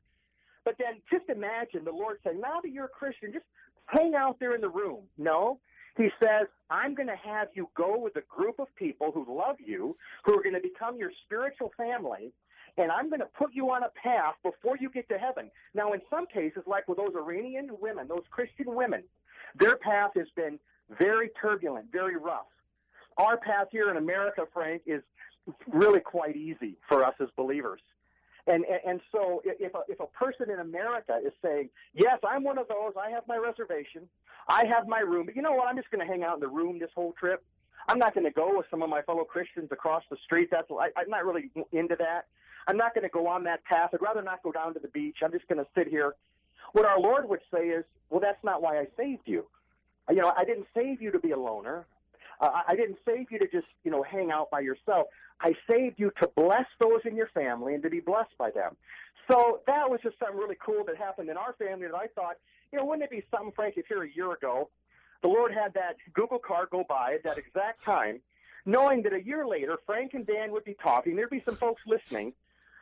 But 0.64 0.76
then 0.78 1.00
just 1.10 1.28
imagine 1.28 1.84
the 1.84 1.92
Lord 1.92 2.18
saying, 2.24 2.40
now 2.40 2.60
that 2.62 2.70
you're 2.70 2.86
a 2.86 2.88
Christian, 2.88 3.32
just 3.32 3.46
hang 3.86 4.14
out 4.14 4.38
there 4.38 4.54
in 4.54 4.60
the 4.60 4.68
room. 4.68 5.04
No. 5.16 5.58
He 5.96 6.08
says, 6.22 6.46
I'm 6.70 6.94
going 6.94 7.08
to 7.08 7.16
have 7.16 7.48
you 7.54 7.68
go 7.74 7.98
with 7.98 8.16
a 8.16 8.22
group 8.28 8.60
of 8.60 8.68
people 8.76 9.10
who 9.12 9.24
love 9.28 9.56
you, 9.58 9.96
who 10.24 10.38
are 10.38 10.42
going 10.42 10.54
to 10.54 10.60
become 10.60 10.96
your 10.96 11.10
spiritual 11.24 11.72
family, 11.76 12.32
and 12.76 12.92
I'm 12.92 13.08
going 13.08 13.20
to 13.20 13.26
put 13.26 13.52
you 13.52 13.70
on 13.70 13.82
a 13.82 13.88
path 14.00 14.34
before 14.44 14.76
you 14.78 14.90
get 14.90 15.08
to 15.08 15.18
heaven. 15.18 15.50
Now, 15.74 15.92
in 15.92 16.00
some 16.08 16.26
cases, 16.26 16.62
like 16.66 16.86
with 16.86 16.98
those 16.98 17.14
Iranian 17.16 17.70
women, 17.80 18.06
those 18.06 18.22
Christian 18.30 18.74
women, 18.74 19.02
their 19.58 19.76
path 19.76 20.12
has 20.14 20.28
been 20.36 20.60
very 20.98 21.30
turbulent, 21.40 21.90
very 21.90 22.16
rough. 22.16 22.46
Our 23.18 23.36
path 23.36 23.68
here 23.70 23.90
in 23.90 23.96
America, 23.96 24.46
Frank, 24.52 24.82
is 24.86 25.02
really 25.66 26.00
quite 26.00 26.36
easy 26.36 26.76
for 26.88 27.04
us 27.04 27.14
as 27.20 27.28
believers. 27.36 27.80
And, 28.46 28.64
and, 28.64 28.80
and 28.86 29.00
so 29.12 29.42
if 29.44 29.74
a, 29.74 29.80
if 29.88 30.00
a 30.00 30.06
person 30.06 30.50
in 30.50 30.58
America 30.58 31.18
is 31.24 31.32
saying, 31.42 31.68
yes, 31.94 32.18
I'm 32.26 32.44
one 32.44 32.58
of 32.58 32.68
those, 32.68 32.92
I 32.98 33.10
have 33.10 33.24
my 33.28 33.36
reservation, 33.36 34.08
I 34.48 34.66
have 34.66 34.88
my 34.88 35.00
room, 35.00 35.26
but 35.26 35.36
you 35.36 35.42
know 35.42 35.52
what, 35.52 35.68
I'm 35.68 35.76
just 35.76 35.90
going 35.90 36.06
to 36.06 36.10
hang 36.10 36.22
out 36.24 36.34
in 36.34 36.40
the 36.40 36.48
room 36.48 36.78
this 36.78 36.90
whole 36.94 37.12
trip. 37.12 37.44
I'm 37.88 37.98
not 37.98 38.14
going 38.14 38.24
to 38.24 38.30
go 38.30 38.56
with 38.56 38.66
some 38.70 38.82
of 38.82 38.88
my 38.88 39.02
fellow 39.02 39.24
Christians 39.24 39.68
across 39.70 40.02
the 40.10 40.16
street. 40.24 40.48
That's 40.50 40.68
I, 40.70 40.88
I'm 40.96 41.08
not 41.08 41.24
really 41.24 41.50
into 41.72 41.96
that. 41.96 42.26
I'm 42.66 42.76
not 42.76 42.94
going 42.94 43.04
to 43.04 43.10
go 43.10 43.26
on 43.26 43.44
that 43.44 43.64
path. 43.64 43.90
I'd 43.94 44.02
rather 44.02 44.22
not 44.22 44.42
go 44.42 44.52
down 44.52 44.74
to 44.74 44.80
the 44.80 44.88
beach. 44.88 45.18
I'm 45.22 45.32
just 45.32 45.48
going 45.48 45.58
to 45.58 45.66
sit 45.74 45.88
here. 45.88 46.14
What 46.72 46.84
our 46.84 47.00
Lord 47.00 47.28
would 47.28 47.40
say 47.52 47.68
is, 47.68 47.84
well, 48.10 48.20
that's 48.20 48.42
not 48.44 48.60
why 48.60 48.78
I 48.78 48.86
saved 48.96 49.22
you. 49.24 49.46
You 50.10 50.16
know, 50.16 50.32
I 50.36 50.44
didn't 50.44 50.66
save 50.74 51.00
you 51.00 51.10
to 51.10 51.18
be 51.18 51.30
a 51.30 51.38
loner. 51.38 51.86
Uh, 52.40 52.62
I 52.66 52.76
didn't 52.76 52.98
save 53.04 53.30
you 53.30 53.38
to 53.38 53.48
just, 53.48 53.66
you 53.84 53.90
know, 53.90 54.02
hang 54.02 54.30
out 54.30 54.50
by 54.50 54.60
yourself. 54.60 55.08
I 55.40 55.54
saved 55.68 55.98
you 55.98 56.12
to 56.20 56.28
bless 56.36 56.66
those 56.80 57.00
in 57.04 57.16
your 57.16 57.28
family 57.28 57.74
and 57.74 57.82
to 57.82 57.90
be 57.90 58.00
blessed 58.00 58.36
by 58.38 58.50
them. 58.50 58.76
So 59.30 59.60
that 59.66 59.90
was 59.90 60.00
just 60.02 60.18
something 60.18 60.38
really 60.38 60.56
cool 60.64 60.84
that 60.86 60.96
happened 60.96 61.28
in 61.28 61.36
our 61.36 61.52
family 61.54 61.86
that 61.86 61.94
I 61.94 62.06
thought, 62.08 62.36
you 62.72 62.78
know, 62.78 62.84
wouldn't 62.84 63.04
it 63.04 63.10
be 63.10 63.24
something, 63.30 63.52
Frank, 63.54 63.76
if 63.76 63.86
here 63.86 64.02
a 64.02 64.10
year 64.10 64.32
ago, 64.32 64.70
the 65.22 65.28
Lord 65.28 65.52
had 65.52 65.74
that 65.74 65.96
Google 66.14 66.38
car 66.38 66.66
go 66.70 66.84
by 66.88 67.14
at 67.14 67.24
that 67.24 67.38
exact 67.38 67.82
time, 67.82 68.20
knowing 68.64 69.02
that 69.02 69.12
a 69.12 69.22
year 69.22 69.46
later, 69.46 69.78
Frank 69.84 70.14
and 70.14 70.26
Dan 70.26 70.52
would 70.52 70.64
be 70.64 70.74
talking, 70.74 71.16
there'd 71.16 71.30
be 71.30 71.42
some 71.44 71.56
folks 71.56 71.82
listening 71.86 72.32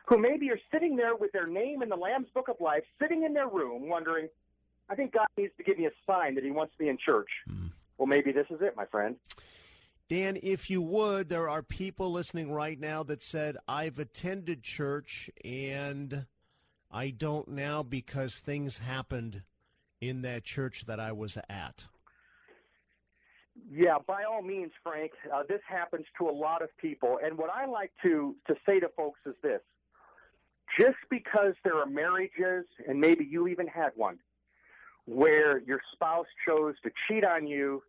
who 0.05 0.17
maybe 0.17 0.49
are 0.51 0.59
sitting 0.71 0.95
there 0.95 1.15
with 1.15 1.31
their 1.33 1.47
name 1.47 1.81
in 1.81 1.89
the 1.89 1.95
Lamb's 1.95 2.29
Book 2.33 2.47
of 2.47 2.55
Life, 2.61 2.83
sitting 2.99 3.23
in 3.23 3.33
their 3.33 3.47
room 3.47 3.89
wondering, 3.89 4.29
I 4.89 4.95
think 4.95 5.11
God 5.13 5.27
needs 5.35 5.51
to 5.57 5.63
give 5.63 5.77
me 5.77 5.85
a 5.85 5.91
sign 6.05 6.35
that 6.35 6.45
he 6.45 6.51
wants 6.51 6.73
me 6.79 6.87
in 6.87 6.97
church. 6.97 7.29
Mm. 7.49 7.66
Well, 7.97 8.07
maybe 8.07 8.31
this 8.31 8.47
is 8.49 8.61
it, 8.61 8.75
my 8.75 8.85
friend. 8.85 9.15
Dan, 10.09 10.37
if 10.41 10.69
you 10.69 10.81
would, 10.81 11.27
there 11.27 11.49
are 11.49 11.61
people 11.61 12.11
listening 12.11 12.51
right 12.51 12.79
now 12.79 13.03
that 13.03 13.21
said, 13.21 13.57
I've 13.67 13.99
attended 13.99 14.63
church 14.63 15.29
and 15.43 16.25
I 16.89 17.09
don't 17.09 17.49
now 17.49 17.83
because 17.83 18.39
things 18.39 18.77
happened 18.77 19.41
in 19.99 20.21
that 20.21 20.45
church 20.45 20.85
that 20.85 20.99
I 20.99 21.11
was 21.11 21.37
at. 21.49 21.85
Yeah, 23.69 23.97
by 24.05 24.23
all 24.23 24.41
means, 24.41 24.71
Frank, 24.83 25.11
uh, 25.33 25.43
this 25.49 25.61
happens 25.67 26.05
to 26.19 26.29
a 26.29 26.31
lot 26.31 26.61
of 26.61 26.69
people. 26.77 27.19
And 27.21 27.37
what 27.37 27.49
I 27.49 27.65
like 27.65 27.91
to, 28.03 28.35
to 28.47 28.55
say 28.65 28.79
to 28.79 28.89
folks 28.95 29.19
is 29.25 29.35
this 29.41 29.61
just 30.79 30.97
because 31.09 31.53
there 31.63 31.77
are 31.77 31.85
marriages, 31.85 32.65
and 32.87 32.99
maybe 32.99 33.25
you 33.25 33.47
even 33.47 33.67
had 33.67 33.91
one, 33.95 34.19
where 35.07 35.59
your 35.59 35.81
spouse 35.93 36.27
chose 36.45 36.75
to 36.83 36.91
cheat 37.07 37.23
on 37.23 37.47
you 37.47 37.81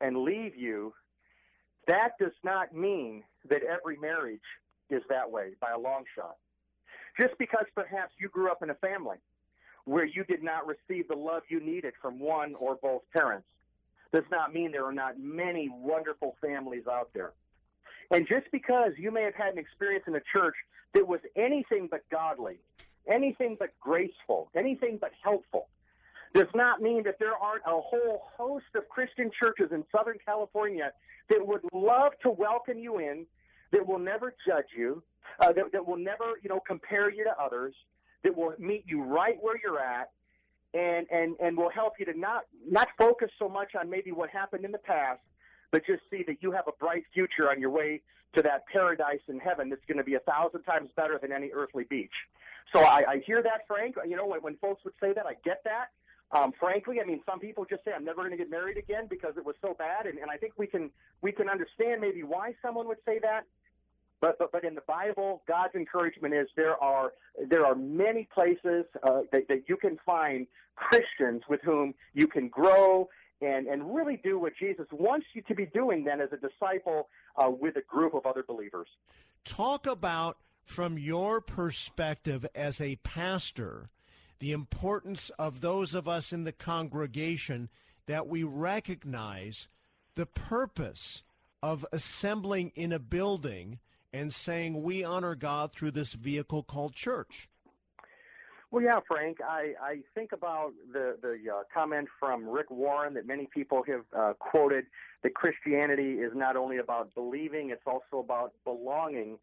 and 0.00 0.18
leave 0.18 0.56
you 0.56 0.92
that 1.86 2.18
does 2.18 2.32
not 2.42 2.74
mean 2.74 3.22
that 3.48 3.62
every 3.62 3.96
marriage 3.96 4.40
is 4.90 5.02
that 5.08 5.30
way 5.30 5.50
by 5.60 5.70
a 5.70 5.78
long 5.78 6.04
shot. 6.14 6.36
Just 7.18 7.38
because 7.38 7.64
perhaps 7.74 8.12
you 8.18 8.28
grew 8.28 8.50
up 8.50 8.62
in 8.62 8.70
a 8.70 8.74
family 8.74 9.16
where 9.84 10.04
you 10.04 10.24
did 10.24 10.42
not 10.42 10.66
receive 10.66 11.08
the 11.08 11.16
love 11.16 11.42
you 11.48 11.60
needed 11.60 11.94
from 12.02 12.18
one 12.18 12.54
or 12.56 12.76
both 12.82 13.02
parents 13.16 13.46
does 14.12 14.24
not 14.30 14.52
mean 14.52 14.72
there 14.72 14.84
are 14.84 14.92
not 14.92 15.18
many 15.18 15.68
wonderful 15.68 16.36
families 16.40 16.84
out 16.90 17.10
there. 17.14 17.32
And 18.10 18.26
just 18.26 18.46
because 18.52 18.92
you 18.98 19.10
may 19.10 19.22
have 19.22 19.34
had 19.34 19.52
an 19.52 19.58
experience 19.58 20.04
in 20.06 20.14
a 20.14 20.20
church 20.32 20.54
that 20.94 21.06
was 21.06 21.20
anything 21.36 21.88
but 21.90 22.08
godly, 22.10 22.58
anything 23.08 23.56
but 23.58 23.70
graceful, 23.80 24.50
anything 24.54 24.98
but 25.00 25.12
helpful, 25.22 25.68
does 26.36 26.48
not 26.54 26.82
mean 26.82 27.02
that 27.04 27.18
there 27.18 27.34
aren't 27.34 27.62
a 27.66 27.80
whole 27.80 28.22
host 28.36 28.66
of 28.74 28.88
Christian 28.88 29.30
churches 29.42 29.70
in 29.72 29.84
Southern 29.90 30.18
California 30.24 30.92
that 31.30 31.46
would 31.46 31.62
love 31.72 32.12
to 32.22 32.30
welcome 32.30 32.78
you 32.78 32.98
in, 32.98 33.26
that 33.72 33.86
will 33.86 33.98
never 33.98 34.34
judge 34.46 34.66
you, 34.76 35.02
uh, 35.40 35.52
that, 35.52 35.72
that 35.72 35.86
will 35.86 35.96
never, 35.96 36.34
you 36.42 36.48
know, 36.48 36.60
compare 36.60 37.10
you 37.10 37.24
to 37.24 37.34
others, 37.40 37.74
that 38.22 38.36
will 38.36 38.54
meet 38.58 38.84
you 38.86 39.02
right 39.02 39.38
where 39.40 39.56
you're 39.62 39.80
at, 39.80 40.10
and 40.74 41.06
and 41.10 41.36
and 41.40 41.56
will 41.56 41.70
help 41.70 41.94
you 41.98 42.04
to 42.04 42.18
not 42.18 42.42
not 42.68 42.88
focus 42.98 43.30
so 43.38 43.48
much 43.48 43.74
on 43.74 43.88
maybe 43.88 44.12
what 44.12 44.28
happened 44.28 44.64
in 44.64 44.72
the 44.72 44.78
past, 44.78 45.20
but 45.70 45.86
just 45.86 46.02
see 46.10 46.22
that 46.26 46.36
you 46.40 46.52
have 46.52 46.68
a 46.68 46.72
bright 46.78 47.04
future 47.14 47.50
on 47.50 47.60
your 47.60 47.70
way 47.70 48.02
to 48.34 48.42
that 48.42 48.66
paradise 48.66 49.20
in 49.28 49.38
heaven 49.38 49.70
that's 49.70 49.84
going 49.86 49.98
to 49.98 50.04
be 50.04 50.14
a 50.14 50.20
thousand 50.20 50.62
times 50.64 50.90
better 50.96 51.18
than 51.20 51.32
any 51.32 51.50
earthly 51.54 51.84
beach. 51.84 52.12
So 52.74 52.80
I, 52.82 53.04
I 53.08 53.22
hear 53.24 53.42
that, 53.42 53.66
Frank. 53.66 53.94
You 54.06 54.16
know, 54.16 54.26
when, 54.26 54.40
when 54.40 54.56
folks 54.56 54.84
would 54.84 54.94
say 55.00 55.12
that, 55.14 55.24
I 55.24 55.34
get 55.44 55.62
that. 55.64 55.86
Um, 56.32 56.52
frankly, 56.58 57.00
I 57.00 57.04
mean, 57.04 57.20
some 57.24 57.38
people 57.38 57.64
just 57.68 57.84
say 57.84 57.92
I'm 57.94 58.04
never 58.04 58.22
going 58.22 58.32
to 58.32 58.36
get 58.36 58.50
married 58.50 58.76
again 58.76 59.06
because 59.08 59.36
it 59.36 59.44
was 59.44 59.54
so 59.62 59.74
bad, 59.78 60.06
and, 60.06 60.18
and 60.18 60.30
I 60.30 60.36
think 60.36 60.54
we 60.56 60.66
can 60.66 60.90
we 61.22 61.30
can 61.30 61.48
understand 61.48 62.00
maybe 62.00 62.22
why 62.22 62.54
someone 62.62 62.88
would 62.88 62.98
say 63.06 63.20
that. 63.20 63.44
But, 64.20 64.38
but 64.38 64.50
but 64.50 64.64
in 64.64 64.74
the 64.74 64.82
Bible, 64.88 65.42
God's 65.46 65.74
encouragement 65.74 66.34
is 66.34 66.48
there 66.56 66.82
are 66.82 67.12
there 67.48 67.64
are 67.64 67.76
many 67.76 68.28
places 68.34 68.86
uh, 69.04 69.20
that, 69.30 69.46
that 69.48 69.68
you 69.68 69.76
can 69.76 69.98
find 70.04 70.46
Christians 70.74 71.42
with 71.48 71.60
whom 71.62 71.94
you 72.12 72.26
can 72.26 72.48
grow 72.48 73.08
and 73.40 73.68
and 73.68 73.94
really 73.94 74.20
do 74.24 74.38
what 74.38 74.54
Jesus 74.58 74.86
wants 74.90 75.26
you 75.32 75.42
to 75.42 75.54
be 75.54 75.66
doing. 75.66 76.02
Then 76.02 76.20
as 76.20 76.30
a 76.32 76.38
disciple 76.38 77.08
uh, 77.36 77.50
with 77.50 77.76
a 77.76 77.82
group 77.82 78.14
of 78.14 78.26
other 78.26 78.42
believers. 78.42 78.88
Talk 79.44 79.86
about 79.86 80.38
from 80.64 80.98
your 80.98 81.40
perspective 81.40 82.44
as 82.54 82.80
a 82.80 82.96
pastor 82.96 83.90
the 84.38 84.52
importance 84.52 85.30
of 85.38 85.60
those 85.60 85.94
of 85.94 86.06
us 86.08 86.32
in 86.32 86.44
the 86.44 86.52
congregation 86.52 87.68
that 88.06 88.26
we 88.26 88.42
recognize 88.42 89.68
the 90.14 90.26
purpose 90.26 91.22
of 91.62 91.86
assembling 91.92 92.72
in 92.74 92.92
a 92.92 92.98
building 92.98 93.78
and 94.12 94.32
saying 94.32 94.82
we 94.82 95.04
honor 95.04 95.34
God 95.34 95.72
through 95.72 95.90
this 95.90 96.12
vehicle 96.12 96.62
called 96.62 96.94
church. 96.94 97.48
Well, 98.70 98.82
yeah, 98.82 98.98
Frank. 99.06 99.38
I, 99.46 99.74
I 99.80 99.98
think 100.14 100.32
about 100.32 100.72
the 100.92 101.16
the 101.22 101.38
uh, 101.50 101.62
comment 101.72 102.08
from 102.18 102.48
Rick 102.48 102.70
Warren 102.70 103.14
that 103.14 103.26
many 103.26 103.48
people 103.54 103.82
have 103.86 104.04
uh, 104.16 104.32
quoted 104.34 104.86
that 105.22 105.34
Christianity 105.34 106.14
is 106.14 106.32
not 106.34 106.56
only 106.56 106.78
about 106.78 107.14
believing; 107.14 107.70
it's 107.70 107.86
also 107.86 108.22
about 108.22 108.52
belonging. 108.64 109.38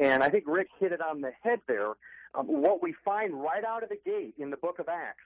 And 0.00 0.22
I 0.22 0.30
think 0.30 0.44
Rick 0.46 0.68
hit 0.80 0.92
it 0.92 1.00
on 1.02 1.20
the 1.20 1.32
head 1.42 1.60
there. 1.68 1.92
Um, 2.34 2.46
what 2.46 2.82
we 2.82 2.94
find 3.04 3.34
right 3.34 3.64
out 3.64 3.82
of 3.82 3.88
the 3.88 3.98
gate 4.04 4.34
in 4.38 4.50
the 4.50 4.56
book 4.56 4.78
of 4.78 4.88
Acts 4.88 5.24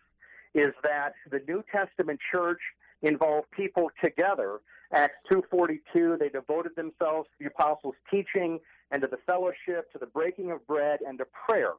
is 0.55 0.73
that 0.83 1.15
the 1.31 1.41
New 1.47 1.63
Testament 1.71 2.19
church 2.33 2.61
involved 3.03 3.51
people 3.51 3.91
together. 4.03 4.61
Acts 4.93 5.17
2:42, 5.31 6.17
they 6.19 6.29
devoted 6.29 6.75
themselves 6.77 7.29
to 7.31 7.35
the 7.41 7.47
apostles' 7.47 7.95
teaching 8.11 8.61
and 8.91 9.03
to 9.03 9.09
the 9.09 9.19
fellowship, 9.27 9.91
to 9.93 9.99
the 9.99 10.07
breaking 10.07 10.51
of 10.51 10.67
bread, 10.67 11.01
and 11.07 11.19
to 11.19 11.27
prayer. 11.27 11.73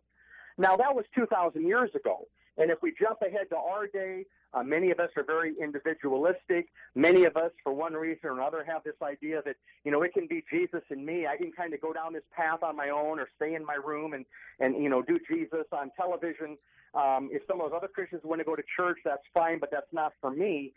Now 0.57 0.75
that 0.77 0.95
was 0.95 1.05
2,000 1.15 1.65
years 1.65 1.93
ago. 1.95 2.27
And 2.57 2.71
if 2.71 2.81
we 2.81 2.93
jump 2.99 3.21
ahead 3.21 3.49
to 3.51 3.57
our 3.57 3.87
day, 3.87 4.25
uh, 4.53 4.63
many 4.63 4.91
of 4.91 4.99
us 4.99 5.09
are 5.15 5.23
very 5.23 5.53
individualistic. 5.61 6.69
Many 6.95 7.25
of 7.25 7.37
us, 7.37 7.51
for 7.63 7.73
one 7.73 7.93
reason 7.93 8.21
or 8.23 8.31
another, 8.31 8.63
have 8.63 8.83
this 8.83 8.95
idea 9.03 9.41
that 9.45 9.55
you 9.83 9.91
know 9.91 10.01
it 10.01 10.13
can 10.13 10.27
be 10.27 10.43
Jesus 10.51 10.81
and 10.89 11.05
me. 11.05 11.27
I 11.27 11.37
can 11.37 11.51
kind 11.51 11.73
of 11.73 11.81
go 11.81 11.93
down 11.93 12.13
this 12.13 12.23
path 12.35 12.63
on 12.63 12.75
my 12.75 12.89
own, 12.89 13.19
or 13.19 13.27
stay 13.35 13.53
in 13.53 13.65
my 13.65 13.75
room 13.75 14.13
and 14.13 14.25
and 14.59 14.81
you 14.81 14.89
know 14.89 15.01
do 15.01 15.19
Jesus 15.29 15.65
on 15.71 15.91
television. 15.95 16.57
Um, 16.93 17.29
if 17.31 17.43
some 17.47 17.61
of 17.61 17.69
those 17.69 17.77
other 17.77 17.89
Christians 17.89 18.21
want 18.23 18.39
to 18.39 18.45
go 18.45 18.55
to 18.55 18.63
church, 18.75 18.97
that's 19.03 19.23
fine, 19.33 19.59
but 19.59 19.69
that's 19.71 19.91
not 19.91 20.13
for 20.21 20.31
me. 20.31 20.73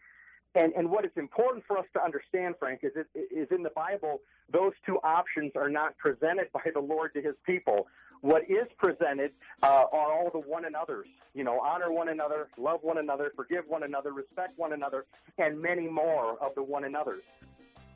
And, 0.54 0.72
and 0.76 0.90
what 0.90 1.04
is 1.04 1.12
important 1.16 1.64
for 1.66 1.78
us 1.78 1.86
to 1.92 2.02
understand, 2.02 2.56
Frank, 2.58 2.80
is, 2.82 2.92
it, 2.96 3.06
is 3.14 3.48
in 3.50 3.62
the 3.62 3.70
Bible, 3.70 4.20
those 4.52 4.72
two 4.84 4.98
options 5.04 5.52
are 5.54 5.70
not 5.70 5.96
presented 5.98 6.50
by 6.52 6.62
the 6.72 6.80
Lord 6.80 7.14
to 7.14 7.22
his 7.22 7.34
people. 7.44 7.86
What 8.22 8.42
is 8.50 8.66
presented 8.76 9.32
uh, 9.62 9.84
are 9.92 10.12
all 10.12 10.28
the 10.30 10.40
one 10.40 10.66
another's. 10.66 11.06
You 11.34 11.44
know, 11.44 11.60
honor 11.60 11.90
one 11.90 12.10
another, 12.10 12.48
love 12.58 12.80
one 12.82 12.98
another, 12.98 13.32
forgive 13.34 13.64
one 13.66 13.82
another, 13.82 14.12
respect 14.12 14.58
one 14.58 14.72
another, 14.74 15.06
and 15.38 15.60
many 15.60 15.88
more 15.88 16.36
of 16.42 16.54
the 16.54 16.62
one 16.62 16.84
another's. 16.84 17.22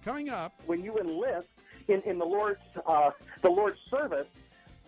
Coming 0.03 0.31
up, 0.31 0.55
when 0.67 0.83
you 0.83 0.97
enlist 0.99 1.49
in, 1.89 2.01
in 2.03 2.19
the 2.19 2.25
Lord's 2.25 2.61
uh, 2.87 3.11
the 3.43 3.51
Lord's 3.51 3.79
service, 3.91 4.29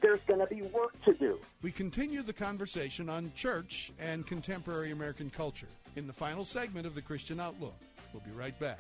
there's 0.01 0.21
going 0.27 0.41
to 0.41 0.47
be 0.47 0.63
work 0.63 0.99
to 1.05 1.13
do. 1.13 1.39
We 1.63 1.71
continue 1.71 2.23
the 2.23 2.33
conversation 2.33 3.11
on 3.11 3.31
church 3.35 3.93
and 3.99 4.27
contemporary 4.27 4.91
American 4.91 5.29
culture 5.29 5.69
in 5.97 6.07
the 6.07 6.13
final 6.13 6.45
segment 6.45 6.87
of 6.87 6.95
the 6.95 7.03
Christian 7.03 7.41
Outlook. 7.41 7.75
We'll 8.13 8.23
be 8.23 8.31
right 8.31 8.59
back. 8.61 8.79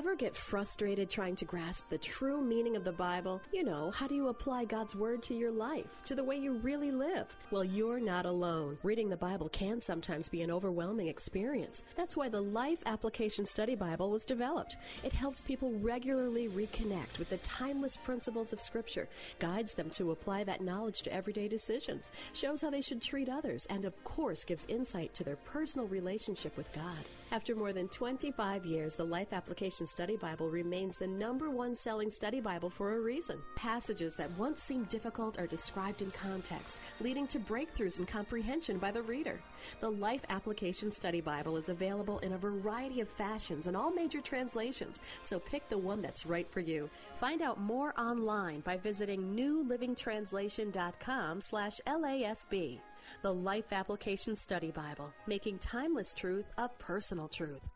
Ever 0.00 0.16
get 0.16 0.34
frustrated 0.34 1.10
trying 1.10 1.36
to 1.36 1.44
grasp 1.44 1.90
the 1.90 1.98
true 1.98 2.40
meaning 2.40 2.74
of 2.74 2.84
the 2.84 2.92
Bible? 2.92 3.42
You 3.52 3.64
know, 3.64 3.90
how 3.90 4.06
do 4.06 4.14
you 4.14 4.28
apply 4.28 4.64
God's 4.64 4.96
Word 4.96 5.22
to 5.24 5.34
your 5.34 5.50
life, 5.50 5.84
to 6.06 6.14
the 6.14 6.24
way 6.24 6.36
you 6.36 6.54
really 6.54 6.90
live? 6.90 7.26
Well, 7.50 7.64
you're 7.64 8.00
not 8.00 8.24
alone. 8.24 8.78
Reading 8.82 9.10
the 9.10 9.18
Bible 9.18 9.50
can 9.50 9.78
sometimes 9.78 10.30
be 10.30 10.40
an 10.40 10.50
overwhelming 10.50 11.08
experience. 11.08 11.82
That's 11.96 12.16
why 12.16 12.30
the 12.30 12.40
Life 12.40 12.82
Application 12.86 13.44
Study 13.44 13.74
Bible 13.74 14.10
was 14.10 14.24
developed. 14.24 14.78
It 15.04 15.12
helps 15.12 15.42
people 15.42 15.74
regularly 15.80 16.48
reconnect 16.48 17.18
with 17.18 17.28
the 17.28 17.36
timeless 17.36 17.98
principles 17.98 18.54
of 18.54 18.60
Scripture, 18.60 19.06
guides 19.38 19.74
them 19.74 19.90
to 19.90 20.12
apply 20.12 20.44
that 20.44 20.62
knowledge 20.62 21.02
to 21.02 21.12
everyday 21.12 21.46
decisions, 21.46 22.08
shows 22.32 22.62
how 22.62 22.70
they 22.70 22.80
should 22.80 23.02
treat 23.02 23.28
others, 23.28 23.66
and 23.68 23.84
of 23.84 24.02
course 24.02 24.44
gives 24.44 24.64
insight 24.64 25.12
to 25.12 25.24
their 25.24 25.36
personal 25.36 25.86
relationship 25.88 26.56
with 26.56 26.72
God. 26.72 27.04
After 27.32 27.54
more 27.54 27.74
than 27.74 27.88
25 27.88 28.64
years, 28.64 28.94
the 28.94 29.04
Life 29.04 29.34
Application 29.34 29.88
Study 29.90 30.16
Bible 30.16 30.48
remains 30.48 30.96
the 30.96 31.08
number 31.08 31.50
one 31.50 31.74
selling 31.74 32.10
study 32.10 32.40
Bible 32.40 32.70
for 32.70 32.94
a 32.94 33.00
reason. 33.00 33.38
Passages 33.56 34.14
that 34.14 34.30
once 34.38 34.62
seemed 34.62 34.88
difficult 34.88 35.40
are 35.40 35.48
described 35.48 36.00
in 36.00 36.12
context, 36.12 36.78
leading 37.00 37.26
to 37.26 37.40
breakthroughs 37.40 37.98
in 37.98 38.06
comprehension 38.06 38.78
by 38.78 38.92
the 38.92 39.02
reader. 39.02 39.40
The 39.80 39.90
Life 39.90 40.24
Application 40.28 40.92
Study 40.92 41.20
Bible 41.20 41.56
is 41.56 41.70
available 41.70 42.20
in 42.20 42.34
a 42.34 42.38
variety 42.38 43.00
of 43.00 43.08
fashions 43.08 43.66
and 43.66 43.76
all 43.76 43.90
major 43.90 44.20
translations, 44.20 45.02
so 45.24 45.40
pick 45.40 45.68
the 45.68 45.76
one 45.76 46.02
that's 46.02 46.24
right 46.24 46.48
for 46.52 46.60
you. 46.60 46.88
Find 47.16 47.42
out 47.42 47.60
more 47.60 47.92
online 47.98 48.60
by 48.60 48.76
visiting 48.76 49.34
newlivingtranslation.com 49.34 51.40
slash 51.40 51.80
LASB. 51.88 52.78
The 53.22 53.34
Life 53.34 53.72
Application 53.72 54.36
Study 54.36 54.70
Bible, 54.70 55.12
making 55.26 55.58
timeless 55.58 56.14
truth 56.14 56.46
a 56.58 56.68
personal 56.68 57.26
truth. 57.26 57.68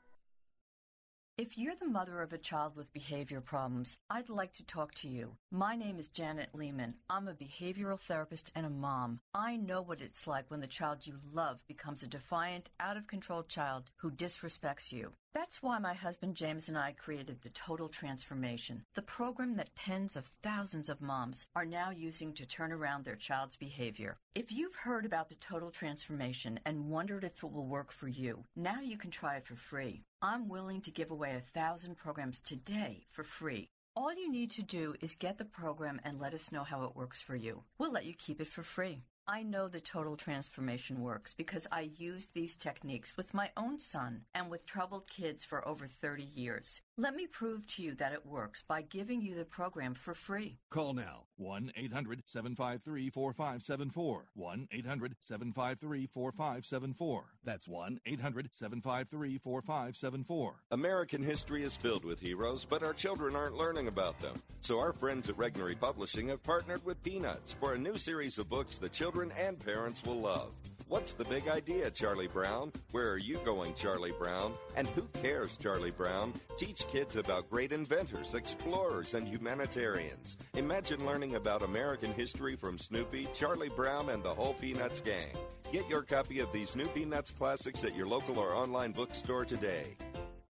If 1.36 1.58
you're 1.58 1.74
the 1.74 1.88
mother 1.88 2.22
of 2.22 2.32
a 2.32 2.38
child 2.38 2.76
with 2.76 2.92
behavior 2.92 3.40
problems, 3.40 3.98
I'd 4.08 4.28
like 4.28 4.52
to 4.52 4.64
talk 4.64 4.94
to 4.94 5.08
you. 5.08 5.36
My 5.50 5.74
name 5.74 5.98
is 5.98 6.06
Janet 6.06 6.50
Lehman. 6.54 6.94
I'm 7.10 7.26
a 7.26 7.34
behavioral 7.34 7.98
therapist 7.98 8.52
and 8.54 8.64
a 8.64 8.70
mom. 8.70 9.18
I 9.34 9.56
know 9.56 9.82
what 9.82 10.00
it's 10.00 10.28
like 10.28 10.48
when 10.48 10.60
the 10.60 10.68
child 10.68 11.08
you 11.08 11.18
love 11.32 11.66
becomes 11.66 12.04
a 12.04 12.06
defiant, 12.06 12.70
out 12.78 12.96
of 12.96 13.08
control 13.08 13.42
child 13.42 13.90
who 13.96 14.12
disrespects 14.12 14.92
you. 14.92 15.14
That's 15.34 15.60
why 15.60 15.80
my 15.80 15.94
husband 15.94 16.36
James 16.36 16.68
and 16.68 16.78
I 16.78 16.92
created 16.92 17.42
the 17.42 17.48
Total 17.48 17.88
Transformation, 17.88 18.84
the 18.94 19.02
program 19.02 19.56
that 19.56 19.74
tens 19.74 20.14
of 20.14 20.30
thousands 20.44 20.88
of 20.88 21.00
moms 21.00 21.48
are 21.56 21.64
now 21.64 21.90
using 21.90 22.32
to 22.34 22.46
turn 22.46 22.70
around 22.70 23.04
their 23.04 23.16
child's 23.16 23.56
behavior. 23.56 24.16
If 24.36 24.52
you've 24.52 24.76
heard 24.76 25.04
about 25.04 25.28
the 25.28 25.34
Total 25.34 25.70
Transformation 25.70 26.60
and 26.64 26.88
wondered 26.88 27.24
if 27.24 27.42
it 27.42 27.50
will 27.50 27.66
work 27.66 27.90
for 27.90 28.06
you, 28.06 28.44
now 28.54 28.80
you 28.80 28.96
can 28.96 29.10
try 29.10 29.34
it 29.34 29.44
for 29.44 29.56
free. 29.56 30.04
I'm 30.22 30.48
willing 30.48 30.80
to 30.82 30.92
give 30.92 31.10
away 31.10 31.34
a 31.34 31.40
thousand 31.40 31.96
programs 31.96 32.38
today 32.38 33.04
for 33.10 33.24
free. 33.24 33.70
All 33.96 34.14
you 34.14 34.30
need 34.30 34.52
to 34.52 34.62
do 34.62 34.94
is 35.00 35.16
get 35.16 35.38
the 35.38 35.44
program 35.44 36.00
and 36.04 36.20
let 36.20 36.34
us 36.34 36.52
know 36.52 36.62
how 36.62 36.84
it 36.84 36.94
works 36.94 37.20
for 37.20 37.34
you. 37.34 37.64
We'll 37.78 37.92
let 37.92 38.06
you 38.06 38.14
keep 38.14 38.40
it 38.40 38.46
for 38.46 38.62
free. 38.62 39.02
I 39.26 39.42
know 39.42 39.68
the 39.68 39.80
total 39.80 40.16
transformation 40.16 41.00
works 41.00 41.32
because 41.32 41.66
I 41.72 41.88
used 41.96 42.34
these 42.34 42.56
techniques 42.56 43.16
with 43.16 43.32
my 43.32 43.50
own 43.56 43.78
son 43.78 44.20
and 44.34 44.50
with 44.50 44.66
troubled 44.66 45.06
kids 45.08 45.44
for 45.44 45.66
over 45.66 45.86
30 45.86 46.24
years. 46.34 46.82
Let 46.98 47.14
me 47.14 47.26
prove 47.26 47.66
to 47.68 47.82
you 47.82 47.94
that 47.94 48.12
it 48.12 48.26
works 48.26 48.62
by 48.62 48.82
giving 48.82 49.22
you 49.22 49.34
the 49.34 49.46
program 49.46 49.94
for 49.94 50.12
free. 50.12 50.58
Call 50.68 50.92
now 50.92 51.22
1 51.38 51.72
800 51.74 52.22
753 52.26 53.08
4574. 53.08 54.26
1 54.34 54.68
800 54.70 55.16
753 55.20 56.06
4574. 56.06 57.24
That's 57.44 57.66
1 57.66 58.00
800 58.04 58.50
753 58.52 59.38
4574. 59.38 60.54
American 60.70 61.22
history 61.22 61.62
is 61.62 61.76
filled 61.76 62.04
with 62.04 62.20
heroes, 62.20 62.66
but 62.66 62.82
our 62.82 62.92
children 62.92 63.34
aren't 63.34 63.56
learning 63.56 63.88
about 63.88 64.20
them. 64.20 64.42
So 64.60 64.80
our 64.80 64.92
friends 64.92 65.28
at 65.28 65.36
Regnery 65.36 65.78
Publishing 65.78 66.28
have 66.28 66.42
partnered 66.42 66.84
with 66.84 67.02
Peanuts 67.02 67.52
for 67.52 67.74
a 67.74 67.78
new 67.78 67.96
series 67.96 68.38
of 68.38 68.48
books 68.48 68.78
that 68.78 68.92
children 68.92 69.13
and 69.22 69.58
parents 69.64 70.02
will 70.04 70.20
love. 70.20 70.50
What's 70.88 71.14
the 71.14 71.24
big 71.24 71.48
idea, 71.48 71.90
Charlie 71.90 72.26
Brown? 72.26 72.72
Where 72.90 73.10
are 73.10 73.18
you 73.18 73.38
going, 73.44 73.74
Charlie 73.74 74.12
Brown? 74.18 74.54
And 74.76 74.88
who 74.88 75.02
cares, 75.22 75.56
Charlie 75.56 75.92
Brown? 75.92 76.34
Teach 76.56 76.86
kids 76.88 77.16
about 77.16 77.48
great 77.48 77.72
inventors, 77.72 78.34
explorers, 78.34 79.14
and 79.14 79.26
humanitarians. 79.26 80.36
Imagine 80.56 81.06
learning 81.06 81.36
about 81.36 81.62
American 81.62 82.12
history 82.12 82.56
from 82.56 82.76
Snoopy, 82.76 83.28
Charlie 83.32 83.70
Brown, 83.70 84.10
and 84.10 84.22
the 84.22 84.34
whole 84.34 84.54
Peanuts 84.54 85.00
gang. 85.00 85.32
Get 85.72 85.88
your 85.88 86.02
copy 86.02 86.40
of 86.40 86.52
these 86.52 86.76
new 86.76 86.88
Peanuts 86.88 87.30
classics 87.30 87.84
at 87.84 87.96
your 87.96 88.06
local 88.06 88.38
or 88.38 88.54
online 88.54 88.92
bookstore 88.92 89.44
today. 89.44 89.96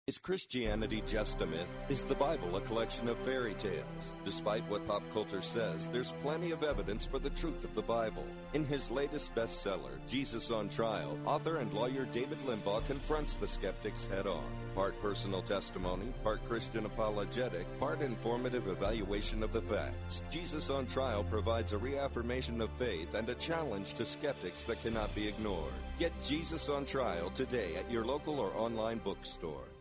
Is 0.06 0.18
Christianity 0.18 1.02
just 1.06 1.40
a 1.40 1.46
myth? 1.46 1.66
Is 1.88 2.04
the 2.04 2.14
Bible 2.14 2.58
a 2.58 2.60
collection 2.60 3.08
of 3.08 3.16
fairy 3.20 3.54
tales? 3.54 4.12
Despite 4.22 4.62
what 4.68 4.86
pop 4.86 5.02
culture 5.14 5.40
says, 5.40 5.88
there's 5.88 6.12
plenty 6.22 6.50
of 6.50 6.62
evidence 6.62 7.06
for 7.06 7.18
the 7.18 7.30
truth 7.30 7.64
of 7.64 7.74
the 7.74 7.80
Bible. 7.80 8.26
In 8.52 8.66
his 8.66 8.90
latest 8.90 9.34
bestseller, 9.34 9.96
Jesus 10.06 10.50
on 10.50 10.68
Trial, 10.68 11.18
author 11.24 11.56
and 11.56 11.72
lawyer 11.72 12.04
David 12.12 12.36
Limbaugh 12.46 12.86
confronts 12.86 13.36
the 13.36 13.48
skeptics 13.48 14.04
head 14.04 14.26
on. 14.26 14.44
Part 14.74 15.00
personal 15.00 15.40
testimony, 15.40 16.12
part 16.22 16.46
Christian 16.46 16.84
apologetic, 16.84 17.66
part 17.80 18.02
informative 18.02 18.68
evaluation 18.68 19.42
of 19.42 19.54
the 19.54 19.62
facts. 19.62 20.20
Jesus 20.30 20.68
on 20.68 20.86
Trial 20.86 21.24
provides 21.24 21.72
a 21.72 21.78
reaffirmation 21.78 22.60
of 22.60 22.68
faith 22.72 23.14
and 23.14 23.26
a 23.30 23.34
challenge 23.36 23.94
to 23.94 24.04
skeptics 24.04 24.64
that 24.64 24.82
cannot 24.82 25.14
be 25.14 25.26
ignored. 25.26 25.72
Get 25.98 26.12
Jesus 26.22 26.68
on 26.68 26.84
Trial 26.84 27.30
today 27.30 27.76
at 27.76 27.90
your 27.90 28.04
local 28.04 28.38
or 28.38 28.52
online 28.54 28.98
bookstore. 28.98 29.73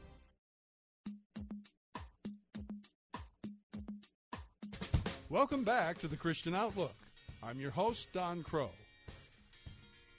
Welcome 5.34 5.64
back 5.64 5.98
to 5.98 6.08
the 6.08 6.16
Christian 6.16 6.54
Outlook. 6.54 6.94
I'm 7.42 7.60
your 7.60 7.72
host, 7.72 8.08
Don 8.14 8.44
Kroah. 8.44 8.70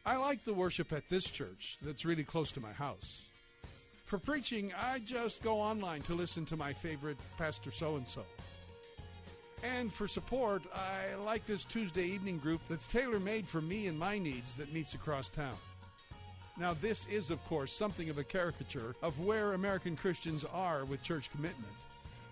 I 0.04 0.16
like 0.16 0.44
the 0.44 0.52
worship 0.52 0.92
at 0.92 1.08
this 1.08 1.22
church 1.22 1.78
that's 1.82 2.04
really 2.04 2.24
close 2.24 2.50
to 2.50 2.60
my 2.60 2.72
house. 2.72 3.24
For 4.06 4.18
preaching, 4.18 4.72
I 4.76 4.98
just 4.98 5.40
go 5.40 5.60
online 5.60 6.02
to 6.02 6.14
listen 6.14 6.44
to 6.46 6.56
my 6.56 6.72
favorite 6.72 7.16
Pastor 7.38 7.70
so 7.70 7.94
and 7.94 8.08
so. 8.08 8.24
And 9.62 9.92
for 9.92 10.08
support, 10.08 10.64
I 10.74 11.14
like 11.14 11.46
this 11.46 11.64
Tuesday 11.64 12.06
evening 12.06 12.38
group 12.38 12.62
that's 12.68 12.88
tailor 12.88 13.20
made 13.20 13.46
for 13.46 13.60
me 13.60 13.86
and 13.86 13.96
my 13.96 14.18
needs 14.18 14.56
that 14.56 14.72
meets 14.72 14.94
across 14.94 15.28
town. 15.28 15.58
Now, 16.58 16.74
this 16.74 17.06
is, 17.06 17.30
of 17.30 17.38
course, 17.44 17.72
something 17.72 18.10
of 18.10 18.18
a 18.18 18.24
caricature 18.24 18.96
of 19.00 19.20
where 19.20 19.52
American 19.52 19.94
Christians 19.94 20.44
are 20.52 20.84
with 20.84 21.04
church 21.04 21.30
commitment. 21.30 21.76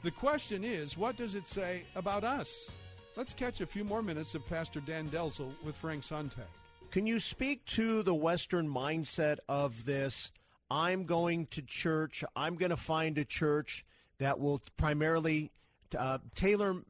The 0.03 0.11
question 0.11 0.65
is, 0.65 0.99
what 0.99 1.17
does 1.17 1.37
it 1.37 1.47
say 1.47 1.85
about 1.95 2.25
us? 2.25 2.69
Let's 3.15 3.33
catch 3.33 3.61
a 3.61 3.67
few 3.67 3.85
more 3.85 4.03
minutes 4.03 4.35
of 4.35 4.45
Pastor 4.49 4.81
Dan 4.81 5.09
Delzell 5.11 5.53
with 5.63 5.77
Frank 5.77 6.03
Sontag. 6.03 6.47
Can 6.91 7.07
you 7.07 7.21
speak 7.21 7.65
to 7.67 8.03
the 8.03 8.15
Western 8.15 8.69
mindset 8.69 9.39
of 9.49 9.85
this? 9.85 10.33
I'm 10.73 11.05
going 11.05 11.47
to 11.53 11.63
church. 11.63 12.25
I'm 12.35 12.57
going 12.57 12.71
to 12.71 12.77
find 12.77 13.17
a 13.17 13.25
church 13.25 13.85
that 14.19 14.41
will 14.41 14.61
primarily 14.77 15.53
uh, 15.97 16.19
tailor 16.35 16.83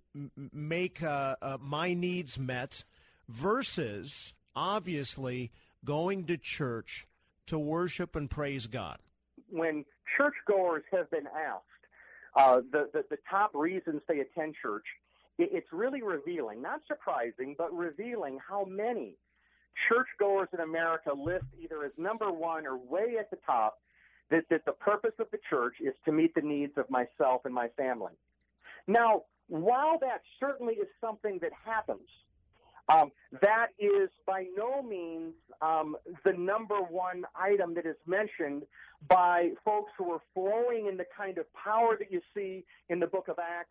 make 0.50 1.02
uh, 1.02 1.36
uh, 1.42 1.58
my 1.60 1.92
needs 1.92 2.38
met 2.38 2.82
versus 3.28 4.32
obviously 4.56 5.52
going 5.84 6.24
to 6.26 6.38
church 6.38 7.06
to 7.48 7.58
worship 7.58 8.16
and 8.16 8.30
praise 8.30 8.66
God. 8.66 8.96
When 9.50 9.84
churchgoers 10.16 10.84
have 10.92 11.10
been 11.10 11.26
asked 11.26 11.66
uh, 12.34 12.60
the, 12.70 12.88
the, 12.92 13.04
the 13.10 13.18
top 13.28 13.50
reasons 13.54 14.02
they 14.08 14.20
attend 14.20 14.54
church, 14.60 14.84
it, 15.38 15.50
it's 15.52 15.72
really 15.72 16.02
revealing, 16.02 16.62
not 16.62 16.80
surprising, 16.86 17.54
but 17.56 17.72
revealing 17.74 18.38
how 18.46 18.64
many 18.64 19.16
churchgoers 19.88 20.48
in 20.52 20.60
America 20.60 21.12
list 21.12 21.44
either 21.62 21.84
as 21.84 21.92
number 21.96 22.30
one 22.30 22.66
or 22.66 22.76
way 22.76 23.16
at 23.18 23.30
the 23.30 23.38
top 23.44 23.78
that, 24.30 24.44
that 24.50 24.64
the 24.64 24.72
purpose 24.72 25.14
of 25.18 25.26
the 25.30 25.38
church 25.48 25.74
is 25.80 25.94
to 26.04 26.12
meet 26.12 26.34
the 26.34 26.40
needs 26.40 26.72
of 26.76 26.88
myself 26.90 27.42
and 27.44 27.54
my 27.54 27.68
family. 27.76 28.12
Now, 28.86 29.22
while 29.48 29.98
that 30.00 30.22
certainly 30.40 30.74
is 30.74 30.88
something 31.00 31.38
that 31.42 31.52
happens, 31.64 32.08
um, 32.92 33.10
that 33.40 33.68
is 33.78 34.10
by 34.26 34.46
no 34.56 34.82
means 34.82 35.34
um, 35.60 35.96
the 36.24 36.32
number 36.32 36.76
one 36.76 37.24
item 37.34 37.74
that 37.74 37.86
is 37.86 37.96
mentioned 38.06 38.64
by 39.08 39.50
folks 39.64 39.92
who 39.96 40.10
are 40.12 40.20
flowing 40.34 40.86
in 40.86 40.96
the 40.96 41.06
kind 41.16 41.38
of 41.38 41.46
power 41.54 41.96
that 41.98 42.12
you 42.12 42.20
see 42.34 42.64
in 42.88 43.00
the 43.00 43.06
book 43.06 43.28
of 43.28 43.38
Acts 43.38 43.70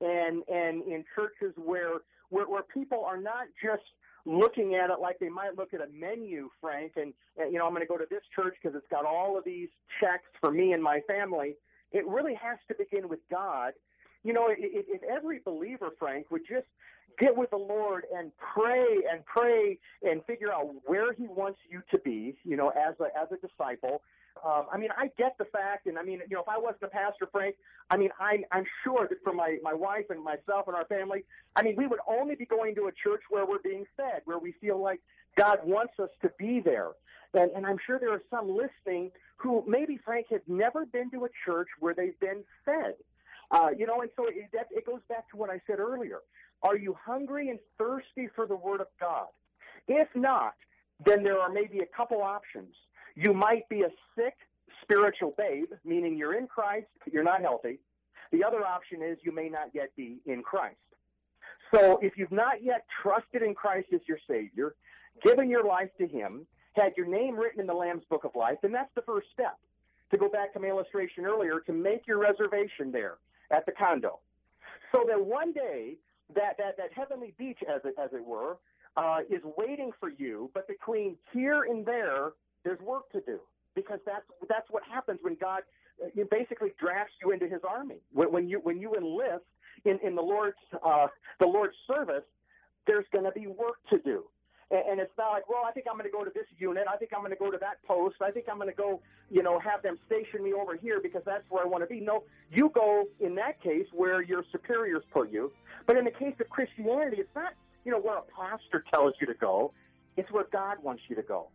and, 0.00 0.42
and 0.48 0.82
in 0.82 1.04
churches 1.14 1.54
where, 1.56 2.00
where, 2.30 2.46
where 2.46 2.62
people 2.62 3.04
are 3.04 3.20
not 3.20 3.46
just 3.62 3.82
looking 4.26 4.74
at 4.74 4.90
it 4.90 5.00
like 5.00 5.18
they 5.18 5.28
might 5.28 5.56
look 5.56 5.72
at 5.72 5.80
a 5.80 5.88
menu, 5.92 6.50
Frank, 6.60 6.92
and, 6.96 7.14
and 7.38 7.52
you 7.52 7.58
know, 7.58 7.66
I'm 7.66 7.72
going 7.72 7.82
to 7.82 7.88
go 7.88 7.96
to 7.96 8.06
this 8.10 8.22
church 8.34 8.54
because 8.62 8.76
it's 8.76 8.90
got 8.90 9.04
all 9.04 9.38
of 9.38 9.44
these 9.44 9.68
checks 10.00 10.28
for 10.40 10.50
me 10.50 10.72
and 10.72 10.82
my 10.82 11.00
family. 11.08 11.54
It 11.92 12.06
really 12.06 12.34
has 12.34 12.58
to 12.68 12.74
begin 12.74 13.08
with 13.08 13.20
God. 13.30 13.72
You 14.24 14.34
know, 14.34 14.48
if, 14.50 14.58
if 14.60 15.02
every 15.04 15.40
believer, 15.44 15.88
Frank, 15.98 16.30
would 16.30 16.42
just 16.46 16.66
get 17.18 17.36
with 17.36 17.50
the 17.50 17.56
Lord 17.56 18.04
and 18.14 18.32
pray 18.54 18.86
and 19.10 19.24
pray 19.24 19.78
and 20.02 20.24
figure 20.24 20.52
out 20.52 20.68
where 20.86 21.12
He 21.12 21.26
wants 21.26 21.58
you 21.70 21.82
to 21.90 21.98
be, 21.98 22.36
you 22.44 22.56
know, 22.56 22.70
as 22.70 22.94
a 23.00 23.04
as 23.18 23.28
a 23.32 23.46
disciple. 23.46 24.02
Um, 24.44 24.66
I 24.72 24.78
mean, 24.78 24.90
I 24.96 25.10
get 25.18 25.36
the 25.36 25.46
fact, 25.46 25.86
and 25.86 25.98
I 25.98 26.02
mean, 26.02 26.20
you 26.28 26.36
know, 26.36 26.42
if 26.42 26.48
I 26.48 26.58
wasn't 26.58 26.84
a 26.84 26.88
pastor, 26.88 27.28
Frank, 27.30 27.56
I 27.90 27.96
mean, 27.96 28.10
I'm 28.20 28.44
I'm 28.52 28.64
sure 28.84 29.06
that 29.08 29.18
for 29.24 29.32
my 29.32 29.58
my 29.62 29.74
wife 29.74 30.06
and 30.10 30.22
myself 30.22 30.68
and 30.68 30.76
our 30.76 30.84
family, 30.84 31.24
I 31.56 31.62
mean, 31.62 31.74
we 31.76 31.86
would 31.86 32.00
only 32.06 32.34
be 32.34 32.46
going 32.46 32.74
to 32.76 32.86
a 32.86 32.92
church 32.92 33.22
where 33.30 33.46
we're 33.46 33.58
being 33.58 33.84
fed, 33.96 34.22
where 34.24 34.38
we 34.38 34.52
feel 34.60 34.80
like 34.80 35.00
God 35.36 35.58
wants 35.64 35.94
us 35.98 36.10
to 36.22 36.30
be 36.38 36.60
there. 36.60 36.90
And, 37.34 37.50
and 37.54 37.66
I'm 37.66 37.78
sure 37.86 37.98
there 37.98 38.12
are 38.12 38.22
some 38.30 38.48
listening 38.56 39.10
who 39.36 39.62
maybe 39.66 39.98
Frank 40.04 40.26
has 40.30 40.40
never 40.46 40.86
been 40.86 41.10
to 41.10 41.24
a 41.24 41.28
church 41.44 41.68
where 41.78 41.94
they've 41.94 42.18
been 42.20 42.42
fed. 42.64 42.94
Uh, 43.50 43.68
you 43.76 43.86
know, 43.86 44.02
and 44.02 44.10
so 44.16 44.26
it, 44.26 44.48
that, 44.52 44.66
it 44.70 44.86
goes 44.86 45.00
back 45.08 45.28
to 45.30 45.36
what 45.36 45.50
I 45.50 45.60
said 45.66 45.78
earlier. 45.78 46.18
Are 46.62 46.76
you 46.76 46.96
hungry 47.04 47.50
and 47.50 47.58
thirsty 47.78 48.28
for 48.34 48.46
the 48.46 48.56
Word 48.56 48.80
of 48.80 48.88
God? 49.00 49.26
If 49.86 50.08
not, 50.14 50.54
then 51.04 51.22
there 51.22 51.38
are 51.38 51.48
maybe 51.48 51.78
a 51.78 51.96
couple 51.96 52.22
options. 52.22 52.74
You 53.14 53.32
might 53.32 53.68
be 53.68 53.82
a 53.82 53.90
sick 54.16 54.34
spiritual 54.82 55.34
babe, 55.38 55.70
meaning 55.84 56.16
you're 56.16 56.36
in 56.36 56.46
Christ, 56.46 56.86
but 57.04 57.12
you're 57.12 57.24
not 57.24 57.40
healthy. 57.40 57.78
The 58.32 58.44
other 58.44 58.64
option 58.66 59.02
is 59.02 59.18
you 59.22 59.32
may 59.32 59.48
not 59.48 59.70
yet 59.72 59.90
be 59.96 60.18
in 60.26 60.42
Christ. 60.42 60.76
So 61.74 61.98
if 62.02 62.16
you've 62.16 62.32
not 62.32 62.62
yet 62.62 62.84
trusted 63.02 63.42
in 63.42 63.54
Christ 63.54 63.88
as 63.94 64.00
your 64.06 64.18
Savior, 64.28 64.74
given 65.22 65.48
your 65.48 65.64
life 65.64 65.90
to 65.98 66.06
Him, 66.06 66.46
had 66.74 66.92
your 66.96 67.06
name 67.06 67.36
written 67.36 67.60
in 67.60 67.66
the 67.66 67.74
Lamb's 67.74 68.04
Book 68.10 68.24
of 68.24 68.34
Life, 68.34 68.58
then 68.62 68.72
that's 68.72 68.94
the 68.94 69.02
first 69.02 69.28
step. 69.32 69.56
To 70.10 70.16
go 70.16 70.28
back 70.28 70.54
to 70.54 70.60
my 70.60 70.68
illustration 70.68 71.26
earlier, 71.26 71.60
to 71.66 71.72
make 71.72 72.06
your 72.06 72.18
reservation 72.18 72.90
there 72.90 73.18
at 73.50 73.66
the 73.66 73.72
condo. 73.72 74.20
So 74.92 75.04
that 75.08 75.20
one 75.24 75.52
day 75.52 75.96
that, 76.34 76.56
that, 76.58 76.76
that 76.76 76.92
heavenly 76.94 77.34
beach, 77.38 77.58
as 77.68 77.80
it, 77.84 77.94
as 78.02 78.10
it 78.12 78.24
were, 78.24 78.56
uh, 78.96 79.18
is 79.30 79.42
waiting 79.56 79.90
for 80.00 80.10
you, 80.10 80.50
but 80.54 80.66
between 80.66 81.16
here 81.32 81.62
and 81.64 81.84
there, 81.86 82.32
there's 82.64 82.80
work 82.80 83.10
to 83.12 83.20
do 83.20 83.38
because 83.74 84.00
that's 84.04 84.24
that's 84.48 84.66
what 84.70 84.82
happens 84.82 85.20
when 85.22 85.36
God 85.40 85.62
uh, 86.04 86.24
basically 86.30 86.70
drafts 86.80 87.12
you 87.22 87.30
into 87.30 87.46
His 87.46 87.60
army. 87.68 88.00
When, 88.12 88.32
when 88.32 88.48
you 88.48 88.60
when 88.62 88.80
you 88.80 88.94
enlist 88.94 89.44
in, 89.84 89.98
in 90.02 90.16
the 90.16 90.22
Lord's 90.22 90.56
uh, 90.84 91.06
the 91.38 91.46
Lord's 91.46 91.76
service, 91.86 92.24
there's 92.86 93.06
going 93.12 93.24
to 93.24 93.30
be 93.30 93.46
work 93.46 93.76
to 93.90 93.98
do. 93.98 94.24
And, 94.70 95.00
it's 95.00 95.16
not 95.16 95.30
like, 95.30 95.48
well, 95.48 95.62
I 95.66 95.72
think 95.72 95.86
I'm 95.90 95.96
going 95.96 96.10
to 96.10 96.14
go 96.14 96.24
to 96.24 96.30
this 96.34 96.44
unit. 96.58 96.84
I 96.92 96.98
think 96.98 97.12
I'm 97.14 97.20
going 97.20 97.32
to 97.32 97.38
go 97.38 97.50
to 97.50 97.56
that 97.58 97.82
post. 97.86 98.16
I 98.20 98.30
think 98.30 98.46
I'm 98.50 98.58
going 98.58 98.68
to 98.68 98.76
go, 98.76 99.00
you 99.30 99.42
know, 99.42 99.58
have 99.58 99.82
them 99.82 99.98
station 100.06 100.44
me 100.44 100.52
over 100.52 100.76
here 100.76 101.00
because 101.02 101.22
that's 101.24 101.44
where 101.48 101.64
I 101.64 101.66
want 101.66 101.84
to 101.84 101.86
be. 101.86 102.00
No, 102.00 102.24
you 102.52 102.70
go 102.74 103.08
in 103.18 103.34
that 103.36 103.62
case 103.62 103.86
where 103.92 104.22
your 104.22 104.44
superiors 104.52 105.02
put 105.10 105.30
you. 105.32 105.50
But 105.86 105.96
in 105.96 106.04
the 106.04 106.10
case 106.10 106.34
of 106.38 106.50
Christianity, 106.50 107.16
it's 107.18 107.34
not, 107.34 107.54
you 107.86 107.92
know, 107.92 107.98
where 107.98 108.18
a 108.18 108.22
pastor 108.22 108.84
tells 108.92 109.14
you 109.20 109.26
to 109.26 109.34
go. 109.34 109.72
It's 110.18 110.30
where 110.30 110.44
God 110.52 110.82
wants 110.82 111.02
you 111.08 111.16
to 111.16 111.22
go. 111.22 111.46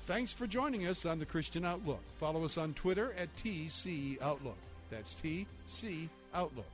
Thanks 0.00 0.32
for 0.32 0.46
joining 0.46 0.86
us 0.86 1.06
on 1.06 1.18
the 1.18 1.26
Christian 1.26 1.64
Outlook. 1.64 2.02
Follow 2.18 2.44
us 2.44 2.58
on 2.58 2.74
Twitter 2.74 3.14
at 3.16 3.34
TC 3.36 4.20
Outlook. 4.20 4.58
That's 4.90 5.14
TC 5.14 6.08
Outlook. 6.34 6.66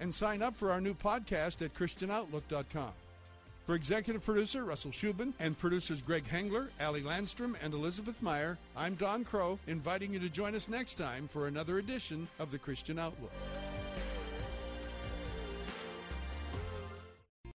And 0.00 0.12
sign 0.12 0.42
up 0.42 0.56
for 0.56 0.72
our 0.72 0.80
new 0.80 0.94
podcast 0.94 1.62
at 1.62 1.74
ChristianOutlook.com. 1.74 2.92
For 3.66 3.76
executive 3.76 4.24
producer 4.24 4.64
Russell 4.64 4.90
Shubin 4.90 5.32
and 5.38 5.56
producers 5.56 6.02
Greg 6.02 6.24
Hengler, 6.24 6.68
Ali 6.80 7.02
Landstrom, 7.02 7.54
and 7.62 7.72
Elizabeth 7.72 8.20
Meyer, 8.20 8.58
I'm 8.76 8.96
Don 8.96 9.24
Kroah, 9.24 9.58
inviting 9.68 10.12
you 10.12 10.18
to 10.18 10.28
join 10.28 10.56
us 10.56 10.68
next 10.68 10.94
time 10.94 11.28
for 11.28 11.46
another 11.46 11.78
edition 11.78 12.26
of 12.40 12.50
the 12.50 12.58
Christian 12.58 12.98
Outlook. 12.98 13.32